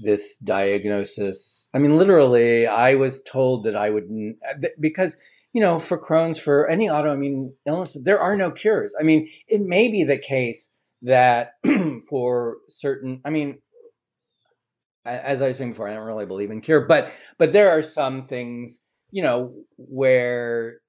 this 0.00 0.38
diagnosis 0.38 1.68
i 1.74 1.78
mean 1.78 1.96
literally 1.96 2.66
i 2.66 2.94
was 2.94 3.22
told 3.22 3.64
that 3.64 3.76
i 3.76 3.90
would 3.90 4.08
because 4.80 5.16
you 5.52 5.62
know, 5.62 5.78
for 5.78 5.98
Crohn's, 5.98 6.38
for 6.38 6.68
any 6.68 6.88
autoimmune 6.88 7.52
illness, 7.66 7.96
there 8.04 8.20
are 8.20 8.36
no 8.36 8.50
cures. 8.50 8.94
I 8.98 9.02
mean, 9.02 9.28
it 9.46 9.60
may 9.60 9.90
be 9.90 10.04
the 10.04 10.18
case 10.18 10.68
that 11.02 11.52
for 12.08 12.56
certain, 12.68 13.20
I 13.24 13.30
mean, 13.30 13.58
as 15.04 15.40
I 15.40 15.48
was 15.48 15.58
saying 15.58 15.70
before, 15.70 15.88
I 15.88 15.94
don't 15.94 16.04
really 16.04 16.26
believe 16.26 16.50
in 16.50 16.60
cure, 16.60 16.86
but 16.86 17.12
but 17.38 17.52
there 17.52 17.70
are 17.70 17.82
some 17.82 18.24
things, 18.24 18.80
you 19.10 19.22
know, 19.22 19.54
where 19.76 20.80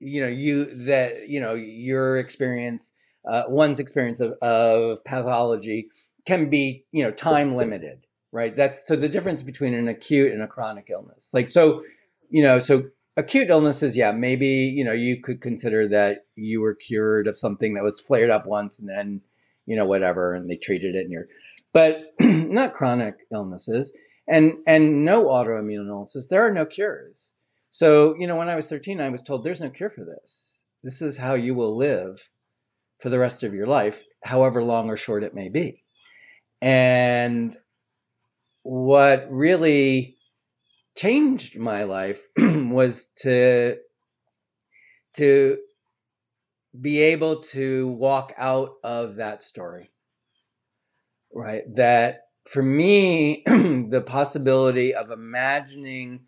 you 0.00 0.20
know 0.20 0.28
you 0.28 0.64
that 0.84 1.28
you 1.28 1.40
know 1.40 1.54
your 1.54 2.18
experience, 2.18 2.92
uh, 3.28 3.44
one's 3.48 3.78
experience 3.80 4.20
of, 4.20 4.32
of 4.42 5.04
pathology 5.04 5.88
can 6.26 6.50
be 6.50 6.84
you 6.92 7.02
know 7.02 7.10
time 7.10 7.56
limited, 7.56 8.06
right? 8.32 8.54
That's 8.54 8.86
so 8.86 8.96
the 8.96 9.08
difference 9.08 9.42
between 9.42 9.74
an 9.74 9.88
acute 9.88 10.32
and 10.32 10.42
a 10.42 10.46
chronic 10.46 10.88
illness. 10.90 11.30
Like 11.32 11.48
so, 11.48 11.82
you 12.28 12.42
know, 12.42 12.60
so 12.60 12.84
acute 13.16 13.48
illnesses, 13.48 13.96
yeah, 13.96 14.12
maybe 14.12 14.46
you 14.48 14.84
know 14.84 14.92
you 14.92 15.20
could 15.20 15.40
consider 15.40 15.88
that 15.88 16.26
you 16.34 16.60
were 16.60 16.74
cured 16.74 17.26
of 17.26 17.36
something 17.36 17.74
that 17.74 17.84
was 17.84 18.00
flared 18.00 18.30
up 18.30 18.46
once 18.46 18.78
and 18.78 18.88
then 18.88 19.22
you 19.66 19.76
know 19.76 19.84
whatever, 19.84 20.34
and 20.34 20.50
they 20.50 20.56
treated 20.56 20.94
it, 20.94 21.00
and 21.00 21.12
you're, 21.12 21.28
but 21.72 22.14
not 22.20 22.74
chronic 22.74 23.16
illnesses 23.32 23.92
and 24.28 24.54
and 24.66 25.04
no 25.04 25.24
autoimmune 25.24 25.88
illnesses. 25.88 26.28
There 26.28 26.44
are 26.46 26.52
no 26.52 26.66
cures. 26.66 27.32
So 27.76 28.16
you 28.18 28.26
know, 28.26 28.36
when 28.36 28.48
I 28.48 28.56
was 28.56 28.70
13, 28.70 29.02
I 29.02 29.10
was 29.10 29.20
told 29.20 29.44
there's 29.44 29.60
no 29.60 29.68
cure 29.68 29.90
for 29.90 30.02
this. 30.02 30.62
This 30.82 31.02
is 31.02 31.18
how 31.18 31.34
you 31.34 31.54
will 31.54 31.76
live 31.76 32.30
for 33.02 33.10
the 33.10 33.18
rest 33.18 33.42
of 33.42 33.52
your 33.52 33.66
life, 33.66 34.02
however 34.24 34.64
long 34.64 34.88
or 34.88 34.96
short 34.96 35.22
it 35.22 35.34
may 35.34 35.50
be. 35.50 35.84
And 36.62 37.54
what 38.62 39.30
really 39.30 40.16
changed 40.96 41.58
my 41.58 41.82
life 41.82 42.24
was 42.38 43.08
to 43.16 43.76
to 45.16 45.58
be 46.80 47.00
able 47.02 47.42
to 47.42 47.88
walk 47.88 48.32
out 48.38 48.70
of 48.84 49.16
that 49.16 49.42
story 49.42 49.90
right 51.34 51.62
that 51.74 52.28
for 52.48 52.62
me 52.62 53.42
the 53.46 54.02
possibility 54.06 54.94
of 54.94 55.10
imagining 55.10 56.20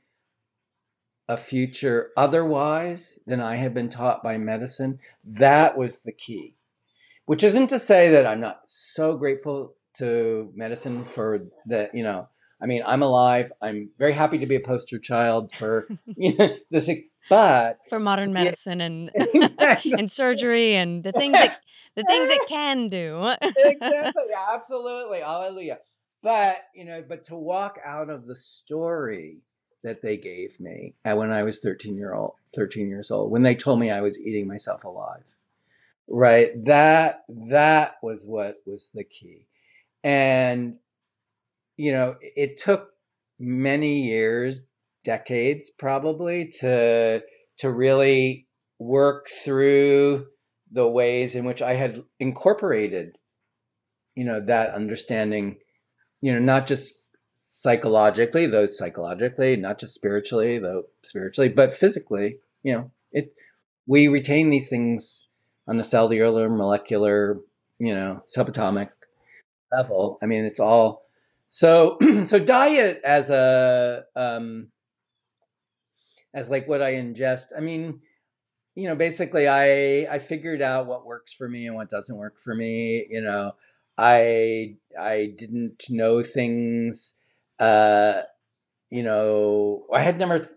a 1.29 1.37
future 1.37 2.11
otherwise 2.17 3.19
than 3.27 3.41
i 3.41 3.57
had 3.57 3.75
been 3.75 3.89
taught 3.89 4.23
by 4.23 4.37
medicine 4.39 4.99
that 5.25 5.77
was 5.77 6.03
the 6.03 6.13
key 6.13 6.55
which 7.27 7.45
isn't 7.45 7.69
to 7.69 7.79
say 7.79 8.11
that 8.11 8.27
i'm 8.27 8.41
not 8.41 8.63
so 8.67 9.17
grateful 9.17 9.75
to 9.95 10.51
medicine 10.55 11.05
for 11.05 11.47
that 11.67 11.95
you 11.95 12.03
know 12.03 12.29
I 12.61 12.67
mean, 12.67 12.83
I'm 12.85 13.03
alive. 13.03 13.53
I'm 13.63 13.91
very 13.99 14.13
happy 14.13 14.39
to 14.39 14.47
be 14.47 14.57
a 14.57 14.61
poster 14.61 14.99
child 14.99 15.53
for 15.53 15.87
you 16.17 16.37
know, 16.37 16.57
this, 16.71 16.91
but 17.29 17.79
for 17.89 18.01
modern 18.01 18.33
medicine 18.33 18.81
and 18.81 19.11
exactly. 19.15 19.93
and 19.99 20.11
surgery 20.11 20.75
and 20.75 21.05
the 21.05 21.13
things 21.13 21.35
that 21.35 21.61
the 21.95 22.05
things 22.05 22.31
it 22.31 22.49
can 22.49 22.89
do. 22.89 23.35
exactly, 23.41 24.25
absolutely, 24.53 25.21
hallelujah. 25.21 25.79
But 26.23 26.59
you 26.75 26.85
know, 26.85 27.05
but 27.07 27.25
to 27.25 27.37
walk 27.37 27.79
out 27.85 28.11
of 28.11 28.27
the 28.27 28.37
story 28.37 29.39
that 29.83 30.03
they 30.03 30.17
gave 30.17 30.59
me 30.59 30.95
when 31.05 31.31
I 31.31 31.43
was 31.43 31.61
13 31.61 31.97
year 31.97 32.15
old, 32.15 32.35
13 32.55 32.89
years 32.89 33.11
old, 33.11 33.31
when 33.31 33.43
they 33.43 33.55
told 33.55 33.81
me 33.81 33.91
I 33.91 34.01
was 34.01 34.19
eating 34.19 34.47
myself 34.47 34.85
alive, 34.85 35.35
right? 36.09 36.51
That 36.65 37.25
that 37.29 37.97
was 38.03 38.25
what 38.27 38.57
was 38.67 38.91
the 38.95 39.05
key, 39.05 39.47
and 40.03 40.77
you 41.77 41.93
know, 41.93 42.17
it 42.21 42.59
took 42.59 42.91
many 43.39 44.03
years, 44.03 44.63
decades 45.05 45.71
probably 45.71 46.51
to 46.61 47.23
to 47.59 47.71
really 47.71 48.47
work 48.79 49.29
through 49.45 50.27
the 50.71 50.87
ways 50.87 51.35
in 51.35 51.45
which 51.45 51.63
I 51.63 51.75
had 51.75 52.03
incorporated, 52.21 53.17
you 54.15 54.25
know, 54.25 54.41
that 54.41 54.75
understanding, 54.75 55.59
you 56.21 56.33
know, 56.33 56.39
not 56.39 56.67
just 56.67 56.95
psychologically, 57.61 58.47
though 58.47 58.69
psychologically, 58.69 59.57
not 59.57 59.81
just 59.81 59.93
spiritually, 59.93 60.61
though 60.61 60.85
spiritually, 61.03 61.49
but 61.49 61.75
physically, 61.75 62.39
you 62.63 62.73
know, 62.73 62.91
it 63.11 63.35
we 63.85 64.07
retain 64.07 64.51
these 64.51 64.69
things 64.69 65.27
on 65.67 65.77
the 65.77 65.83
cellular, 65.83 66.49
molecular, 66.49 67.41
you 67.81 67.93
know, 67.93 68.23
subatomic 68.35 68.91
level. 69.73 70.19
I 70.23 70.27
mean, 70.27 70.45
it's 70.45 70.61
all 70.61 71.03
so 71.51 71.99
so 72.27 72.39
diet 72.39 73.01
as 73.03 73.29
a 73.29 74.05
um 74.15 74.69
as 76.33 76.49
like 76.51 76.69
what 76.69 76.81
I 76.81 76.93
ingest. 76.93 77.49
I 77.57 77.61
mean, 77.61 78.03
you 78.77 78.87
know, 78.87 78.95
basically 78.95 79.49
I 79.49 80.07
I 80.09 80.21
figured 80.21 80.63
out 80.63 80.87
what 80.87 81.05
works 81.05 81.33
for 81.33 81.49
me 81.49 81.67
and 81.67 81.75
what 81.75 81.91
doesn't 81.91 82.17
work 82.17 82.39
for 82.39 82.55
me, 82.55 83.05
you 83.11 83.21
know. 83.21 83.57
I 83.97 84.77
I 84.97 85.35
didn't 85.37 85.87
know 85.89 86.23
things 86.23 87.15
uh 87.59 88.23
you 88.91 89.03
know, 89.03 89.87
I 89.93 90.01
had 90.01 90.19
never 90.19 90.39
th- 90.39 90.51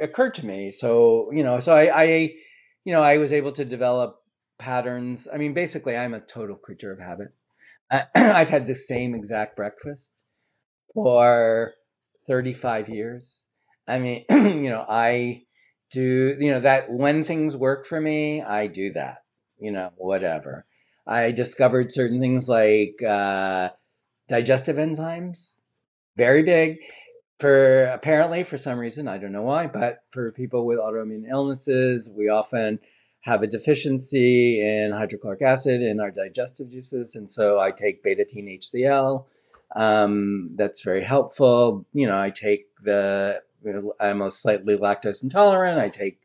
occurred 0.00 0.34
to 0.36 0.46
me. 0.46 0.72
So, 0.72 1.30
you 1.32 1.42
know, 1.44 1.60
so 1.60 1.74
I 1.76 2.02
I 2.02 2.06
you 2.84 2.92
know, 2.92 3.02
I 3.02 3.18
was 3.18 3.32
able 3.32 3.52
to 3.52 3.64
develop 3.64 4.16
patterns. 4.58 5.28
I 5.32 5.36
mean, 5.38 5.54
basically 5.54 5.96
I'm 5.96 6.14
a 6.14 6.20
total 6.20 6.56
creature 6.56 6.92
of 6.92 7.00
habit. 7.00 7.28
I've 8.14 8.50
had 8.50 8.66
the 8.66 8.74
same 8.74 9.14
exact 9.14 9.56
breakfast 9.56 10.12
for 10.94 11.74
35 12.26 12.88
years. 12.88 13.46
I 13.86 13.98
mean, 13.98 14.24
you 14.30 14.70
know, 14.70 14.84
I 14.88 15.44
do, 15.90 16.36
you 16.38 16.52
know, 16.52 16.60
that 16.60 16.90
when 16.90 17.24
things 17.24 17.56
work 17.56 17.86
for 17.86 18.00
me, 18.00 18.42
I 18.42 18.66
do 18.66 18.92
that, 18.92 19.18
you 19.58 19.72
know, 19.72 19.90
whatever. 19.96 20.66
I 21.06 21.32
discovered 21.32 21.92
certain 21.92 22.20
things 22.20 22.48
like 22.48 23.02
uh, 23.02 23.70
digestive 24.28 24.76
enzymes, 24.76 25.59
very 26.16 26.42
big. 26.42 26.78
For 27.38 27.84
apparently, 27.84 28.44
for 28.44 28.58
some 28.58 28.78
reason, 28.78 29.08
I 29.08 29.16
don't 29.16 29.32
know 29.32 29.42
why, 29.42 29.66
but 29.66 30.04
for 30.10 30.30
people 30.30 30.66
with 30.66 30.78
autoimmune 30.78 31.26
illnesses, 31.28 32.10
we 32.14 32.28
often 32.28 32.80
have 33.22 33.42
a 33.42 33.46
deficiency 33.46 34.60
in 34.60 34.92
hydrochloric 34.92 35.40
acid 35.40 35.80
in 35.80 36.00
our 36.00 36.10
digestive 36.10 36.70
juices. 36.70 37.16
And 37.16 37.30
so 37.30 37.58
I 37.58 37.70
take 37.70 38.04
betaine 38.04 38.58
HCl 38.58 39.24
um, 39.76 40.50
that's 40.56 40.82
very 40.82 41.02
helpful. 41.02 41.86
You 41.92 42.06
know, 42.06 42.20
I 42.20 42.30
take 42.30 42.66
the, 42.82 43.42
I'm 44.00 44.22
a 44.22 44.30
slightly 44.30 44.76
lactose 44.76 45.22
intolerant. 45.22 45.78
I 45.78 45.88
take, 45.88 46.20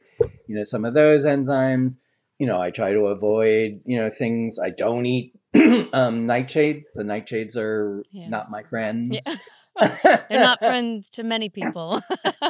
you 0.48 0.56
know, 0.56 0.64
some 0.64 0.86
of 0.86 0.94
those 0.94 1.26
enzymes. 1.26 1.98
You 2.40 2.48
know, 2.48 2.60
I 2.60 2.72
try 2.72 2.92
to 2.92 3.08
avoid, 3.08 3.82
you 3.86 3.98
know, 3.98 4.10
things 4.10 4.60
I 4.60 4.70
don't 4.70 5.06
eat. 5.06 5.34
um, 5.56 6.28
nightshades. 6.28 6.88
The 6.96 7.04
nightshades 7.04 7.56
are 7.56 8.04
yeah. 8.12 8.28
not 8.28 8.52
my 8.52 8.64
friends. 8.64 9.18
Yeah. 9.26 9.36
They're 9.80 10.26
not 10.32 10.60
friends 10.60 11.10
to 11.12 11.24
many 11.24 11.50
people. 11.50 12.02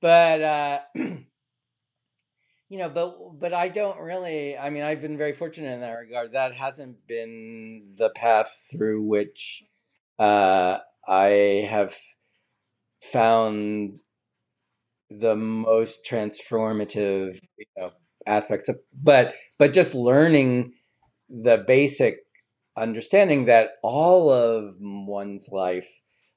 but 0.00 0.42
uh, 0.42 0.80
you 0.94 2.78
know, 2.78 2.88
but 2.88 3.38
but 3.38 3.52
I 3.52 3.68
don't 3.68 3.98
really. 3.98 4.56
I 4.56 4.70
mean, 4.70 4.82
I've 4.82 5.02
been 5.02 5.18
very 5.18 5.32
fortunate 5.32 5.72
in 5.72 5.80
that 5.80 5.92
regard. 5.92 6.32
That 6.32 6.54
hasn't 6.54 7.06
been 7.06 7.94
the 7.96 8.10
path 8.10 8.52
through 8.70 9.02
which 9.02 9.64
uh, 10.18 10.78
I 11.06 11.66
have 11.70 11.94
found 13.12 14.00
the 15.10 15.36
most 15.36 16.06
transformative 16.08 17.38
you 17.58 17.66
know, 17.76 17.90
aspects 18.26 18.68
of. 18.68 18.78
But 18.92 19.34
but 19.58 19.72
just 19.72 19.94
learning 19.94 20.74
the 21.28 21.64
basic 21.66 22.20
understanding 22.76 23.46
that 23.46 23.72
all 23.82 24.30
of 24.30 24.76
one's 24.80 25.48
life 25.50 25.88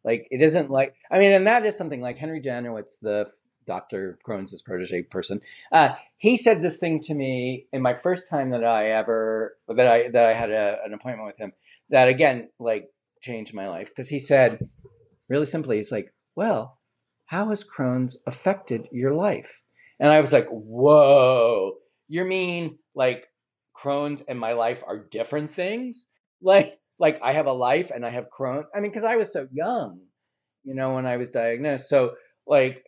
like 0.03 0.27
it 0.31 0.41
isn't 0.41 0.69
like 0.69 0.95
i 1.11 1.17
mean 1.17 1.31
and 1.31 1.47
that 1.47 1.65
is 1.65 1.77
something 1.77 2.01
like 2.01 2.17
henry 2.17 2.41
janowitz 2.41 2.99
the 2.99 3.27
Dr. 3.65 4.19
Crohn's 4.25 4.61
protege 4.61 5.03
person. 5.03 5.41
Uh, 5.71 5.95
he 6.17 6.38
said 6.38 6.61
this 6.61 6.77
thing 6.77 7.01
to 7.01 7.13
me 7.13 7.67
in 7.73 7.81
my 7.81 7.93
first 7.93 8.29
time 8.29 8.51
that 8.51 8.63
I 8.63 8.91
ever 8.91 9.57
that 9.67 9.88
I 9.88 10.09
that 10.09 10.25
I 10.27 10.33
had 10.33 10.51
a, 10.51 10.77
an 10.86 10.93
appointment 10.93 11.27
with 11.27 11.38
him. 11.38 11.53
That 11.89 12.07
again, 12.07 12.49
like 12.59 12.89
changed 13.21 13.53
my 13.53 13.67
life 13.67 13.89
because 13.89 14.09
he 14.09 14.19
said, 14.19 14.69
really 15.29 15.45
simply, 15.45 15.79
it's 15.79 15.91
like, 15.91 16.13
well, 16.36 16.79
how 17.25 17.49
has 17.49 17.63
Crohn's 17.63 18.17
affected 18.27 18.88
your 18.91 19.13
life? 19.13 19.63
And 19.99 20.11
I 20.11 20.21
was 20.21 20.33
like, 20.33 20.47
whoa, 20.49 21.75
you 22.07 22.23
mean 22.23 22.77
like 22.93 23.27
Crohn's 23.75 24.23
and 24.27 24.39
my 24.39 24.53
life 24.53 24.83
are 24.86 24.97
different 24.97 25.53
things? 25.53 26.05
Like, 26.41 26.79
like 26.99 27.19
I 27.21 27.33
have 27.33 27.47
a 27.47 27.53
life 27.53 27.91
and 27.93 28.05
I 28.05 28.09
have 28.09 28.27
Crohn's. 28.29 28.67
I 28.75 28.79
mean, 28.79 28.91
because 28.91 29.03
I 29.03 29.15
was 29.15 29.31
so 29.31 29.47
young, 29.51 29.99
you 30.63 30.75
know, 30.75 30.95
when 30.95 31.05
I 31.05 31.17
was 31.17 31.29
diagnosed. 31.29 31.89
So 31.89 32.13
like 32.47 32.83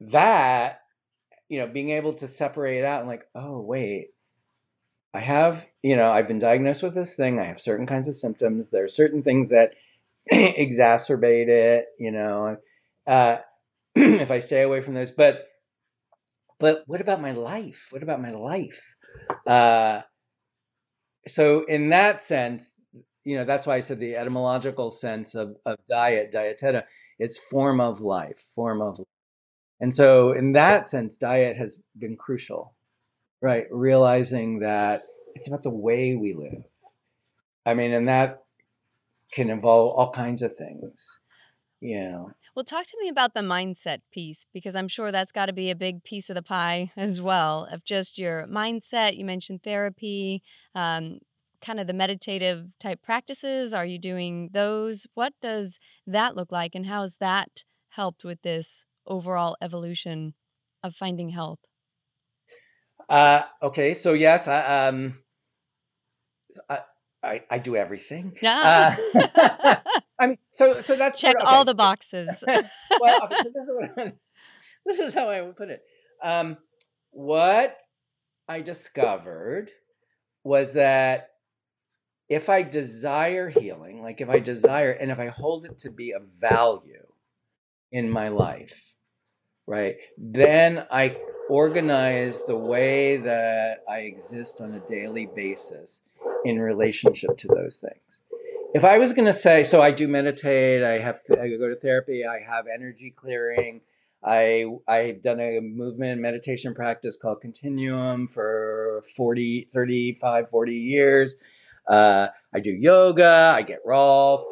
that, 0.00 0.80
you 1.48 1.60
know, 1.60 1.66
being 1.66 1.90
able 1.90 2.14
to 2.14 2.28
separate 2.28 2.84
out 2.84 3.00
and 3.00 3.08
like, 3.08 3.26
oh 3.34 3.60
wait, 3.60 4.08
I 5.14 5.20
have, 5.20 5.66
you 5.82 5.96
know, 5.96 6.10
I've 6.10 6.28
been 6.28 6.38
diagnosed 6.38 6.82
with 6.82 6.94
this 6.94 7.16
thing. 7.16 7.38
I 7.38 7.44
have 7.44 7.60
certain 7.60 7.86
kinds 7.86 8.08
of 8.08 8.16
symptoms. 8.16 8.70
There 8.70 8.84
are 8.84 8.88
certain 8.88 9.22
things 9.22 9.50
that 9.50 9.72
exacerbate 10.32 11.48
it, 11.48 11.86
you 11.98 12.10
know. 12.10 12.58
Uh, 13.06 13.38
if 13.94 14.30
I 14.30 14.40
stay 14.40 14.62
away 14.62 14.82
from 14.82 14.94
those, 14.94 15.12
but 15.12 15.46
but 16.58 16.82
what 16.86 17.00
about 17.00 17.20
my 17.20 17.32
life? 17.32 17.88
What 17.90 18.02
about 18.02 18.20
my 18.20 18.30
life? 18.30 18.96
Uh, 19.46 20.02
so 21.26 21.64
in 21.64 21.88
that 21.90 22.22
sense, 22.22 22.74
you 23.24 23.36
know, 23.36 23.44
that's 23.44 23.66
why 23.66 23.76
I 23.76 23.80
said 23.80 23.98
the 23.98 24.16
etymological 24.16 24.90
sense 24.90 25.34
of, 25.34 25.56
of 25.66 25.78
diet, 25.88 26.32
dieteta, 26.32 26.84
it's 27.18 27.36
form 27.36 27.80
of 27.80 28.00
life, 28.00 28.44
form 28.54 28.80
of 28.80 28.98
life. 28.98 29.08
And 29.80 29.94
so 29.94 30.32
in 30.32 30.52
that 30.52 30.88
sense, 30.88 31.16
diet 31.16 31.56
has 31.56 31.78
been 31.98 32.16
crucial, 32.16 32.74
right? 33.40 33.64
Realizing 33.70 34.60
that 34.60 35.02
it's 35.34 35.48
about 35.48 35.62
the 35.62 35.70
way 35.70 36.14
we 36.14 36.34
live. 36.34 36.64
I 37.66 37.74
mean, 37.74 37.92
and 37.92 38.08
that 38.08 38.44
can 39.32 39.50
involve 39.50 39.96
all 39.96 40.12
kinds 40.12 40.40
of 40.42 40.56
things, 40.56 41.18
you 41.80 41.98
know. 41.98 42.32
Well, 42.56 42.64
talk 42.64 42.86
to 42.86 42.96
me 42.98 43.10
about 43.10 43.34
the 43.34 43.40
mindset 43.40 43.98
piece 44.10 44.46
because 44.54 44.74
I'm 44.74 44.88
sure 44.88 45.12
that's 45.12 45.30
got 45.30 45.44
to 45.46 45.52
be 45.52 45.70
a 45.70 45.76
big 45.76 46.02
piece 46.04 46.30
of 46.30 46.36
the 46.36 46.42
pie 46.42 46.90
as 46.96 47.20
well 47.20 47.68
of 47.70 47.84
just 47.84 48.16
your 48.16 48.46
mindset. 48.46 49.18
You 49.18 49.26
mentioned 49.26 49.62
therapy, 49.62 50.42
um, 50.74 51.18
kind 51.60 51.78
of 51.78 51.86
the 51.86 51.92
meditative 51.92 52.68
type 52.80 53.02
practices. 53.02 53.74
Are 53.74 53.84
you 53.84 53.98
doing 53.98 54.48
those? 54.54 55.06
What 55.12 55.34
does 55.42 55.78
that 56.06 56.34
look 56.34 56.50
like, 56.50 56.74
and 56.74 56.86
how 56.86 57.02
has 57.02 57.16
that 57.16 57.62
helped 57.90 58.24
with 58.24 58.40
this 58.40 58.86
overall 59.06 59.58
evolution 59.60 60.32
of 60.82 60.94
finding 60.94 61.28
health? 61.28 61.60
Uh, 63.06 63.42
okay, 63.62 63.92
so 63.92 64.14
yes, 64.14 64.48
I, 64.48 64.88
um, 64.88 65.18
I, 66.70 66.80
I, 67.26 67.42
I 67.50 67.58
do 67.58 67.76
everything. 67.76 68.36
Yeah. 68.40 68.96
Uh, 69.14 69.76
I 70.18 70.26
mean, 70.28 70.38
so 70.52 70.80
so 70.82 70.96
that's 70.96 71.20
Check 71.20 71.36
part- 71.36 71.46
all 71.46 71.64
the 71.64 71.74
boxes. 71.74 72.42
well, 72.46 73.24
okay, 73.24 73.36
so 73.42 73.50
this 73.54 73.64
is 73.64 73.70
what 73.70 73.98
I, 73.98 74.12
this 74.86 74.98
is 74.98 75.14
how 75.14 75.28
I 75.28 75.42
would 75.42 75.56
put 75.56 75.70
it. 75.70 75.82
Um, 76.22 76.56
what 77.10 77.76
I 78.48 78.62
discovered 78.62 79.70
was 80.44 80.72
that 80.74 81.30
if 82.28 82.48
I 82.48 82.62
desire 82.62 83.48
healing, 83.48 84.02
like 84.02 84.20
if 84.20 84.28
I 84.28 84.38
desire, 84.38 84.90
and 84.90 85.10
if 85.10 85.18
I 85.18 85.28
hold 85.28 85.66
it 85.66 85.78
to 85.80 85.90
be 85.90 86.12
of 86.12 86.22
value 86.40 87.06
in 87.92 88.10
my 88.10 88.28
life, 88.28 88.94
right, 89.66 89.96
then 90.16 90.86
I 90.90 91.18
organize 91.48 92.44
the 92.44 92.56
way 92.56 93.18
that 93.18 93.84
I 93.88 93.98
exist 93.98 94.60
on 94.60 94.72
a 94.74 94.80
daily 94.88 95.26
basis 95.26 96.02
in 96.44 96.58
relationship 96.58 97.36
to 97.38 97.48
those 97.48 97.78
things. 97.78 98.20
If 98.74 98.84
I 98.84 98.98
was 98.98 99.12
going 99.12 99.26
to 99.26 99.32
say, 99.32 99.64
so 99.64 99.80
I 99.80 99.90
do 99.90 100.06
meditate, 100.06 100.82
I 100.82 100.98
have 100.98 101.20
I 101.30 101.48
go 101.48 101.68
to 101.68 101.76
therapy, 101.76 102.24
I 102.26 102.40
have 102.40 102.66
energy 102.72 103.12
clearing, 103.16 103.80
I 104.24 104.66
I've 104.88 105.22
done 105.22 105.40
a 105.40 105.60
movement 105.60 106.20
meditation 106.20 106.74
practice 106.74 107.16
called 107.16 107.40
Continuum 107.40 108.26
for 108.26 109.02
40, 109.16 109.68
35, 109.72 110.50
40 110.50 110.72
years. 110.72 111.36
Uh, 111.88 112.28
I 112.52 112.60
do 112.60 112.70
yoga, 112.70 113.54
I 113.56 113.62
get 113.62 113.78
Rolf, 113.84 114.42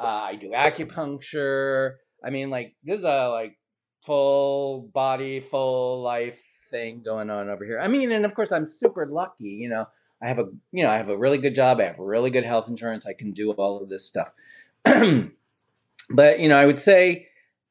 uh, 0.00 0.06
I 0.06 0.36
do 0.36 0.50
acupuncture. 0.50 1.96
I 2.24 2.30
mean, 2.30 2.50
like 2.50 2.74
this 2.82 3.00
is 3.00 3.04
a 3.04 3.28
like 3.28 3.58
full 4.06 4.90
body, 4.94 5.40
full 5.40 6.02
life 6.02 6.38
thing 6.70 7.02
going 7.04 7.30
on 7.30 7.50
over 7.50 7.64
here. 7.64 7.78
I 7.78 7.88
mean, 7.88 8.10
and 8.12 8.24
of 8.24 8.34
course, 8.34 8.52
I'm 8.52 8.66
super 8.66 9.06
lucky. 9.06 9.48
You 9.48 9.68
know, 9.68 9.86
I 10.22 10.28
have 10.28 10.38
a 10.38 10.46
you 10.72 10.84
know 10.84 10.90
I 10.90 10.96
have 10.96 11.08
a 11.08 11.16
really 11.16 11.38
good 11.38 11.54
job. 11.54 11.80
I 11.80 11.84
have 11.84 11.98
really 11.98 12.30
good 12.30 12.44
health 12.44 12.68
insurance. 12.68 13.06
I 13.06 13.14
can 13.14 13.32
do 13.32 13.52
all 13.52 13.82
of 13.82 13.88
this 13.88 14.06
stuff. 14.06 14.32
but 14.84 16.40
you 16.40 16.48
know, 16.48 16.58
I 16.58 16.66
would 16.66 16.80
say 16.80 17.28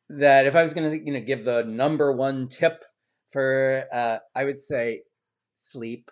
that 0.10 0.46
if 0.48 0.56
I 0.56 0.64
was 0.64 0.74
going 0.74 0.90
to 0.90 1.06
you 1.06 1.14
know 1.14 1.22
give 1.22 1.46
the 1.46 1.64
number 1.64 2.12
one 2.12 2.48
tip 2.48 2.84
for, 3.32 3.86
uh, 3.94 4.18
I 4.36 4.46
would 4.46 4.62
say 4.62 5.04
sleep, 5.56 6.10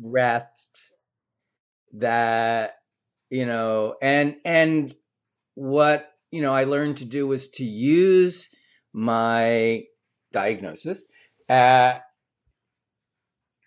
rest. 0.00 0.80
That 1.96 2.74
you 3.30 3.46
know, 3.46 3.94
and 4.02 4.36
and 4.44 4.94
what 5.54 6.10
you 6.30 6.42
know 6.42 6.52
I 6.52 6.64
learned 6.64 6.96
to 6.98 7.04
do 7.04 7.26
was 7.26 7.48
to 7.50 7.64
use 7.64 8.48
my 8.92 9.84
diagnosis 10.32 11.04
uh, 11.48 11.98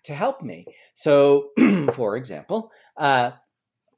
to 0.04 0.14
help 0.14 0.42
me. 0.42 0.66
So, 0.98 1.50
for 1.92 2.16
example, 2.16 2.72
uh, 2.96 3.30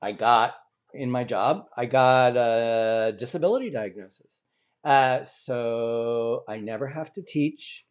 I 0.03 0.12
got 0.12 0.53
in 0.92 1.11
my 1.11 1.24
job, 1.24 1.64
I 1.74 1.86
got 1.86 2.36
a 2.36 3.16
disability 3.18 3.70
diagnosis. 3.70 4.42
Uh, 4.84 5.24
so 5.24 6.44
I 6.46 6.59
never 6.59 6.88
have 6.88 7.11
to 7.14 7.22
teach 7.22 7.86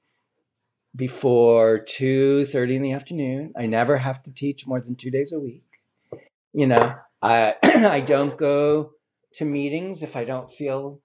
before 0.96 1.80
2.30 1.80 2.76
in 2.76 2.82
the 2.84 2.92
afternoon. 2.92 3.52
I 3.58 3.66
never 3.66 3.98
have 3.98 4.22
to 4.24 4.32
teach 4.32 4.68
more 4.68 4.80
than 4.80 4.96
two 4.96 5.10
days 5.10 5.34
a 5.34 5.40
week. 5.40 5.66
You 6.54 6.68
know, 6.68 6.94
I, 7.20 7.56
I 7.64 8.02
don't 8.02 8.38
go 8.38 8.92
to 9.34 9.46
meetings 9.46 10.04
if 10.04 10.16
I 10.16 10.24
don't 10.24 10.52
feel. 10.52 11.02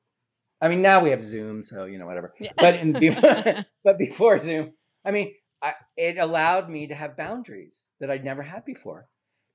I 0.61 0.69
mean, 0.69 0.83
now 0.83 1.03
we 1.03 1.09
have 1.09 1.25
Zoom, 1.25 1.65
so 1.65 1.87
you 1.87 1.99
know 1.99 2.07
whatever. 2.07 2.35
Yeah. 2.39 2.53
But 2.59 2.75
in 2.75 2.93
before, 3.01 3.65
but 3.85 3.97
before 3.97 4.39
Zoom, 4.41 4.75
I 5.07 5.11
mean, 5.11 5.33
I, 5.65 5.73
it 5.97 6.19
allowed 6.19 6.69
me 6.69 6.87
to 6.89 6.95
have 6.95 7.17
boundaries 7.17 7.89
that 7.99 8.11
I'd 8.11 8.25
never 8.25 8.43
had 8.43 8.67
before. 8.67 9.09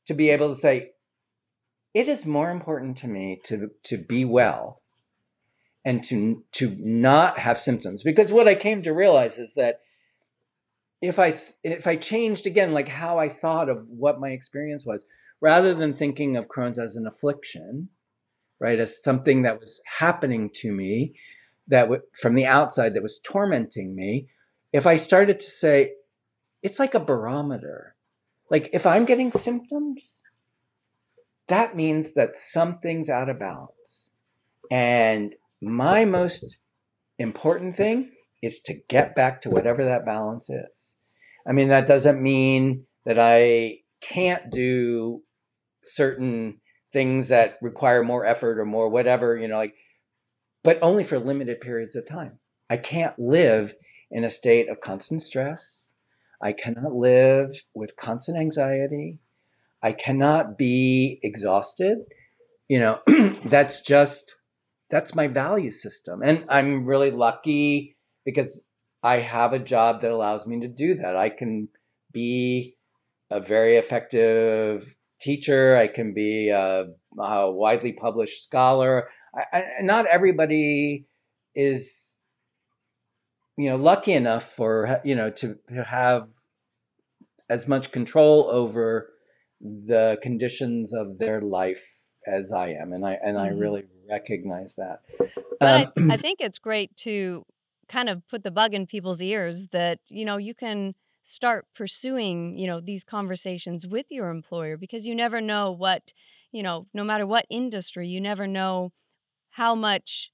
To 0.07 0.15
be 0.15 0.31
able 0.31 0.49
to 0.53 0.59
say, 0.59 0.93
it 1.93 2.07
is 2.07 2.25
more 2.25 2.49
important 2.49 2.97
to 2.97 3.07
me 3.07 3.39
to 3.43 3.69
to 3.83 3.97
be 3.97 4.25
well, 4.25 4.81
and 5.85 6.03
to 6.05 6.43
to 6.53 6.75
not 6.79 7.37
have 7.37 7.59
symptoms. 7.59 8.01
Because 8.01 8.31
what 8.31 8.47
I 8.47 8.55
came 8.55 8.81
to 8.83 8.91
realize 8.91 9.37
is 9.37 9.53
that 9.53 9.81
if 10.99 11.19
I 11.19 11.39
if 11.63 11.85
I 11.85 11.95
changed 11.95 12.47
again, 12.47 12.73
like 12.73 12.89
how 12.89 13.19
I 13.19 13.29
thought 13.29 13.69
of 13.69 13.87
what 13.89 14.19
my 14.19 14.29
experience 14.29 14.85
was, 14.85 15.05
rather 15.39 15.75
than 15.75 15.93
thinking 15.93 16.35
of 16.35 16.47
Crohn's 16.47 16.79
as 16.79 16.95
an 16.95 17.05
affliction, 17.05 17.89
right, 18.59 18.79
as 18.79 19.03
something 19.03 19.43
that 19.43 19.59
was 19.59 19.79
happening 19.99 20.49
to 20.55 20.71
me, 20.71 21.13
that 21.67 21.83
w- 21.83 22.01
from 22.19 22.33
the 22.33 22.47
outside 22.47 22.95
that 22.95 23.03
was 23.03 23.19
tormenting 23.23 23.95
me, 23.95 24.27
if 24.73 24.87
I 24.87 24.97
started 24.97 25.39
to 25.39 25.49
say, 25.49 25.93
it's 26.61 26.79
like 26.79 26.93
a 26.93 26.99
barometer. 26.99 27.95
Like 28.49 28.69
if 28.73 28.85
I'm 28.85 29.05
getting 29.05 29.31
symptoms, 29.31 30.23
that 31.47 31.75
means 31.75 32.13
that 32.13 32.39
something's 32.39 33.09
out 33.09 33.29
of 33.29 33.39
balance. 33.39 34.09
And 34.71 35.35
my 35.61 36.05
most 36.05 36.57
important 37.17 37.75
thing 37.75 38.11
is 38.41 38.61
to 38.61 38.81
get 38.87 39.15
back 39.15 39.41
to 39.41 39.49
whatever 39.49 39.83
that 39.83 40.05
balance 40.05 40.49
is. 40.49 40.95
I 41.47 41.51
mean, 41.51 41.69
that 41.69 41.87
doesn't 41.87 42.21
mean 42.21 42.85
that 43.05 43.19
I 43.19 43.79
can't 44.01 44.51
do 44.51 45.23
certain 45.83 46.59
things 46.93 47.27
that 47.29 47.57
require 47.61 48.03
more 48.03 48.25
effort 48.25 48.59
or 48.59 48.65
more 48.65 48.89
whatever, 48.89 49.37
you 49.37 49.47
know, 49.47 49.57
like, 49.57 49.75
but 50.63 50.79
only 50.81 51.03
for 51.03 51.19
limited 51.19 51.61
periods 51.61 51.95
of 51.95 52.07
time. 52.07 52.39
I 52.69 52.77
can't 52.77 53.17
live 53.17 53.75
in 54.11 54.23
a 54.23 54.29
state 54.29 54.69
of 54.69 54.81
constant 54.81 55.23
stress. 55.23 55.88
I 56.41 56.53
cannot 56.53 56.93
live 56.93 57.51
with 57.73 57.95
constant 57.95 58.37
anxiety. 58.37 59.19
I 59.81 59.91
cannot 59.91 60.57
be 60.57 61.19
exhausted. 61.23 61.99
You 62.67 62.79
know, 62.79 62.99
that's 63.45 63.81
just 63.81 64.35
that's 64.89 65.15
my 65.15 65.27
value 65.27 65.71
system. 65.71 66.21
And 66.23 66.45
I'm 66.49 66.85
really 66.85 67.11
lucky 67.11 67.97
because 68.25 68.65
I 69.03 69.19
have 69.19 69.53
a 69.53 69.59
job 69.59 70.01
that 70.01 70.11
allows 70.11 70.47
me 70.47 70.59
to 70.61 70.67
do 70.67 70.95
that. 70.95 71.15
I 71.15 71.29
can 71.29 71.69
be 72.11 72.75
a 73.29 73.39
very 73.39 73.77
effective 73.77 74.95
teacher. 75.21 75.77
I 75.77 75.87
can 75.87 76.13
be 76.13 76.49
a, 76.49 76.85
a 77.19 77.51
widely 77.51 77.93
published 77.93 78.43
scholar. 78.43 79.09
I, 79.35 79.57
I, 79.57 79.63
not 79.81 80.05
everybody 80.07 81.05
is, 81.55 82.08
you 83.59 83.69
know, 83.69 83.75
lucky 83.75 84.13
enough 84.13 84.43
for 84.53 85.01
you 85.03 85.15
know 85.15 85.29
to, 85.29 85.59
to 85.67 85.83
have 85.83 86.29
as 87.49 87.67
much 87.67 87.91
control 87.91 88.47
over 88.49 89.09
the 89.61 90.17
conditions 90.21 90.93
of 90.93 91.17
their 91.17 91.41
life 91.41 91.83
as 92.25 92.53
I 92.53 92.69
am, 92.69 92.93
and 92.93 93.05
I 93.05 93.13
and 93.21 93.37
I 93.37 93.49
Mhm. 93.49 93.59
really 93.59 93.83
recognize 94.09 94.75
that. 94.75 95.01
But 95.59 95.69
Um, 95.69 95.93
I, 96.09 96.13
I 96.13 96.17
think 96.17 96.39
it's 96.39 96.59
great 96.59 96.95
to 96.97 97.43
kind 97.89 98.07
of 98.07 98.25
put 98.29 98.43
the 98.43 98.51
bug 98.51 98.73
in 98.73 98.85
people's 98.85 99.21
ears 99.21 99.67
that, 99.69 99.99
you 100.07 100.23
know, 100.23 100.37
you 100.37 100.53
can 100.53 100.95
start 101.23 101.65
pursuing, 101.75 102.57
you 102.57 102.67
know, 102.67 102.79
these 102.79 103.03
conversations 103.03 103.85
with 103.85 104.05
your 104.09 104.29
employer 104.29 104.77
because 104.77 105.05
you 105.05 105.15
never 105.15 105.41
know 105.41 105.71
what, 105.71 106.13
you 106.51 106.63
know, 106.63 106.87
no 106.93 107.03
matter 107.03 107.25
what 107.27 107.45
industry, 107.49 108.07
you 108.07 108.21
never 108.21 108.47
know 108.47 108.93
how 109.51 109.75
much 109.75 110.31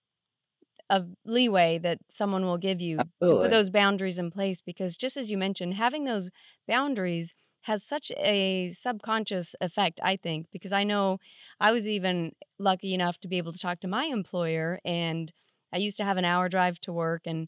of 0.90 1.10
leeway 1.26 1.78
that 1.80 2.00
someone 2.10 2.46
will 2.46 2.58
give 2.58 2.82
you 2.82 3.10
Absolutely. 3.22 3.26
to 3.28 3.36
put 3.36 3.50
those 3.52 3.70
boundaries 3.70 4.18
in 4.18 4.30
place 4.32 4.62
because 4.62 4.96
just 4.98 5.18
as 5.18 5.32
you 5.32 5.38
mentioned 5.38 5.74
having 5.74 6.06
those 6.06 6.30
boundaries 6.68 7.34
has 7.62 7.84
such 7.84 8.12
a 8.18 8.70
subconscious 8.70 9.56
effect 9.62 10.00
i 10.04 10.16
think 10.16 10.46
because 10.52 10.72
i 10.72 10.84
know 10.84 11.18
i 11.60 11.72
was 11.72 11.88
even 11.88 12.32
lucky 12.60 12.94
enough 12.94 13.18
to 13.20 13.28
be 13.28 13.38
able 13.38 13.52
to 13.52 13.60
talk 13.60 13.80
to 13.80 13.88
my 13.88 14.06
employer 14.06 14.80
and 14.86 15.34
i 15.74 15.78
used 15.78 15.98
to 15.98 16.06
have 16.06 16.18
an 16.18 16.26
hour 16.26 16.50
drive 16.50 16.80
to 16.82 16.94
work 16.94 17.22
and 17.26 17.48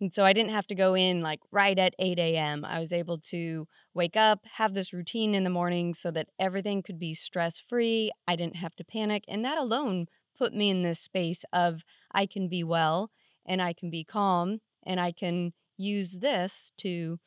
and 0.00 0.12
so 0.12 0.24
I 0.24 0.32
didn't 0.32 0.50
have 0.52 0.66
to 0.68 0.74
go 0.74 0.94
in 0.94 1.22
like 1.22 1.40
right 1.50 1.78
at 1.78 1.94
8 1.98 2.36
a.m. 2.36 2.64
I 2.64 2.80
was 2.80 2.92
able 2.92 3.18
to 3.32 3.66
wake 3.94 4.16
up, 4.16 4.40
have 4.44 4.74
this 4.74 4.92
routine 4.92 5.34
in 5.34 5.44
the 5.44 5.50
morning 5.50 5.94
so 5.94 6.10
that 6.10 6.28
everything 6.38 6.82
could 6.82 6.98
be 6.98 7.14
stress 7.14 7.58
free. 7.58 8.10
I 8.28 8.36
didn't 8.36 8.56
have 8.56 8.76
to 8.76 8.84
panic. 8.84 9.24
And 9.26 9.44
that 9.44 9.56
alone 9.58 10.06
put 10.36 10.54
me 10.54 10.70
in 10.70 10.82
this 10.82 11.00
space 11.00 11.44
of 11.52 11.84
I 12.12 12.26
can 12.26 12.48
be 12.48 12.62
well 12.62 13.10
and 13.44 13.62
I 13.62 13.72
can 13.72 13.90
be 13.90 14.04
calm 14.04 14.60
and 14.84 15.00
I 15.00 15.12
can 15.12 15.52
use 15.76 16.12
this 16.12 16.72
to 16.78 17.18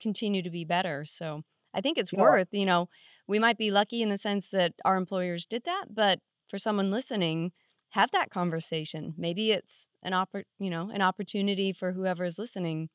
continue 0.00 0.42
to 0.42 0.50
be 0.50 0.64
better. 0.64 1.04
So 1.04 1.42
I 1.74 1.80
think 1.80 1.98
it's 1.98 2.12
yeah. 2.12 2.20
worth, 2.20 2.48
you 2.50 2.66
know, 2.66 2.88
we 3.26 3.38
might 3.38 3.58
be 3.58 3.70
lucky 3.70 4.02
in 4.02 4.08
the 4.08 4.18
sense 4.18 4.50
that 4.50 4.74
our 4.84 4.96
employers 4.96 5.46
did 5.46 5.64
that, 5.64 5.86
but 5.90 6.18
for 6.48 6.58
someone 6.58 6.90
listening, 6.90 7.52
have 7.90 8.10
that 8.10 8.30
conversation. 8.30 9.14
Maybe 9.16 9.52
it's 9.52 9.86
an 10.02 10.12
oppor- 10.12 10.44
you 10.58 10.70
know, 10.70 10.90
an 10.92 11.02
opportunity 11.02 11.72
for 11.72 11.92
whoever 11.92 12.24
is 12.24 12.38
listening 12.38 12.88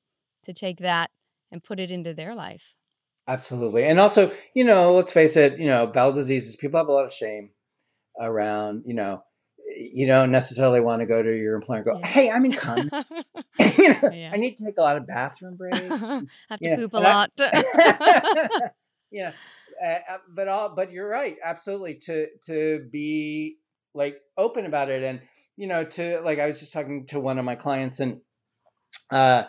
to 0.44 0.54
take 0.54 0.80
that 0.80 1.12
and 1.52 1.64
put 1.64 1.80
it 1.80 1.92
into 1.92 2.14
their 2.14 2.36
life. 2.36 2.76
Absolutely. 3.28 3.84
And 3.84 4.00
also, 4.00 4.32
you 4.54 4.64
know, 4.64 4.94
let's 4.94 5.12
face 5.12 5.36
it, 5.36 5.60
you 5.60 5.68
know, 5.68 5.86
bowel 5.88 6.14
diseases, 6.14 6.56
people 6.56 6.80
have 6.80 6.88
a 6.88 6.92
lot 6.92 7.06
of 7.06 7.14
shame 7.14 7.52
around, 8.20 8.84
you 8.86 8.94
know, 8.94 9.22
you 9.80 10.08
don't 10.08 10.32
necessarily 10.32 10.80
want 10.80 11.02
to 11.02 11.06
go 11.06 11.22
to 11.22 11.32
your 11.32 11.56
employer 11.56 11.78
and 11.78 11.86
go, 11.86 12.00
yeah. 12.00 12.08
"Hey, 12.08 12.30
I'm 12.30 12.46
in 12.46 12.54
con. 12.54 12.90
you 13.78 13.90
know, 13.90 14.10
yeah. 14.12 14.32
I 14.34 14.38
need 14.38 14.58
to 14.58 14.66
take 14.66 14.78
a 14.78 14.82
lot 14.82 14.98
of 14.98 15.08
bathroom 15.08 15.56
breaks. 15.56 15.80
have 16.50 16.60
to 16.60 16.76
poop 16.76 16.94
a 16.94 16.98
lot." 16.98 17.32
I, 17.40 18.70
yeah, 19.12 19.32
uh, 19.84 20.18
but 20.30 20.48
all, 20.48 20.70
but 20.70 20.92
you're 20.92 21.08
right, 21.08 21.38
absolutely. 21.44 21.96
To 22.06 22.28
to 22.46 22.88
be 22.92 23.58
like 23.94 24.18
open 24.38 24.66
about 24.66 24.90
it, 24.90 25.04
and 25.04 25.22
you 25.56 25.68
know, 25.68 25.84
to 25.84 26.22
like 26.22 26.40
I 26.40 26.48
was 26.48 26.60
just 26.60 26.74
talking 26.74 27.06
to 27.08 27.20
one 27.20 27.40
of 27.40 27.46
my 27.46 27.56
clients, 27.56 28.00
and 28.00 28.22
uh, 29.12 29.44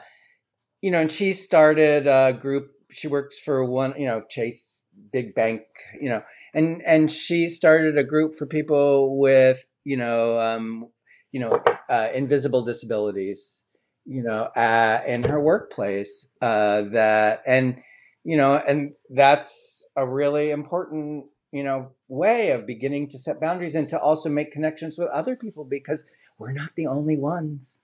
you 0.80 0.90
know, 0.90 1.00
and 1.00 1.10
she 1.10 1.32
started 1.32 2.06
a 2.06 2.32
group. 2.32 2.72
She 2.90 3.08
works 3.08 3.38
for 3.38 3.64
one, 3.64 3.94
you 3.98 4.06
know, 4.06 4.22
Chase 4.28 4.78
big 5.12 5.34
bank, 5.34 5.62
you 6.00 6.08
know, 6.08 6.22
and 6.58 6.82
and 6.82 7.10
she 7.12 7.48
started 7.48 7.96
a 7.96 8.02
group 8.02 8.34
for 8.34 8.44
people 8.44 9.16
with 9.18 9.68
you 9.84 9.96
know 9.96 10.40
um, 10.40 10.88
you 11.30 11.38
know 11.38 11.62
uh, 11.88 12.08
invisible 12.12 12.62
disabilities 12.62 13.64
you 14.04 14.22
know 14.22 14.42
uh, 14.56 15.00
in 15.06 15.22
her 15.22 15.40
workplace 15.40 16.30
uh, 16.42 16.82
that 16.82 17.42
and 17.46 17.78
you 18.24 18.36
know 18.36 18.56
and 18.56 18.94
that's 19.10 19.86
a 19.96 20.04
really 20.06 20.50
important 20.50 21.26
you 21.52 21.62
know 21.62 21.92
way 22.08 22.50
of 22.50 22.66
beginning 22.66 23.08
to 23.08 23.18
set 23.18 23.40
boundaries 23.40 23.76
and 23.76 23.88
to 23.88 23.98
also 23.98 24.28
make 24.28 24.50
connections 24.50 24.98
with 24.98 25.08
other 25.08 25.36
people 25.36 25.64
because 25.64 26.04
we're 26.38 26.52
not 26.52 26.70
the 26.76 26.86
only 26.86 27.16
ones 27.16 27.78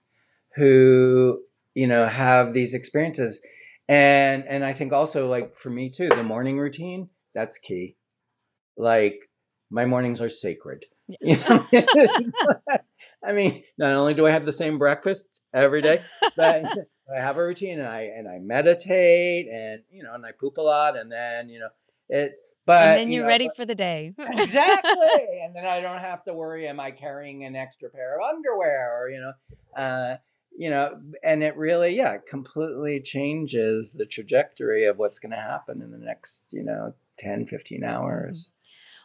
who 0.55 1.39
you 1.73 1.87
know 1.87 2.07
have 2.07 2.53
these 2.53 2.73
experiences. 2.73 3.41
And 3.87 4.43
and 4.47 4.65
i 4.65 4.73
think 4.73 4.91
also 4.91 5.29
like 5.29 5.55
for 5.55 5.69
me 5.69 5.91
too 5.91 6.09
the 6.09 6.23
morning 6.23 6.57
routine 6.57 7.09
that's 7.35 7.59
key 7.59 7.97
like 8.77 9.29
my 9.69 9.85
mornings 9.85 10.21
are 10.21 10.29
sacred. 10.29 10.85
Yeah. 11.21 11.65
I 13.23 13.33
mean, 13.33 13.63
not 13.77 13.93
only 13.93 14.13
do 14.13 14.27
I 14.27 14.31
have 14.31 14.45
the 14.45 14.53
same 14.53 14.77
breakfast 14.77 15.25
every 15.53 15.81
day, 15.81 16.01
but 16.35 16.65
I 17.15 17.21
have 17.21 17.37
a 17.37 17.43
routine 17.43 17.79
and 17.79 17.87
I 17.87 18.01
and 18.01 18.27
I 18.27 18.39
meditate 18.39 19.47
and 19.47 19.81
you 19.91 20.03
know 20.03 20.13
and 20.13 20.25
I 20.25 20.31
poop 20.31 20.57
a 20.57 20.61
lot 20.61 20.97
and 20.97 21.11
then 21.11 21.49
you 21.49 21.59
know 21.59 21.69
it's 22.09 22.39
but 22.65 22.87
and 22.87 22.99
then 22.99 23.11
you're 23.11 23.21
you 23.21 23.21
know, 23.21 23.27
ready 23.27 23.47
but, 23.47 23.55
for 23.55 23.65
the 23.65 23.75
day. 23.75 24.13
exactly. 24.17 25.39
And 25.43 25.55
then 25.55 25.65
I 25.65 25.81
don't 25.81 25.99
have 25.99 26.23
to 26.25 26.33
worry 26.33 26.67
am 26.67 26.79
I 26.79 26.91
carrying 26.91 27.43
an 27.43 27.55
extra 27.55 27.89
pair 27.89 28.19
of 28.19 28.27
underwear 28.27 28.99
or 28.99 29.09
you 29.09 29.19
know 29.19 29.81
uh 29.81 30.17
you 30.57 30.69
know 30.69 30.99
and 31.23 31.43
it 31.43 31.55
really 31.57 31.95
yeah 31.95 32.17
completely 32.27 33.01
changes 33.01 33.91
the 33.93 34.05
trajectory 34.05 34.85
of 34.85 34.97
what's 34.97 35.19
going 35.19 35.31
to 35.31 35.37
happen 35.37 35.81
in 35.81 35.91
the 35.91 35.97
next 35.97 36.45
you 36.51 36.63
know 36.63 36.93
10 37.19 37.45
15 37.45 37.83
hours 37.83 38.51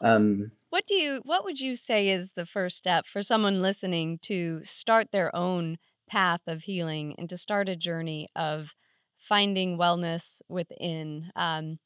um, 0.00 0.50
what 0.70 0.86
do 0.86 0.94
you 0.94 1.20
what 1.24 1.44
would 1.44 1.60
you 1.60 1.74
say 1.76 2.08
is 2.08 2.32
the 2.32 2.46
first 2.46 2.76
step 2.76 3.06
for 3.06 3.22
someone 3.22 3.62
listening 3.62 4.18
to 4.20 4.62
start 4.62 5.10
their 5.10 5.34
own 5.34 5.78
path 6.08 6.42
of 6.46 6.62
healing 6.62 7.14
and 7.18 7.28
to 7.28 7.36
start 7.36 7.68
a 7.68 7.76
journey 7.76 8.28
of 8.36 8.74
finding 9.18 9.76
wellness 9.78 10.40
within? 10.48 11.30
Um, 11.36 11.78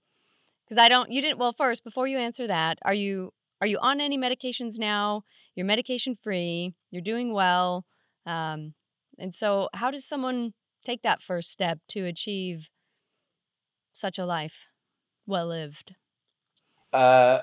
because 0.67 0.79
I 0.79 0.89
don't 0.89 1.11
you 1.11 1.23
didn't 1.23 1.39
well 1.39 1.55
first 1.55 1.85
before 1.85 2.09
you 2.09 2.19
answer 2.19 2.47
that, 2.49 2.79
are 2.85 2.95
you 2.95 3.33
are 3.61 3.67
you 3.67 3.79
on 3.81 4.01
any 4.01 4.19
medications 4.19 4.79
now? 4.79 5.23
You're 5.57 5.67
medication 5.67 6.17
free, 6.17 6.75
you're 6.91 7.03
doing 7.03 7.33
well. 7.33 7.87
Um, 8.27 8.75
and 9.19 9.35
so 9.35 9.69
how 9.75 9.91
does 9.91 10.07
someone 10.07 10.55
take 10.85 11.03
that 11.03 11.23
first 11.23 11.51
step 11.51 11.81
to 11.91 12.07
achieve 12.07 12.71
such 13.95 14.19
a 14.19 14.27
life 14.27 14.67
well 15.27 15.47
lived? 15.49 15.97
Uh 16.93 17.43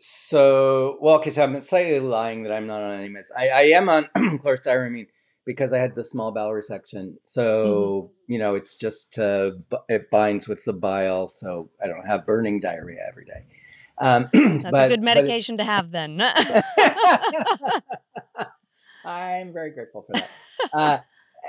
so, 0.00 0.96
well, 1.00 1.16
okay, 1.16 1.30
so 1.30 1.42
I'm 1.42 1.60
slightly 1.62 2.00
lying 2.00 2.44
that 2.44 2.52
I'm 2.52 2.66
not 2.66 2.82
on 2.82 3.00
any 3.00 3.08
meds. 3.08 3.28
I, 3.36 3.48
I 3.48 3.62
am 3.62 3.88
on 3.88 4.08
cholestyramine 4.16 5.08
because 5.44 5.72
I 5.72 5.78
had 5.78 5.94
the 5.94 6.04
small 6.04 6.30
bowel 6.30 6.50
resection. 6.50 7.14
So, 7.24 8.12
mm-hmm. 8.12 8.32
you 8.32 8.38
know, 8.38 8.54
it's 8.54 8.74
just 8.74 9.18
uh, 9.18 9.52
it 9.88 10.10
binds 10.10 10.46
with 10.46 10.64
the 10.64 10.72
bile, 10.72 11.28
so 11.28 11.70
I 11.82 11.88
don't 11.88 12.06
have 12.06 12.26
burning 12.26 12.60
diarrhea 12.60 13.00
every 13.08 13.24
day. 13.24 13.46
Um, 14.00 14.28
That's 14.32 14.64
but, 14.70 14.86
a 14.86 14.88
good 14.88 15.02
medication 15.02 15.56
to 15.58 15.64
have 15.64 15.90
then. 15.90 16.22
I'm 19.04 19.52
very 19.52 19.70
grateful 19.70 20.02
for 20.02 20.12
that. 20.12 20.30
Uh, 20.72 20.98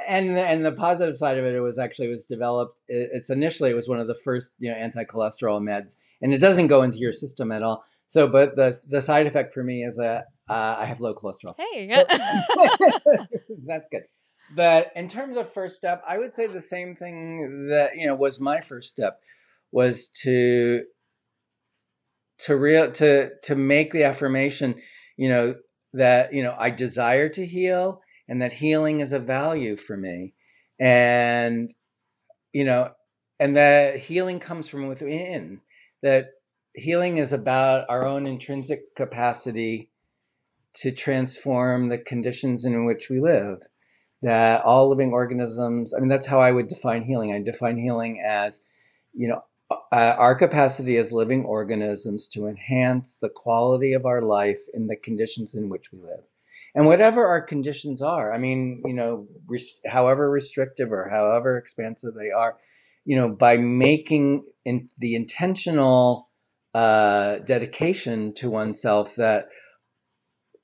and 0.07 0.37
and 0.37 0.65
the 0.65 0.71
positive 0.71 1.17
side 1.17 1.37
of 1.37 1.45
it, 1.45 1.53
it 1.53 1.61
was 1.61 1.77
actually 1.77 2.07
it 2.07 2.11
was 2.11 2.25
developed. 2.25 2.79
It's 2.87 3.29
initially 3.29 3.69
it 3.69 3.75
was 3.75 3.87
one 3.87 3.99
of 3.99 4.07
the 4.07 4.15
first 4.15 4.55
you 4.59 4.71
know 4.71 4.77
anti 4.77 5.03
cholesterol 5.03 5.61
meds, 5.61 5.97
and 6.21 6.33
it 6.33 6.39
doesn't 6.39 6.67
go 6.67 6.83
into 6.83 6.99
your 6.99 7.11
system 7.11 7.51
at 7.51 7.63
all. 7.63 7.83
So, 8.09 8.27
but 8.27 8.55
the 8.55 8.79
the 8.87 9.03
side 9.03 9.27
effect 9.27 9.53
for 9.53 9.63
me 9.63 9.83
is 9.83 9.95
that 9.97 10.25
uh, 10.49 10.75
I 10.79 10.85
have 10.85 10.99
low 10.99 11.13
cholesterol. 11.13 11.53
Hey, 11.57 11.87
so, 11.89 12.03
that's 13.67 13.87
good. 13.91 14.03
But 14.55 14.91
in 14.95 15.07
terms 15.07 15.37
of 15.37 15.53
first 15.53 15.77
step, 15.77 16.03
I 16.07 16.17
would 16.17 16.33
say 16.33 16.47
the 16.47 16.61
same 16.61 16.95
thing 16.95 17.67
that 17.69 17.91
you 17.95 18.07
know 18.07 18.15
was 18.15 18.39
my 18.39 18.61
first 18.61 18.89
step 18.89 19.19
was 19.71 20.09
to 20.23 20.85
to 22.39 22.57
real 22.57 22.91
to 22.93 23.29
to 23.43 23.55
make 23.55 23.93
the 23.93 24.03
affirmation, 24.05 24.81
you 25.15 25.29
know, 25.29 25.55
that 25.93 26.33
you 26.33 26.41
know 26.41 26.55
I 26.57 26.71
desire 26.71 27.29
to 27.29 27.45
heal 27.45 28.01
and 28.27 28.41
that 28.41 28.53
healing 28.53 29.01
is 29.01 29.13
a 29.13 29.19
value 29.19 29.77
for 29.77 29.95
me, 29.95 30.33
and 30.79 31.71
you 32.53 32.63
know, 32.63 32.89
and 33.39 33.55
that 33.55 33.97
healing 33.97 34.39
comes 34.39 34.67
from 34.67 34.87
within. 34.87 35.61
That 36.01 36.29
healing 36.79 37.17
is 37.17 37.33
about 37.33 37.85
our 37.89 38.05
own 38.05 38.25
intrinsic 38.25 38.95
capacity 38.95 39.89
to 40.75 40.91
transform 40.91 41.89
the 41.89 41.97
conditions 41.97 42.65
in 42.65 42.85
which 42.85 43.09
we 43.09 43.19
live. 43.19 43.59
That 44.21 44.63
all 44.63 44.89
living 44.89 45.13
organisms, 45.13 45.93
I 45.93 45.99
mean, 45.99 46.09
that's 46.09 46.27
how 46.27 46.41
I 46.41 46.51
would 46.51 46.67
define 46.67 47.03
healing. 47.03 47.33
I 47.33 47.39
define 47.39 47.77
healing 47.77 48.21
as, 48.25 48.61
you 49.13 49.27
know, 49.29 49.43
uh, 49.71 50.15
our 50.17 50.35
capacity 50.35 50.97
as 50.97 51.11
living 51.11 51.45
organisms 51.45 52.27
to 52.29 52.47
enhance 52.47 53.15
the 53.15 53.29
quality 53.29 53.93
of 53.93 54.05
our 54.05 54.21
life 54.21 54.61
in 54.73 54.87
the 54.87 54.95
conditions 54.95 55.55
in 55.55 55.69
which 55.69 55.91
we 55.91 55.99
live. 55.99 56.23
And 56.75 56.85
whatever 56.85 57.27
our 57.27 57.41
conditions 57.41 58.01
are, 58.01 58.33
I 58.33 58.37
mean, 58.37 58.81
you 58.85 58.93
know, 58.93 59.27
however 59.87 60.29
restrictive 60.29 60.91
or 60.91 61.09
however 61.09 61.57
expansive 61.57 62.13
they 62.13 62.29
are, 62.29 62.57
you 63.05 63.15
know, 63.15 63.29
by 63.29 63.57
making 63.57 64.43
in 64.65 64.89
the 64.99 65.15
intentional 65.15 66.28
uh, 66.73 67.39
dedication 67.39 68.33
to 68.35 68.49
oneself 68.49 69.15
that 69.15 69.49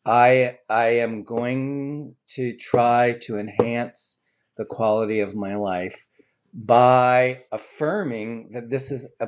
I 0.06 0.60
I 0.70 0.88
am 1.00 1.24
going 1.24 2.16
to 2.36 2.56
try 2.56 3.18
to 3.22 3.38
enhance 3.38 4.20
the 4.58 4.66
quality 4.66 5.20
of 5.20 5.36
my 5.36 5.56
life 5.56 6.06
by 6.54 7.44
affirming 7.52 8.52
that 8.54 8.70
this 8.70 8.92
is 8.92 9.08
a, 9.20 9.28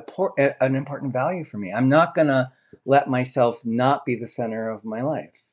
an 0.64 0.76
important 0.76 1.12
value 1.12 1.44
for 1.44 1.58
me. 1.58 1.72
I'm 1.72 1.88
not 1.88 2.14
going 2.14 2.28
to 2.28 2.50
let 2.86 3.10
myself 3.10 3.66
not 3.66 4.06
be 4.06 4.14
the 4.14 4.26
center 4.26 4.70
of 4.70 4.84
my 4.84 5.02
life, 5.02 5.48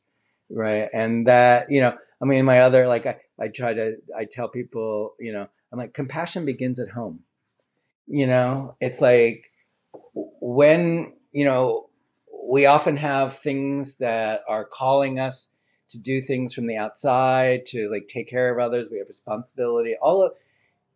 right? 0.50 0.88
And 0.94 1.28
that 1.28 1.70
you 1.70 1.82
know, 1.82 1.98
I 2.22 2.26
mean, 2.26 2.46
my 2.46 2.60
other 2.60 2.88
like 2.88 3.06
I, 3.06 3.18
I 3.40 3.48
try 3.48 3.74
to 3.74 3.98
I 4.16 4.26
tell 4.26 4.48
people, 4.48 5.16
you 5.20 5.34
know, 5.34 5.48
I'm 5.72 5.80
like 5.80 5.94
compassion 5.94 6.46
begins 6.46 6.80
at 6.80 6.92
home. 6.92 7.22
You 8.08 8.28
know, 8.28 8.78
it's 8.80 9.02
like 9.02 9.52
when, 10.14 11.14
you 11.36 11.44
know, 11.44 11.90
we 12.48 12.66
often 12.66 12.96
have 12.96 13.40
things 13.40 13.98
that 13.98 14.40
are 14.48 14.64
calling 14.64 15.20
us 15.20 15.50
to 15.90 16.00
do 16.00 16.22
things 16.22 16.54
from 16.54 16.66
the 16.66 16.78
outside, 16.78 17.66
to 17.66 17.90
like 17.92 18.08
take 18.08 18.30
care 18.30 18.50
of 18.50 18.58
others, 18.58 18.88
we 18.90 19.00
have 19.00 19.10
responsibility, 19.10 19.96
all 20.02 20.32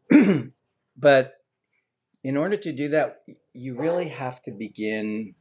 of 0.10 0.52
but 0.98 1.34
in 2.24 2.38
order 2.38 2.56
to 2.56 2.72
do 2.72 2.88
that, 2.88 3.22
you 3.54 3.76
really 3.76 4.08
have 4.08 4.42
to 4.44 4.52
begin 4.52 5.36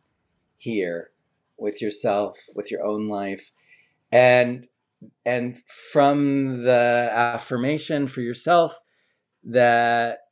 here 0.57 1.11
with 1.57 1.80
yourself, 1.80 2.36
with 2.57 2.68
your 2.68 2.84
own 2.84 3.09
life. 3.09 3.53
And 4.11 4.66
and 5.24 5.62
from 5.92 6.64
the 6.64 7.09
affirmation 7.12 8.09
for 8.09 8.20
yourself 8.20 8.80
that 9.44 10.24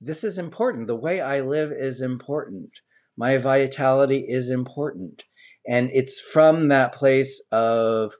this 0.00 0.24
is 0.24 0.38
important. 0.38 0.86
The 0.86 0.96
way 0.96 1.20
I 1.20 1.42
live 1.42 1.72
is 1.72 2.00
important. 2.00 2.70
My 3.16 3.38
vitality 3.38 4.24
is 4.28 4.50
important. 4.50 5.24
And 5.66 5.90
it's 5.92 6.20
from 6.20 6.68
that 6.68 6.92
place 6.92 7.42
of 7.50 8.14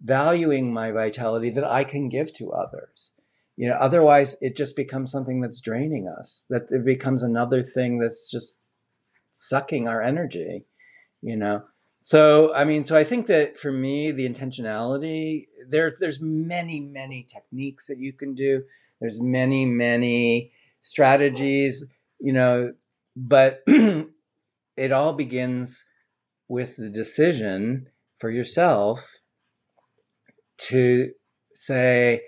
valuing 0.00 0.72
my 0.72 0.90
vitality 0.90 1.50
that 1.50 1.64
I 1.64 1.84
can 1.84 2.08
give 2.08 2.32
to 2.34 2.52
others. 2.52 3.12
You 3.56 3.70
know, 3.70 3.76
otherwise 3.76 4.36
it 4.40 4.56
just 4.56 4.76
becomes 4.76 5.10
something 5.10 5.40
that's 5.40 5.60
draining 5.60 6.08
us. 6.08 6.44
That 6.50 6.70
it 6.70 6.84
becomes 6.84 7.22
another 7.22 7.62
thing 7.62 7.98
that's 7.98 8.30
just 8.30 8.62
sucking 9.32 9.88
our 9.88 10.02
energy, 10.02 10.66
you 11.22 11.36
know. 11.36 11.64
So 12.02 12.54
I 12.54 12.64
mean, 12.64 12.84
so 12.84 12.96
I 12.96 13.04
think 13.04 13.26
that 13.26 13.58
for 13.58 13.72
me, 13.72 14.12
the 14.12 14.28
intentionality 14.28 15.46
there, 15.68 15.92
there's 15.98 16.20
many, 16.20 16.80
many 16.80 17.26
techniques 17.28 17.86
that 17.86 17.98
you 17.98 18.12
can 18.12 18.34
do. 18.34 18.62
There's 19.00 19.20
many, 19.20 19.64
many 19.66 20.52
strategies, 20.80 21.84
you 22.20 22.32
know, 22.32 22.72
but 23.16 23.62
it 24.76 24.92
all 24.92 25.12
begins 25.12 25.84
with 26.48 26.76
the 26.76 26.88
decision 26.88 27.86
for 28.18 28.30
yourself 28.30 29.18
to 30.58 31.12
say, 31.54 32.22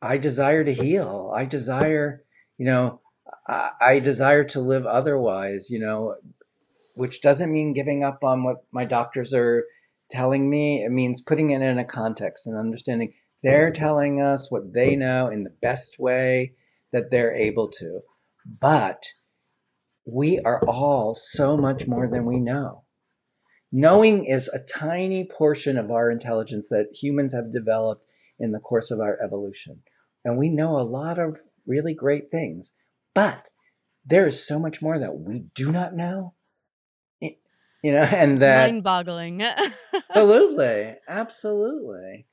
I 0.00 0.18
desire 0.18 0.64
to 0.64 0.72
heal. 0.72 1.32
I 1.34 1.44
desire, 1.44 2.24
you 2.56 2.66
know, 2.66 3.00
I, 3.46 3.70
I 3.80 3.98
desire 4.00 4.44
to 4.44 4.60
live 4.60 4.86
otherwise, 4.86 5.70
you 5.70 5.78
know, 5.78 6.16
which 6.96 7.22
doesn't 7.22 7.52
mean 7.52 7.72
giving 7.74 8.02
up 8.02 8.24
on 8.24 8.42
what 8.42 8.64
my 8.72 8.84
doctors 8.84 9.32
are 9.34 9.64
telling 10.10 10.48
me. 10.50 10.84
It 10.84 10.90
means 10.90 11.20
putting 11.20 11.50
it 11.50 11.62
in 11.62 11.78
a 11.78 11.84
context 11.84 12.46
and 12.46 12.56
understanding 12.56 13.14
they're 13.42 13.72
telling 13.72 14.20
us 14.20 14.50
what 14.50 14.72
they 14.72 14.96
know 14.96 15.28
in 15.28 15.44
the 15.44 15.54
best 15.62 15.98
way 15.98 16.54
that 16.92 17.10
they're 17.10 17.34
able 17.34 17.68
to. 17.68 18.00
But 18.60 19.04
we 20.10 20.40
are 20.40 20.62
all 20.66 21.14
so 21.14 21.56
much 21.56 21.86
more 21.86 22.08
than 22.08 22.24
we 22.24 22.40
know. 22.40 22.84
Knowing 23.70 24.24
is 24.24 24.48
a 24.48 24.58
tiny 24.58 25.28
portion 25.30 25.76
of 25.76 25.90
our 25.90 26.10
intelligence 26.10 26.70
that 26.70 26.86
humans 26.94 27.34
have 27.34 27.52
developed 27.52 28.04
in 28.38 28.52
the 28.52 28.58
course 28.58 28.90
of 28.90 29.00
our 29.00 29.18
evolution. 29.22 29.82
And 30.24 30.38
we 30.38 30.48
know 30.48 30.78
a 30.78 30.82
lot 30.82 31.18
of 31.18 31.38
really 31.66 31.92
great 31.92 32.30
things, 32.30 32.74
but 33.14 33.48
there 34.06 34.26
is 34.26 34.46
so 34.46 34.58
much 34.58 34.80
more 34.80 34.98
that 34.98 35.18
we 35.18 35.44
do 35.54 35.70
not 35.70 35.94
know. 35.94 36.34
You 37.20 37.92
know, 37.92 38.02
and 38.02 38.42
that 38.42 38.70
mind 38.70 38.82
boggling. 38.82 39.40
absolutely, 40.10 40.96
absolutely. 41.06 42.26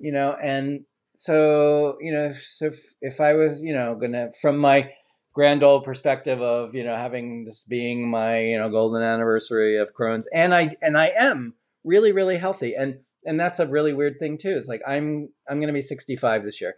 You 0.00 0.12
know, 0.12 0.34
and 0.42 0.86
so, 1.18 1.98
you 2.00 2.12
know, 2.12 2.32
so 2.32 2.66
if, 2.66 2.80
if 3.02 3.20
I 3.20 3.34
was, 3.34 3.60
you 3.60 3.74
know, 3.74 3.94
gonna, 4.00 4.28
from 4.40 4.56
my 4.56 4.90
grand 5.36 5.62
old 5.62 5.84
perspective 5.84 6.40
of 6.40 6.74
you 6.74 6.82
know 6.82 6.96
having 6.96 7.44
this 7.44 7.62
being 7.64 8.08
my 8.08 8.40
you 8.40 8.58
know 8.58 8.70
golden 8.70 9.02
anniversary 9.02 9.78
of 9.78 9.94
Crohn's, 9.94 10.26
and 10.32 10.54
I 10.54 10.74
and 10.80 10.96
I 10.96 11.08
am 11.08 11.52
really 11.84 12.10
really 12.10 12.38
healthy, 12.38 12.74
and 12.74 13.00
and 13.24 13.38
that's 13.38 13.60
a 13.60 13.66
really 13.66 13.92
weird 13.92 14.18
thing 14.18 14.38
too. 14.38 14.56
It's 14.56 14.66
like 14.66 14.80
I'm 14.88 15.28
I'm 15.48 15.60
gonna 15.60 15.74
be 15.74 15.82
65 15.82 16.42
this 16.42 16.60
year. 16.60 16.74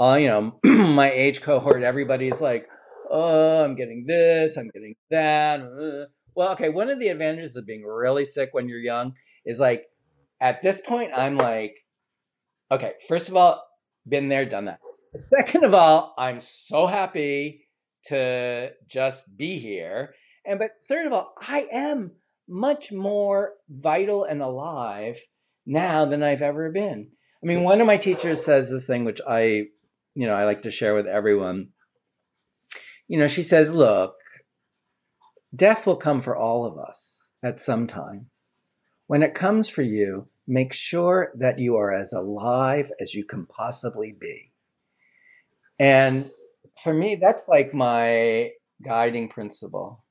Uh, 0.00 0.16
you 0.18 0.28
know, 0.28 0.58
my 0.64 1.10
age 1.10 1.42
cohort, 1.42 1.82
everybody's 1.82 2.40
like, 2.40 2.66
oh, 3.10 3.62
I'm 3.62 3.76
getting 3.76 4.06
this, 4.06 4.56
I'm 4.56 4.70
getting 4.72 4.94
that. 5.10 5.60
Uh. 5.60 6.06
Well, 6.34 6.52
okay, 6.52 6.70
one 6.70 6.88
of 6.88 6.98
the 6.98 7.08
advantages 7.08 7.56
of 7.56 7.66
being 7.66 7.84
really 7.84 8.24
sick 8.24 8.50
when 8.52 8.66
you're 8.66 8.78
young 8.78 9.12
is 9.44 9.58
like 9.58 9.84
at 10.40 10.62
this 10.62 10.80
point, 10.80 11.10
I'm 11.14 11.36
like, 11.36 11.74
okay, 12.70 12.92
first 13.08 13.28
of 13.28 13.36
all, 13.36 13.62
been 14.08 14.30
there, 14.30 14.46
done 14.46 14.66
that. 14.66 14.78
Second 15.16 15.64
of 15.64 15.74
all, 15.74 16.14
I'm 16.16 16.40
so 16.40 16.86
happy 16.86 17.66
to 18.06 18.70
just 18.88 19.36
be 19.36 19.58
here. 19.58 20.14
And 20.44 20.58
but 20.58 20.72
third 20.88 21.06
of 21.06 21.12
all, 21.12 21.34
I 21.40 21.66
am 21.72 22.12
much 22.48 22.90
more 22.92 23.54
vital 23.68 24.24
and 24.24 24.42
alive 24.42 25.18
now 25.66 26.04
than 26.04 26.22
I've 26.22 26.42
ever 26.42 26.70
been. 26.70 27.10
I 27.42 27.46
mean, 27.46 27.62
one 27.62 27.80
of 27.80 27.86
my 27.86 27.96
teachers 27.96 28.44
says 28.44 28.70
this 28.70 28.86
thing 28.86 29.04
which 29.04 29.20
I, 29.26 29.66
you 30.14 30.26
know, 30.26 30.34
I 30.34 30.44
like 30.44 30.62
to 30.62 30.70
share 30.70 30.94
with 30.94 31.06
everyone. 31.06 31.68
You 33.06 33.18
know, 33.18 33.28
she 33.28 33.42
says, 33.42 33.72
"Look, 33.72 34.16
death 35.54 35.86
will 35.86 35.96
come 35.96 36.20
for 36.20 36.36
all 36.36 36.64
of 36.64 36.78
us 36.78 37.30
at 37.42 37.60
some 37.60 37.86
time. 37.86 38.30
When 39.06 39.22
it 39.22 39.34
comes 39.34 39.68
for 39.68 39.82
you, 39.82 40.28
make 40.46 40.72
sure 40.72 41.32
that 41.36 41.58
you 41.58 41.76
are 41.76 41.92
as 41.92 42.12
alive 42.12 42.92
as 43.00 43.14
you 43.14 43.24
can 43.24 43.46
possibly 43.46 44.12
be." 44.12 44.52
And 45.78 46.30
for 46.82 46.94
me, 46.94 47.16
that's 47.16 47.48
like 47.48 47.74
my 47.74 48.50
guiding 48.82 49.28
principle. 49.28 50.04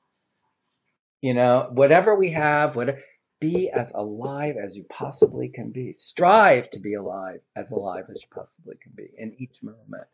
You 1.22 1.34
know, 1.34 1.70
whatever 1.72 2.16
we 2.16 2.32
have, 2.32 2.76
whatever, 2.76 3.00
be 3.40 3.70
as 3.70 3.92
alive 3.94 4.56
as 4.62 4.76
you 4.76 4.86
possibly 4.90 5.50
can 5.50 5.72
be. 5.72 5.94
Strive 5.94 6.70
to 6.72 6.80
be 6.80 6.94
alive, 6.94 7.40
as 7.56 7.72
alive 7.72 8.06
as 8.10 8.22
you 8.22 8.28
possibly 8.34 8.76
can 8.82 8.94
be 8.96 9.10
in 9.18 9.34
each 9.38 9.64
moment. 9.64 10.08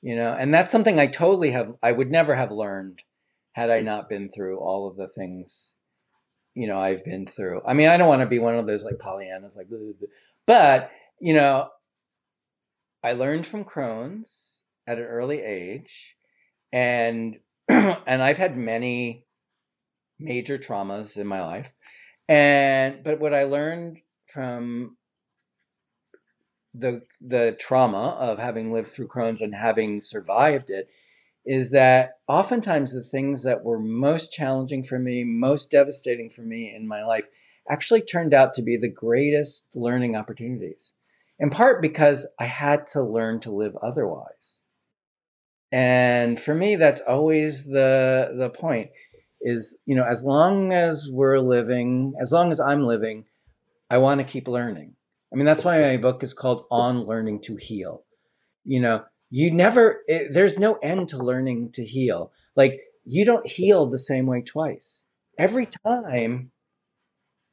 You 0.00 0.16
know, 0.16 0.32
and 0.32 0.54
that's 0.54 0.72
something 0.72 0.98
I 0.98 1.06
totally 1.06 1.50
have, 1.50 1.74
I 1.82 1.92
would 1.92 2.10
never 2.10 2.34
have 2.34 2.50
learned 2.50 3.02
had 3.52 3.70
I 3.70 3.80
not 3.80 4.08
been 4.08 4.30
through 4.30 4.58
all 4.58 4.86
of 4.86 4.96
the 4.96 5.08
things, 5.08 5.74
you 6.54 6.66
know, 6.66 6.78
I've 6.78 7.04
been 7.04 7.26
through. 7.26 7.62
I 7.66 7.74
mean, 7.74 7.88
I 7.88 7.96
don't 7.96 8.08
want 8.08 8.22
to 8.22 8.26
be 8.26 8.38
one 8.38 8.56
of 8.56 8.66
those 8.66 8.84
like 8.84 8.98
Pollyannas, 8.98 9.56
like, 9.56 9.66
but, 10.46 10.90
you 11.20 11.34
know, 11.34 11.68
I 13.02 13.12
learned 13.12 13.46
from 13.46 13.64
Crohn's 13.64 14.57
at 14.88 14.98
an 14.98 15.04
early 15.04 15.42
age, 15.42 16.16
and 16.72 17.36
and 17.68 18.22
I've 18.22 18.38
had 18.38 18.56
many 18.56 19.26
major 20.18 20.58
traumas 20.58 21.18
in 21.18 21.26
my 21.26 21.42
life, 21.42 21.72
and 22.28 23.04
but 23.04 23.20
what 23.20 23.34
I 23.34 23.44
learned 23.44 23.98
from 24.32 24.96
the 26.74 27.02
the 27.20 27.56
trauma 27.60 28.16
of 28.18 28.38
having 28.38 28.72
lived 28.72 28.90
through 28.90 29.08
Crohn's 29.08 29.42
and 29.42 29.54
having 29.54 30.00
survived 30.00 30.70
it 30.70 30.88
is 31.44 31.70
that 31.70 32.18
oftentimes 32.26 32.92
the 32.92 33.02
things 33.02 33.42
that 33.42 33.64
were 33.64 33.78
most 33.78 34.32
challenging 34.32 34.84
for 34.84 34.98
me, 34.98 35.24
most 35.24 35.70
devastating 35.70 36.30
for 36.30 36.42
me 36.42 36.72
in 36.74 36.86
my 36.86 37.02
life, 37.04 37.26
actually 37.70 38.02
turned 38.02 38.34
out 38.34 38.54
to 38.54 38.62
be 38.62 38.76
the 38.76 38.90
greatest 38.90 39.66
learning 39.74 40.16
opportunities. 40.16 40.92
In 41.38 41.50
part 41.50 41.80
because 41.80 42.26
I 42.38 42.46
had 42.46 42.88
to 42.88 43.02
learn 43.02 43.40
to 43.40 43.50
live 43.50 43.76
otherwise 43.82 44.57
and 45.70 46.40
for 46.40 46.54
me 46.54 46.76
that's 46.76 47.02
always 47.02 47.66
the 47.66 48.34
the 48.36 48.50
point 48.50 48.90
is 49.40 49.78
you 49.84 49.94
know 49.94 50.04
as 50.04 50.24
long 50.24 50.72
as 50.72 51.08
we're 51.10 51.38
living 51.38 52.14
as 52.20 52.32
long 52.32 52.50
as 52.50 52.58
i'm 52.58 52.86
living 52.86 53.24
i 53.90 53.98
want 53.98 54.18
to 54.20 54.24
keep 54.24 54.48
learning. 54.48 54.94
I 55.32 55.36
mean 55.36 55.44
that's 55.46 55.64
why 55.64 55.80
my 55.80 55.96
book 55.98 56.22
is 56.22 56.32
called 56.32 56.64
on 56.70 57.04
learning 57.04 57.42
to 57.42 57.56
heal. 57.56 58.04
You 58.64 58.80
know 58.80 59.04
you 59.30 59.50
never 59.50 60.00
it, 60.06 60.32
there's 60.32 60.58
no 60.58 60.74
end 60.76 61.08
to 61.10 61.18
learning 61.18 61.72
to 61.72 61.84
heal. 61.84 62.32
Like 62.56 62.80
you 63.04 63.24
don't 63.24 63.46
heal 63.46 63.86
the 63.86 63.98
same 63.98 64.26
way 64.26 64.42
twice. 64.42 65.04
Every 65.38 65.68
time 65.86 66.50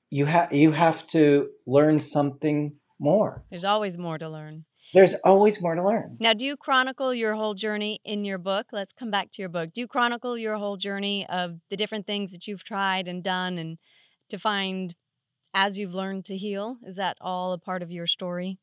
you 0.10 0.26
have 0.26 0.54
you 0.54 0.72
have 0.72 1.06
to 1.08 1.50
learn 1.66 2.00
something 2.00 2.76
more. 3.00 3.44
There's 3.50 3.66
always 3.66 3.98
more 3.98 4.18
to 4.18 4.30
learn 4.30 4.66
there's 4.94 5.14
always 5.24 5.62
more 5.62 5.76
to 5.76 5.84
learn. 5.84 6.18
Now, 6.20 6.34
do 6.34 6.46
you 6.46 6.56
chronicle 6.56 7.14
your 7.14 7.36
whole 7.36 7.54
journey 7.54 8.00
in 8.06 8.24
your 8.26 8.38
book? 8.38 8.68
Let's 8.72 8.94
come 8.94 9.12
back 9.12 9.32
to 9.34 9.42
your 9.42 9.50
book. 9.50 9.74
Do 9.74 9.82
you 9.82 9.88
chronicle 9.88 10.38
your 10.38 10.58
whole 10.58 10.78
journey 10.78 11.26
of 11.28 11.60
the 11.70 11.78
different 11.78 12.06
things 12.06 12.32
that 12.32 12.48
you've 12.48 12.64
tried 12.64 13.08
and 13.08 13.24
done 13.24 13.58
and 13.58 13.78
to 14.30 14.38
find 14.38 14.96
as 15.54 15.78
you've 15.78 15.94
learned 15.94 16.26
to 16.26 16.38
heal? 16.38 16.78
Is 16.86 16.96
that 16.96 17.18
all 17.20 17.54
a 17.54 17.58
part 17.58 17.82
of 17.82 17.92
your 17.92 18.08
story? 18.08 18.60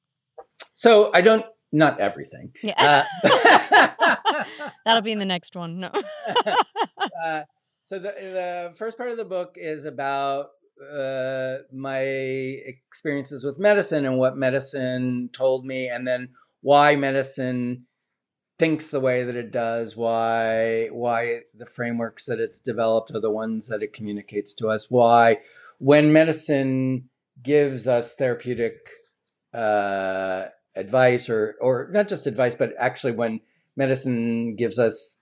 So 0.74 1.10
I 1.12 1.20
don't, 1.20 1.44
not 1.72 2.00
everything. 2.00 2.52
Yeah. 2.62 3.04
Uh, 3.22 4.44
That'll 4.84 5.02
be 5.02 5.12
in 5.12 5.18
the 5.18 5.24
next 5.24 5.56
one. 5.56 5.80
No. 5.80 5.90
uh, 7.24 7.42
so 7.82 7.98
the, 7.98 8.12
the 8.12 8.74
first 8.76 8.96
part 8.96 9.10
of 9.10 9.16
the 9.16 9.24
book 9.24 9.56
is 9.56 9.84
about 9.84 10.50
uh, 10.82 11.58
my 11.72 12.00
experiences 12.00 13.44
with 13.44 13.58
medicine 13.58 14.04
and 14.04 14.18
what 14.18 14.36
medicine 14.36 15.30
told 15.32 15.64
me, 15.64 15.88
and 15.88 16.06
then 16.06 16.30
why 16.60 16.96
medicine 16.96 17.86
thinks 18.58 18.88
the 18.88 19.00
way 19.00 19.24
that 19.24 19.36
it 19.36 19.50
does, 19.50 19.96
why 19.96 20.86
why 20.88 21.40
the 21.54 21.66
frameworks 21.66 22.26
that 22.26 22.38
it's 22.38 22.60
developed 22.60 23.10
are 23.14 23.20
the 23.20 23.30
ones 23.30 23.68
that 23.68 23.82
it 23.82 23.92
communicates 23.92 24.54
to 24.54 24.68
us, 24.68 24.90
why 24.90 25.38
when 25.78 26.12
medicine 26.12 27.08
gives 27.42 27.88
us 27.88 28.14
therapeutic 28.14 28.88
uh, 29.52 30.46
advice 30.76 31.28
or 31.28 31.56
or 31.60 31.88
not 31.92 32.08
just 32.08 32.26
advice, 32.26 32.54
but 32.54 32.72
actually 32.78 33.12
when 33.12 33.40
medicine 33.76 34.54
gives 34.54 34.78
us 34.78 35.18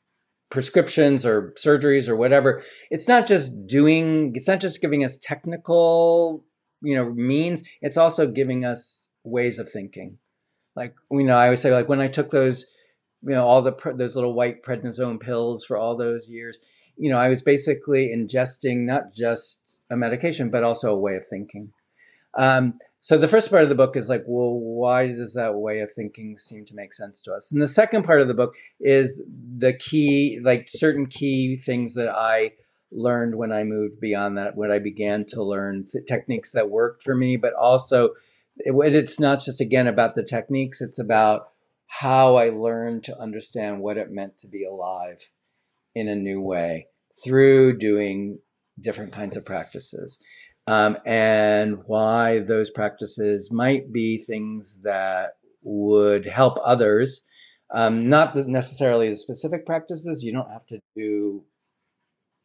prescriptions 0.51 1.24
or 1.24 1.53
surgeries 1.57 2.09
or 2.09 2.16
whatever, 2.16 2.62
it's 2.90 3.09
not 3.09 3.26
just 3.26 3.66
doing, 3.66 4.32
it's 4.34 4.48
not 4.48 4.61
just 4.61 4.80
giving 4.80 5.05
us 5.05 5.18
technical, 5.22 6.44
you 6.82 6.94
know, 6.94 7.11
means. 7.11 7.62
It's 7.80 7.96
also 7.96 8.26
giving 8.26 8.64
us 8.64 9.09
ways 9.24 9.59
of 9.59 9.70
thinking. 9.70 10.18
Like 10.76 10.94
you 11.11 11.24
know, 11.24 11.36
I 11.36 11.44
always 11.44 11.61
say 11.61 11.72
like 11.72 11.88
when 11.88 12.01
I 12.01 12.09
took 12.09 12.30
those, 12.30 12.66
you 13.22 13.30
know, 13.30 13.46
all 13.46 13.62
the 13.62 13.74
those 13.96 14.14
little 14.14 14.34
white 14.34 14.62
prednisone 14.62 15.20
pills 15.20 15.64
for 15.64 15.76
all 15.76 15.96
those 15.96 16.28
years, 16.28 16.59
you 16.96 17.11
know, 17.11 17.18
I 17.18 17.28
was 17.28 17.42
basically 17.42 18.09
ingesting 18.09 18.86
not 18.86 19.14
just 19.14 19.80
a 19.90 19.96
medication 19.96 20.51
but 20.51 20.62
also 20.62 20.92
a 20.92 20.98
way 20.98 21.16
of 21.16 21.26
thinking. 21.26 21.72
Um, 22.36 22.78
so 23.03 23.16
the 23.16 23.28
first 23.28 23.51
part 23.51 23.62
of 23.62 23.70
the 23.70 23.74
book 23.74 23.96
is 23.96 24.11
like, 24.11 24.24
well, 24.26 24.53
why 24.53 25.09
does 25.09 25.32
that 25.32 25.55
way 25.55 25.80
of 25.80 25.90
thinking 25.90 26.36
seem 26.36 26.66
to 26.66 26.74
make 26.74 26.92
sense 26.92 27.22
to 27.22 27.32
us? 27.32 27.51
And 27.51 27.62
the 27.62 27.68
second 27.68 28.03
part 28.05 28.20
of 28.20 28.28
the 28.28 28.34
book 28.34 28.57
is 28.78 29.24
the 29.57 29.72
key, 29.72 30.38
like 30.42 30.68
certain 30.68 31.07
key 31.07 31.57
things 31.57 31.94
that 31.94 32.11
I 32.11 32.53
learned 32.92 33.36
when 33.36 33.53
I 33.53 33.64
moved 33.64 34.01
beyond 34.01 34.36
that, 34.36 34.55
when 34.55 34.70
I 34.70 34.80
began 34.80 35.24
to 35.28 35.42
learn 35.42 35.86
techniques 36.07 36.53
that 36.53 36.68
worked 36.68 37.03
for 37.03 37.14
me, 37.14 37.36
but 37.36 37.55
also 37.55 38.11
it, 38.59 38.74
it's 38.94 39.18
not 39.18 39.40
just 39.40 39.62
again 39.62 39.86
about 39.86 40.14
the 40.14 40.22
techniques, 40.22 40.82
it's 40.82 40.98
about 40.98 41.53
how 41.86 42.36
I 42.36 42.51
learned 42.51 43.05
to 43.05 43.18
understand 43.18 43.80
what 43.80 43.96
it 43.96 44.12
meant 44.12 44.38
to 44.40 44.46
be 44.46 44.64
alive 44.64 45.30
in 45.94 46.07
a 46.07 46.14
new 46.14 46.40
way 46.42 46.88
through 47.24 47.78
doing 47.78 48.40
different 48.78 49.12
kinds 49.12 49.36
of 49.36 49.44
practices 49.44 50.22
um, 50.70 50.98
and 51.04 51.78
why 51.86 52.38
those 52.38 52.70
practices 52.70 53.50
might 53.50 53.92
be 53.92 54.18
things 54.18 54.82
that 54.84 55.30
would 55.62 56.26
help 56.26 56.58
others. 56.64 57.24
Um, 57.74 58.08
not 58.08 58.36
necessarily 58.36 59.10
the 59.10 59.16
specific 59.16 59.66
practices. 59.66 60.22
You 60.22 60.32
don't 60.32 60.50
have 60.52 60.64
to 60.66 60.78
do, 60.94 61.42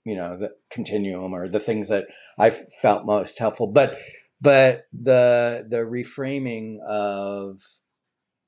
you 0.05 0.15
know, 0.15 0.37
the 0.39 0.49
continuum 0.71 1.33
or 1.33 1.47
the 1.47 1.59
things 1.59 1.87
that 1.89 2.05
I 2.39 2.49
felt 2.49 3.05
most 3.05 3.37
helpful, 3.37 3.67
but 3.67 3.95
but 4.41 4.85
the 4.91 5.63
the 5.69 5.77
reframing 5.77 6.79
of 6.81 7.59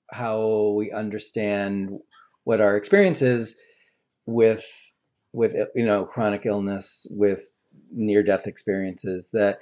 how 0.09 0.73
we 0.75 0.91
understand 0.91 1.99
what 2.45 2.61
our 2.61 2.75
experience 2.75 3.21
is 3.21 3.59
with 4.25 4.65
with 5.33 5.53
you 5.75 5.85
know 5.85 6.03
chronic 6.03 6.47
illness 6.47 7.05
with 7.11 7.53
near 7.91 8.23
death 8.23 8.47
experiences 8.47 9.29
that 9.33 9.59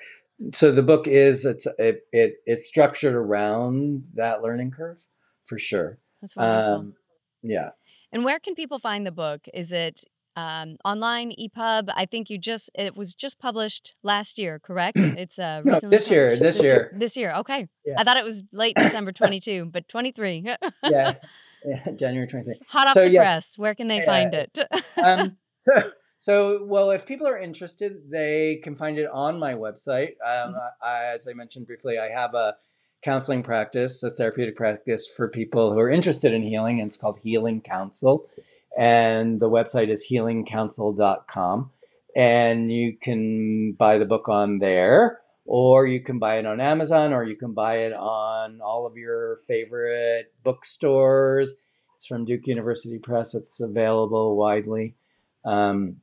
so 0.54 0.72
the 0.72 0.84
book 0.84 1.08
is 1.08 1.46
it's 1.46 1.68
it, 1.78 2.02
it 2.12 2.36
it's 2.46 2.68
structured 2.68 3.16
around 3.16 4.06
that 4.16 4.42
learning 4.42 4.72
curve 4.72 5.04
for 5.46 5.58
sure. 5.58 6.00
That's 6.22 6.36
wonderful. 6.36 6.74
Um, 6.74 6.94
yeah. 7.42 7.70
And 8.12 8.26
where 8.26 8.40
can 8.40 8.56
people 8.56 8.80
find 8.80 9.06
the 9.06 9.12
book? 9.12 9.42
Is 9.54 9.72
it 9.72 10.04
um, 10.38 10.76
online 10.84 11.32
epub 11.40 11.90
i 11.96 12.06
think 12.06 12.30
you 12.30 12.38
just 12.38 12.70
it 12.76 12.96
was 12.98 13.16
just 13.16 13.40
published 13.40 13.96
last 14.04 14.38
year 14.38 14.60
correct? 14.60 14.98
It's 15.00 15.40
uh 15.40 15.62
no, 15.64 15.80
this 15.80 16.12
year 16.12 16.38
this, 16.38 16.58
this 16.58 16.64
year. 16.64 16.74
year. 16.74 16.92
this 16.94 17.18
year 17.18 17.34
okay. 17.38 17.68
Yeah. 17.86 17.96
i 17.98 18.04
thought 18.04 18.18
it 18.18 18.26
was 18.26 18.44
late 18.52 18.76
december 18.76 19.14
22 19.14 19.70
but 19.72 19.88
23 19.88 20.44
yeah. 20.46 20.58
Yeah 20.84 21.14
january 21.96 22.28
23 22.28 22.60
hot 22.68 22.88
off 22.88 22.94
so, 22.94 23.06
the 23.06 23.12
yes, 23.12 23.24
press 23.24 23.58
where 23.58 23.76
can 23.76 23.88
they 23.88 24.06
find 24.06 24.34
it? 24.34 24.58
Um 25.02 25.38
so 25.62 25.92
so, 26.26 26.64
well, 26.64 26.90
if 26.90 27.06
people 27.06 27.28
are 27.28 27.38
interested, 27.38 28.10
they 28.10 28.56
can 28.56 28.76
find 28.76 28.98
it 28.98 29.08
on 29.14 29.38
my 29.38 29.54
website. 29.54 30.14
Um, 30.26 30.56
mm-hmm. 30.56 30.58
I, 30.82 31.14
as 31.14 31.28
I 31.28 31.34
mentioned 31.34 31.68
briefly, 31.68 32.00
I 32.00 32.10
have 32.10 32.34
a 32.34 32.56
counseling 33.04 33.44
practice, 33.44 34.02
a 34.02 34.10
therapeutic 34.10 34.56
practice 34.56 35.06
for 35.08 35.28
people 35.28 35.72
who 35.72 35.78
are 35.78 35.88
interested 35.88 36.34
in 36.34 36.42
healing, 36.42 36.80
and 36.80 36.88
it's 36.88 36.98
called 36.98 37.20
Healing 37.22 37.62
Counsel. 37.62 38.28
And 38.76 39.40
the 39.40 39.52
website 39.52 39.90
is 39.90 40.08
healingcounsel.com. 40.10 41.70
And 42.16 42.72
you 42.72 42.98
can 42.98 43.74
buy 43.74 44.00
the 44.00 44.06
book 44.06 44.28
on 44.28 44.58
there, 44.58 45.22
or 45.46 45.86
you 45.86 46.00
can 46.00 46.18
buy 46.18 46.40
it 46.40 46.48
on 46.48 46.60
Amazon, 46.60 47.14
or 47.14 47.24
you 47.24 47.36
can 47.36 47.54
buy 47.54 47.82
it 47.82 47.94
on 47.94 48.62
all 48.62 48.88
of 48.88 48.98
your 48.98 49.38
favorite 49.48 50.34
bookstores. 50.44 51.54
It's 51.96 52.08
from 52.08 52.26
Duke 52.26 52.48
University 52.48 52.98
Press, 52.98 53.36
it's 53.36 53.60
available 53.60 54.36
widely. 54.36 54.96
Um, 55.46 55.98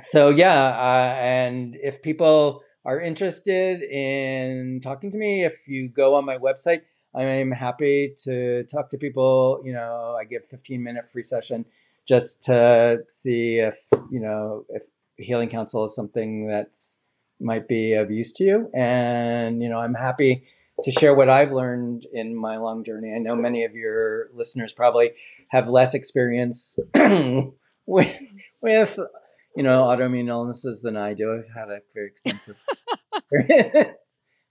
so 0.00 0.28
yeah, 0.28 0.66
uh, 0.66 1.14
and 1.18 1.76
if 1.82 2.02
people 2.02 2.62
are 2.84 3.00
interested 3.00 3.82
in 3.82 4.80
talking 4.82 5.10
to 5.10 5.18
me, 5.18 5.44
if 5.44 5.68
you 5.68 5.88
go 5.88 6.14
on 6.14 6.24
my 6.24 6.38
website, 6.38 6.82
I'm 7.14 7.52
happy 7.52 8.14
to 8.24 8.64
talk 8.64 8.90
to 8.90 8.98
people. 8.98 9.62
You 9.64 9.72
know, 9.72 10.16
I 10.20 10.24
give 10.24 10.44
15 10.46 10.82
minute 10.82 11.08
free 11.10 11.22
session 11.22 11.64
just 12.06 12.42
to 12.44 12.98
see 13.08 13.58
if 13.58 13.78
you 14.10 14.20
know 14.20 14.64
if 14.68 14.84
healing 15.16 15.48
counsel 15.48 15.84
is 15.84 15.94
something 15.94 16.46
that's 16.46 16.98
might 17.40 17.68
be 17.68 17.94
of 17.94 18.10
use 18.10 18.32
to 18.34 18.44
you. 18.44 18.70
And 18.74 19.62
you 19.62 19.68
know, 19.68 19.78
I'm 19.78 19.94
happy 19.94 20.44
to 20.82 20.90
share 20.90 21.14
what 21.14 21.30
I've 21.30 21.52
learned 21.52 22.06
in 22.12 22.34
my 22.34 22.56
long 22.56 22.84
journey. 22.84 23.12
I 23.14 23.18
know 23.18 23.36
many 23.36 23.64
of 23.64 23.74
your 23.74 24.28
listeners 24.34 24.72
probably 24.72 25.12
have 25.48 25.68
less 25.68 25.94
experience 25.94 26.78
with 27.86 28.18
with 28.60 28.98
you 29.56 29.62
know, 29.62 29.84
autoimmune 29.84 30.28
illnesses 30.28 30.82
than 30.82 30.96
I 30.96 31.14
do. 31.14 31.32
I've 31.32 31.54
had 31.54 31.70
a 31.70 31.80
very 31.94 32.08
extensive 32.08 32.56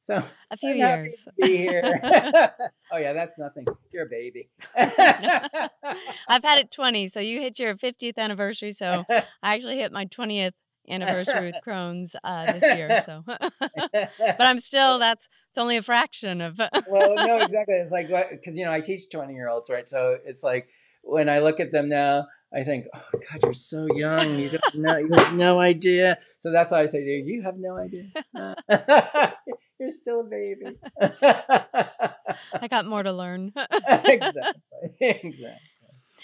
so 0.01 0.23
a 0.51 0.57
few 0.57 0.71
I'm 0.71 0.77
years. 0.77 1.27
be 1.39 1.57
here. 1.57 2.01
oh 2.91 2.97
yeah, 2.97 3.13
that's 3.13 3.37
nothing. 3.37 3.65
You're 3.91 4.05
a 4.05 4.09
baby. 4.09 4.49
I've 4.75 6.43
had 6.43 6.57
it 6.59 6.71
20, 6.71 7.07
so 7.07 7.19
you 7.19 7.41
hit 7.41 7.59
your 7.59 7.75
50th 7.75 8.17
anniversary. 8.17 8.71
So 8.71 9.05
I 9.09 9.23
actually 9.43 9.77
hit 9.77 9.91
my 9.91 10.05
20th 10.05 10.53
anniversary 10.89 11.51
with 11.51 11.55
Crohn's 11.65 12.15
uh, 12.23 12.53
this 12.53 12.75
year. 12.75 13.03
So, 13.05 13.23
but 13.25 14.41
I'm 14.41 14.59
still 14.59 14.99
that's 14.99 15.27
it's 15.49 15.57
only 15.57 15.77
a 15.77 15.81
fraction 15.81 16.41
of. 16.41 16.57
well, 16.57 17.15
no, 17.15 17.37
exactly. 17.41 17.75
It's 17.75 17.91
like 17.91 18.09
because 18.31 18.55
you 18.55 18.65
know 18.65 18.71
I 18.71 18.81
teach 18.81 19.09
20 19.11 19.33
year 19.33 19.49
olds, 19.49 19.69
right? 19.69 19.89
So 19.89 20.17
it's 20.25 20.43
like 20.43 20.67
when 21.03 21.29
I 21.29 21.39
look 21.39 21.59
at 21.59 21.71
them 21.71 21.89
now, 21.89 22.27
I 22.55 22.63
think, 22.63 22.85
oh 22.93 23.01
God, 23.13 23.39
you're 23.43 23.53
so 23.53 23.87
young. 23.95 24.37
You 24.37 24.49
don't 24.49 24.75
know. 24.75 24.97
You 24.97 25.13
have 25.13 25.33
no 25.33 25.59
idea. 25.59 26.19
So 26.41 26.51
that's 26.51 26.71
why 26.71 26.81
I 26.81 26.87
say, 26.87 27.03
dude, 27.03 27.27
you 27.27 27.41
have 27.41 27.57
no 27.57 27.77
idea. 27.77 28.05
you're 29.79 29.91
still 29.91 30.21
a 30.21 30.23
baby. 30.23 30.77
I 31.01 32.67
got 32.69 32.85
more 32.85 33.01
to 33.01 33.11
learn. 33.11 33.53
exactly. 33.81 34.61
Exactly. 34.99 35.51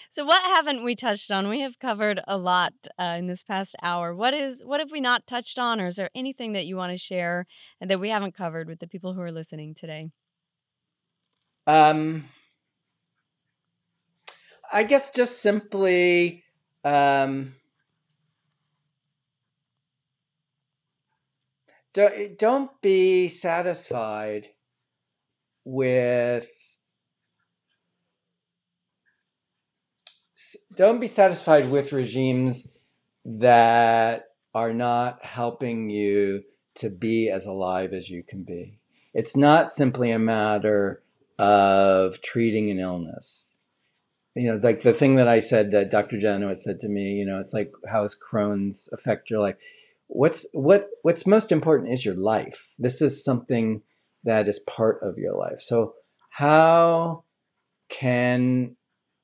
So 0.09 0.23
what 0.25 0.41
haven't 0.43 0.83
we 0.83 0.95
touched 0.95 1.31
on? 1.31 1.49
We 1.49 1.61
have 1.61 1.79
covered 1.79 2.21
a 2.27 2.37
lot 2.37 2.73
uh, 2.99 3.15
in 3.17 3.27
this 3.27 3.43
past 3.43 3.75
hour. 3.81 4.15
What 4.15 4.33
is 4.33 4.63
what 4.63 4.79
have 4.79 4.91
we 4.91 5.01
not 5.01 5.27
touched 5.27 5.59
on, 5.59 5.81
or 5.81 5.87
is 5.87 5.97
there 5.97 6.09
anything 6.15 6.53
that 6.53 6.65
you 6.65 6.77
want 6.77 6.91
to 6.91 6.97
share 6.97 7.45
that 7.81 7.99
we 7.99 8.09
haven't 8.09 8.35
covered 8.35 8.67
with 8.67 8.79
the 8.79 8.87
people 8.87 9.13
who 9.13 9.21
are 9.21 9.31
listening 9.31 9.75
today? 9.75 10.09
Um, 11.67 12.25
I 14.71 14.83
guess 14.83 15.11
just 15.11 15.41
simply 15.41 16.43
um, 16.83 17.55
don't, 21.93 22.37
don't 22.37 22.81
be 22.81 23.29
satisfied 23.29 24.49
with 25.65 26.49
don't 30.75 30.99
be 30.99 31.07
satisfied 31.07 31.69
with 31.69 31.91
regimes 31.91 32.67
that 33.25 34.25
are 34.53 34.73
not 34.73 35.23
helping 35.25 35.89
you 35.89 36.43
to 36.75 36.89
be 36.89 37.29
as 37.29 37.45
alive 37.45 37.91
as 37.93 38.09
you 38.09 38.23
can 38.23 38.43
be. 38.43 38.79
It's 39.13 39.35
not 39.35 39.73
simply 39.73 40.11
a 40.11 40.19
matter 40.19 41.03
of 41.37 42.21
treating 42.21 42.69
an 42.69 42.79
illness 42.79 43.48
you 44.39 44.47
know, 44.47 44.59
like 44.61 44.81
the 44.81 44.93
thing 44.93 45.15
that 45.15 45.27
I 45.27 45.41
said 45.41 45.71
that 45.71 45.91
Dr. 45.91 46.17
Janowitz 46.17 46.61
said 46.61 46.79
to 46.81 46.87
me, 46.87 47.13
you 47.13 47.25
know, 47.25 47.39
it's 47.39 47.53
like 47.53 47.73
how 47.89 48.03
does 48.03 48.17
Crohn's 48.17 48.89
affect 48.93 49.29
your 49.29 49.41
life? 49.41 49.55
What's 50.07 50.47
what 50.53 50.89
what's 51.01 51.27
most 51.27 51.51
important 51.51 51.91
is 51.91 52.05
your 52.05 52.15
life. 52.15 52.73
This 52.79 53.01
is 53.01 53.23
something 53.23 53.81
that 54.23 54.47
is 54.47 54.59
part 54.59 54.99
of 55.01 55.17
your 55.17 55.35
life. 55.35 55.59
So 55.59 55.93
how 56.29 57.25
can 57.89 58.77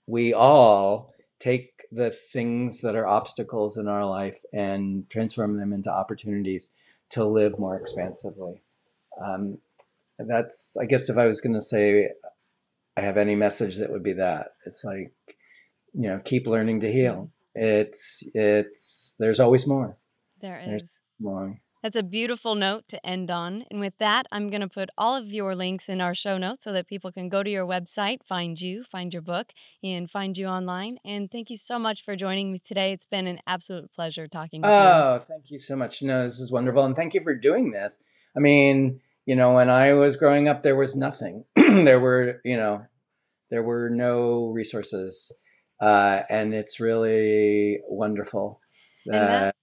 we 0.05 0.33
all 0.33 1.13
take 1.39 1.85
the 1.91 2.11
things 2.11 2.81
that 2.81 2.95
are 2.95 3.07
obstacles 3.07 3.77
in 3.77 3.87
our 3.87 4.05
life 4.05 4.41
and 4.51 5.09
transform 5.09 5.57
them 5.57 5.71
into 5.71 5.91
opportunities 5.91 6.71
to 7.11 7.23
live 7.23 7.59
more 7.59 7.77
expansively. 7.77 8.61
Um, 9.23 9.59
that's, 10.17 10.75
I 10.77 10.85
guess, 10.85 11.09
if 11.09 11.17
I 11.17 11.25
was 11.25 11.41
going 11.41 11.53
to 11.53 11.61
say 11.61 12.09
I 12.97 13.01
have 13.01 13.17
any 13.17 13.35
message 13.35 13.77
that 13.77 13.91
would 13.91 14.03
be 14.03 14.13
that 14.13 14.53
it's 14.65 14.83
like, 14.83 15.13
you 15.93 16.09
know, 16.09 16.19
keep 16.23 16.47
learning 16.47 16.81
to 16.81 16.91
heal. 16.91 17.31
It's, 17.53 18.23
it's, 18.33 19.15
there's 19.19 19.39
always 19.39 19.67
more. 19.67 19.97
There 20.41 20.61
There's 20.65 20.99
more. 21.19 21.59
That's 21.85 21.95
a 21.95 22.01
beautiful 22.01 22.55
note 22.55 22.87
to 22.87 23.05
end 23.05 23.29
on. 23.29 23.63
And 23.69 23.79
with 23.79 23.93
that, 23.99 24.25
I'm 24.31 24.49
going 24.49 24.61
to 24.61 24.67
put 24.67 24.89
all 24.97 25.15
of 25.15 25.31
your 25.31 25.55
links 25.55 25.87
in 25.87 26.01
our 26.01 26.15
show 26.15 26.35
notes 26.35 26.63
so 26.63 26.71
that 26.73 26.87
people 26.87 27.11
can 27.11 27.29
go 27.29 27.43
to 27.43 27.49
your 27.49 27.65
website, 27.65 28.23
find 28.27 28.59
you, 28.59 28.83
find 28.83 29.13
your 29.13 29.21
book, 29.21 29.53
and 29.83 30.09
find 30.09 30.35
you 30.35 30.47
online. 30.47 30.97
And 31.05 31.29
thank 31.31 31.51
you 31.51 31.57
so 31.57 31.77
much 31.77 32.03
for 32.03 32.15
joining 32.15 32.51
me 32.51 32.57
today. 32.57 32.91
It's 32.91 33.05
been 33.05 33.27
an 33.27 33.39
absolute 33.45 33.93
pleasure 33.93 34.27
talking 34.27 34.61
with 34.61 34.71
you. 34.71 34.75
Oh, 34.75 35.21
thank 35.27 35.51
you 35.51 35.59
so 35.59 35.75
much. 35.75 36.01
No, 36.01 36.25
this 36.25 36.39
is 36.39 36.51
wonderful. 36.51 36.83
And 36.83 36.95
thank 36.95 37.13
you 37.13 37.21
for 37.21 37.35
doing 37.35 37.69
this. 37.69 37.99
I 38.35 38.39
mean, 38.39 39.01
you 39.25 39.35
know, 39.35 39.53
when 39.53 39.69
I 39.69 39.93
was 39.93 40.17
growing 40.17 40.47
up, 40.47 40.61
there 40.61 40.75
was 40.75 40.95
nothing. 40.95 41.45
there 41.55 41.99
were, 41.99 42.41
you 42.43 42.57
know, 42.57 42.85
there 43.49 43.63
were 43.63 43.89
no 43.89 44.47
resources. 44.47 45.31
Uh, 45.81 46.21
and 46.29 46.53
it's 46.53 46.79
really 46.79 47.79
wonderful 47.87 48.61
that 49.05 49.27
that, 49.27 49.55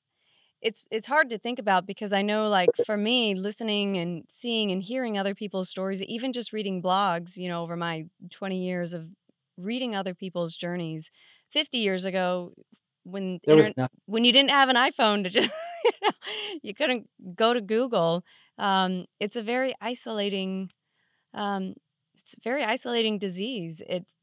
it's 0.61 0.87
it's 0.91 1.07
hard 1.07 1.31
to 1.31 1.39
think 1.39 1.59
about 1.59 1.87
because 1.87 2.13
I 2.13 2.23
know 2.23 2.49
like 2.49 2.69
for 2.85 2.97
me 2.97 3.35
listening 3.35 3.97
and 3.97 4.25
seeing 4.29 4.71
and 4.71 4.83
hearing 4.83 5.17
other 5.19 5.35
people's 5.35 5.71
stories 5.71 6.03
even 6.03 6.33
just 6.33 6.53
reading 6.53 6.83
blogs 6.83 7.37
you 7.37 7.49
know 7.49 7.63
over 7.63 7.77
my 7.77 8.05
20 8.31 8.63
years 8.63 8.93
of 8.93 9.09
reading 9.57 9.97
other 9.97 10.15
people's 10.15 10.55
journeys 10.55 11.11
50 11.51 11.79
years 11.79 12.05
ago 12.05 12.53
when 13.05 13.41
internet 13.47 13.91
when 14.05 14.25
you 14.25 14.33
didn't 14.33 14.51
have 14.51 14.69
an 14.69 14.77
iPhone 14.77 15.25
to 15.25 15.31
just 15.31 15.51
you, 15.85 15.91
know, 16.03 16.11
you 16.63 16.75
couldn't 16.75 17.09
go 17.35 17.55
to 17.55 17.61
Google 17.61 18.25
um, 18.59 19.07
it's 19.21 19.37
a 19.37 19.43
very 19.43 19.75
isolating 19.81 20.71
um, 21.35 21.75
it's 22.19 22.35
a 22.35 22.41
very 22.43 22.65
isolating 22.65 23.19
disease 23.19 23.83
it's 23.89 24.15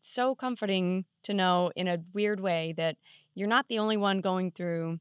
so 0.00 0.34
comforting 0.34 1.04
to 1.22 1.32
know 1.32 1.70
in 1.76 1.88
a 1.88 1.98
weird 2.12 2.40
way 2.40 2.74
that 2.76 2.96
you're 3.34 3.48
not 3.48 3.68
the 3.68 3.78
only 3.78 3.96
one 3.96 4.20
going 4.20 4.50
through 4.50 4.98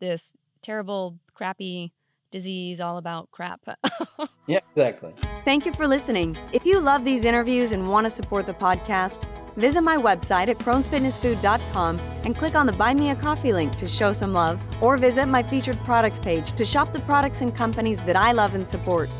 this 0.00 0.32
terrible, 0.62 1.18
crappy 1.34 1.92
disease 2.30 2.80
all 2.80 2.98
about 2.98 3.30
crap. 3.30 3.60
Yeah, 4.46 4.60
exactly. 4.74 5.12
Thank 5.44 5.66
you 5.66 5.74
for 5.74 5.86
listening. 5.86 6.34
If 6.54 6.64
you 6.64 6.80
love 6.80 7.04
these 7.04 7.26
interviews 7.26 7.72
and 7.72 7.86
want 7.86 8.06
to 8.06 8.10
support 8.10 8.46
the 8.46 8.54
podcast, 8.54 9.26
visit 9.58 9.82
my 9.82 9.96
website 9.96 10.48
at 10.48 10.58
crohnsfitnessfood.com 10.58 11.98
and 12.24 12.36
click 12.36 12.54
on 12.54 12.66
the 12.66 12.72
Buy 12.72 12.94
Me 12.94 13.10
a 13.10 13.16
Coffee 13.16 13.52
link 13.52 13.74
to 13.76 13.88
show 13.88 14.12
some 14.12 14.32
love, 14.32 14.60
or 14.80 14.96
visit 14.96 15.26
my 15.26 15.42
featured 15.42 15.78
products 15.84 16.18
page 16.18 16.52
to 16.52 16.64
shop 16.64 16.92
the 16.92 17.00
products 17.00 17.40
and 17.40 17.54
companies 17.54 18.00
that 18.04 18.16
I 18.16 18.32
love 18.32 18.54
and 18.54 18.68
support. 18.68 19.10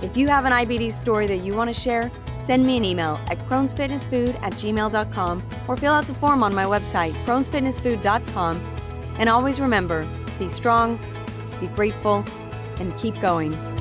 If 0.00 0.16
you 0.16 0.28
have 0.28 0.44
an 0.46 0.52
IBD 0.52 0.92
story 0.92 1.26
that 1.26 1.38
you 1.38 1.54
want 1.54 1.72
to 1.72 1.78
share, 1.78 2.10
send 2.42 2.66
me 2.66 2.76
an 2.76 2.84
email 2.84 3.20
at 3.28 3.38
crohnsfitnessfood 3.48 4.40
at 4.42 4.52
gmail.com 4.54 5.48
or 5.68 5.76
fill 5.76 5.92
out 5.92 6.06
the 6.06 6.14
form 6.14 6.42
on 6.42 6.54
my 6.54 6.64
website, 6.64 7.12
crohnsfitnessfood.com. 7.24 8.56
And 9.18 9.28
always 9.28 9.60
remember 9.60 10.08
be 10.38 10.48
strong, 10.48 10.98
be 11.60 11.68
grateful, 11.68 12.24
and 12.80 12.96
keep 12.98 13.20
going. 13.20 13.71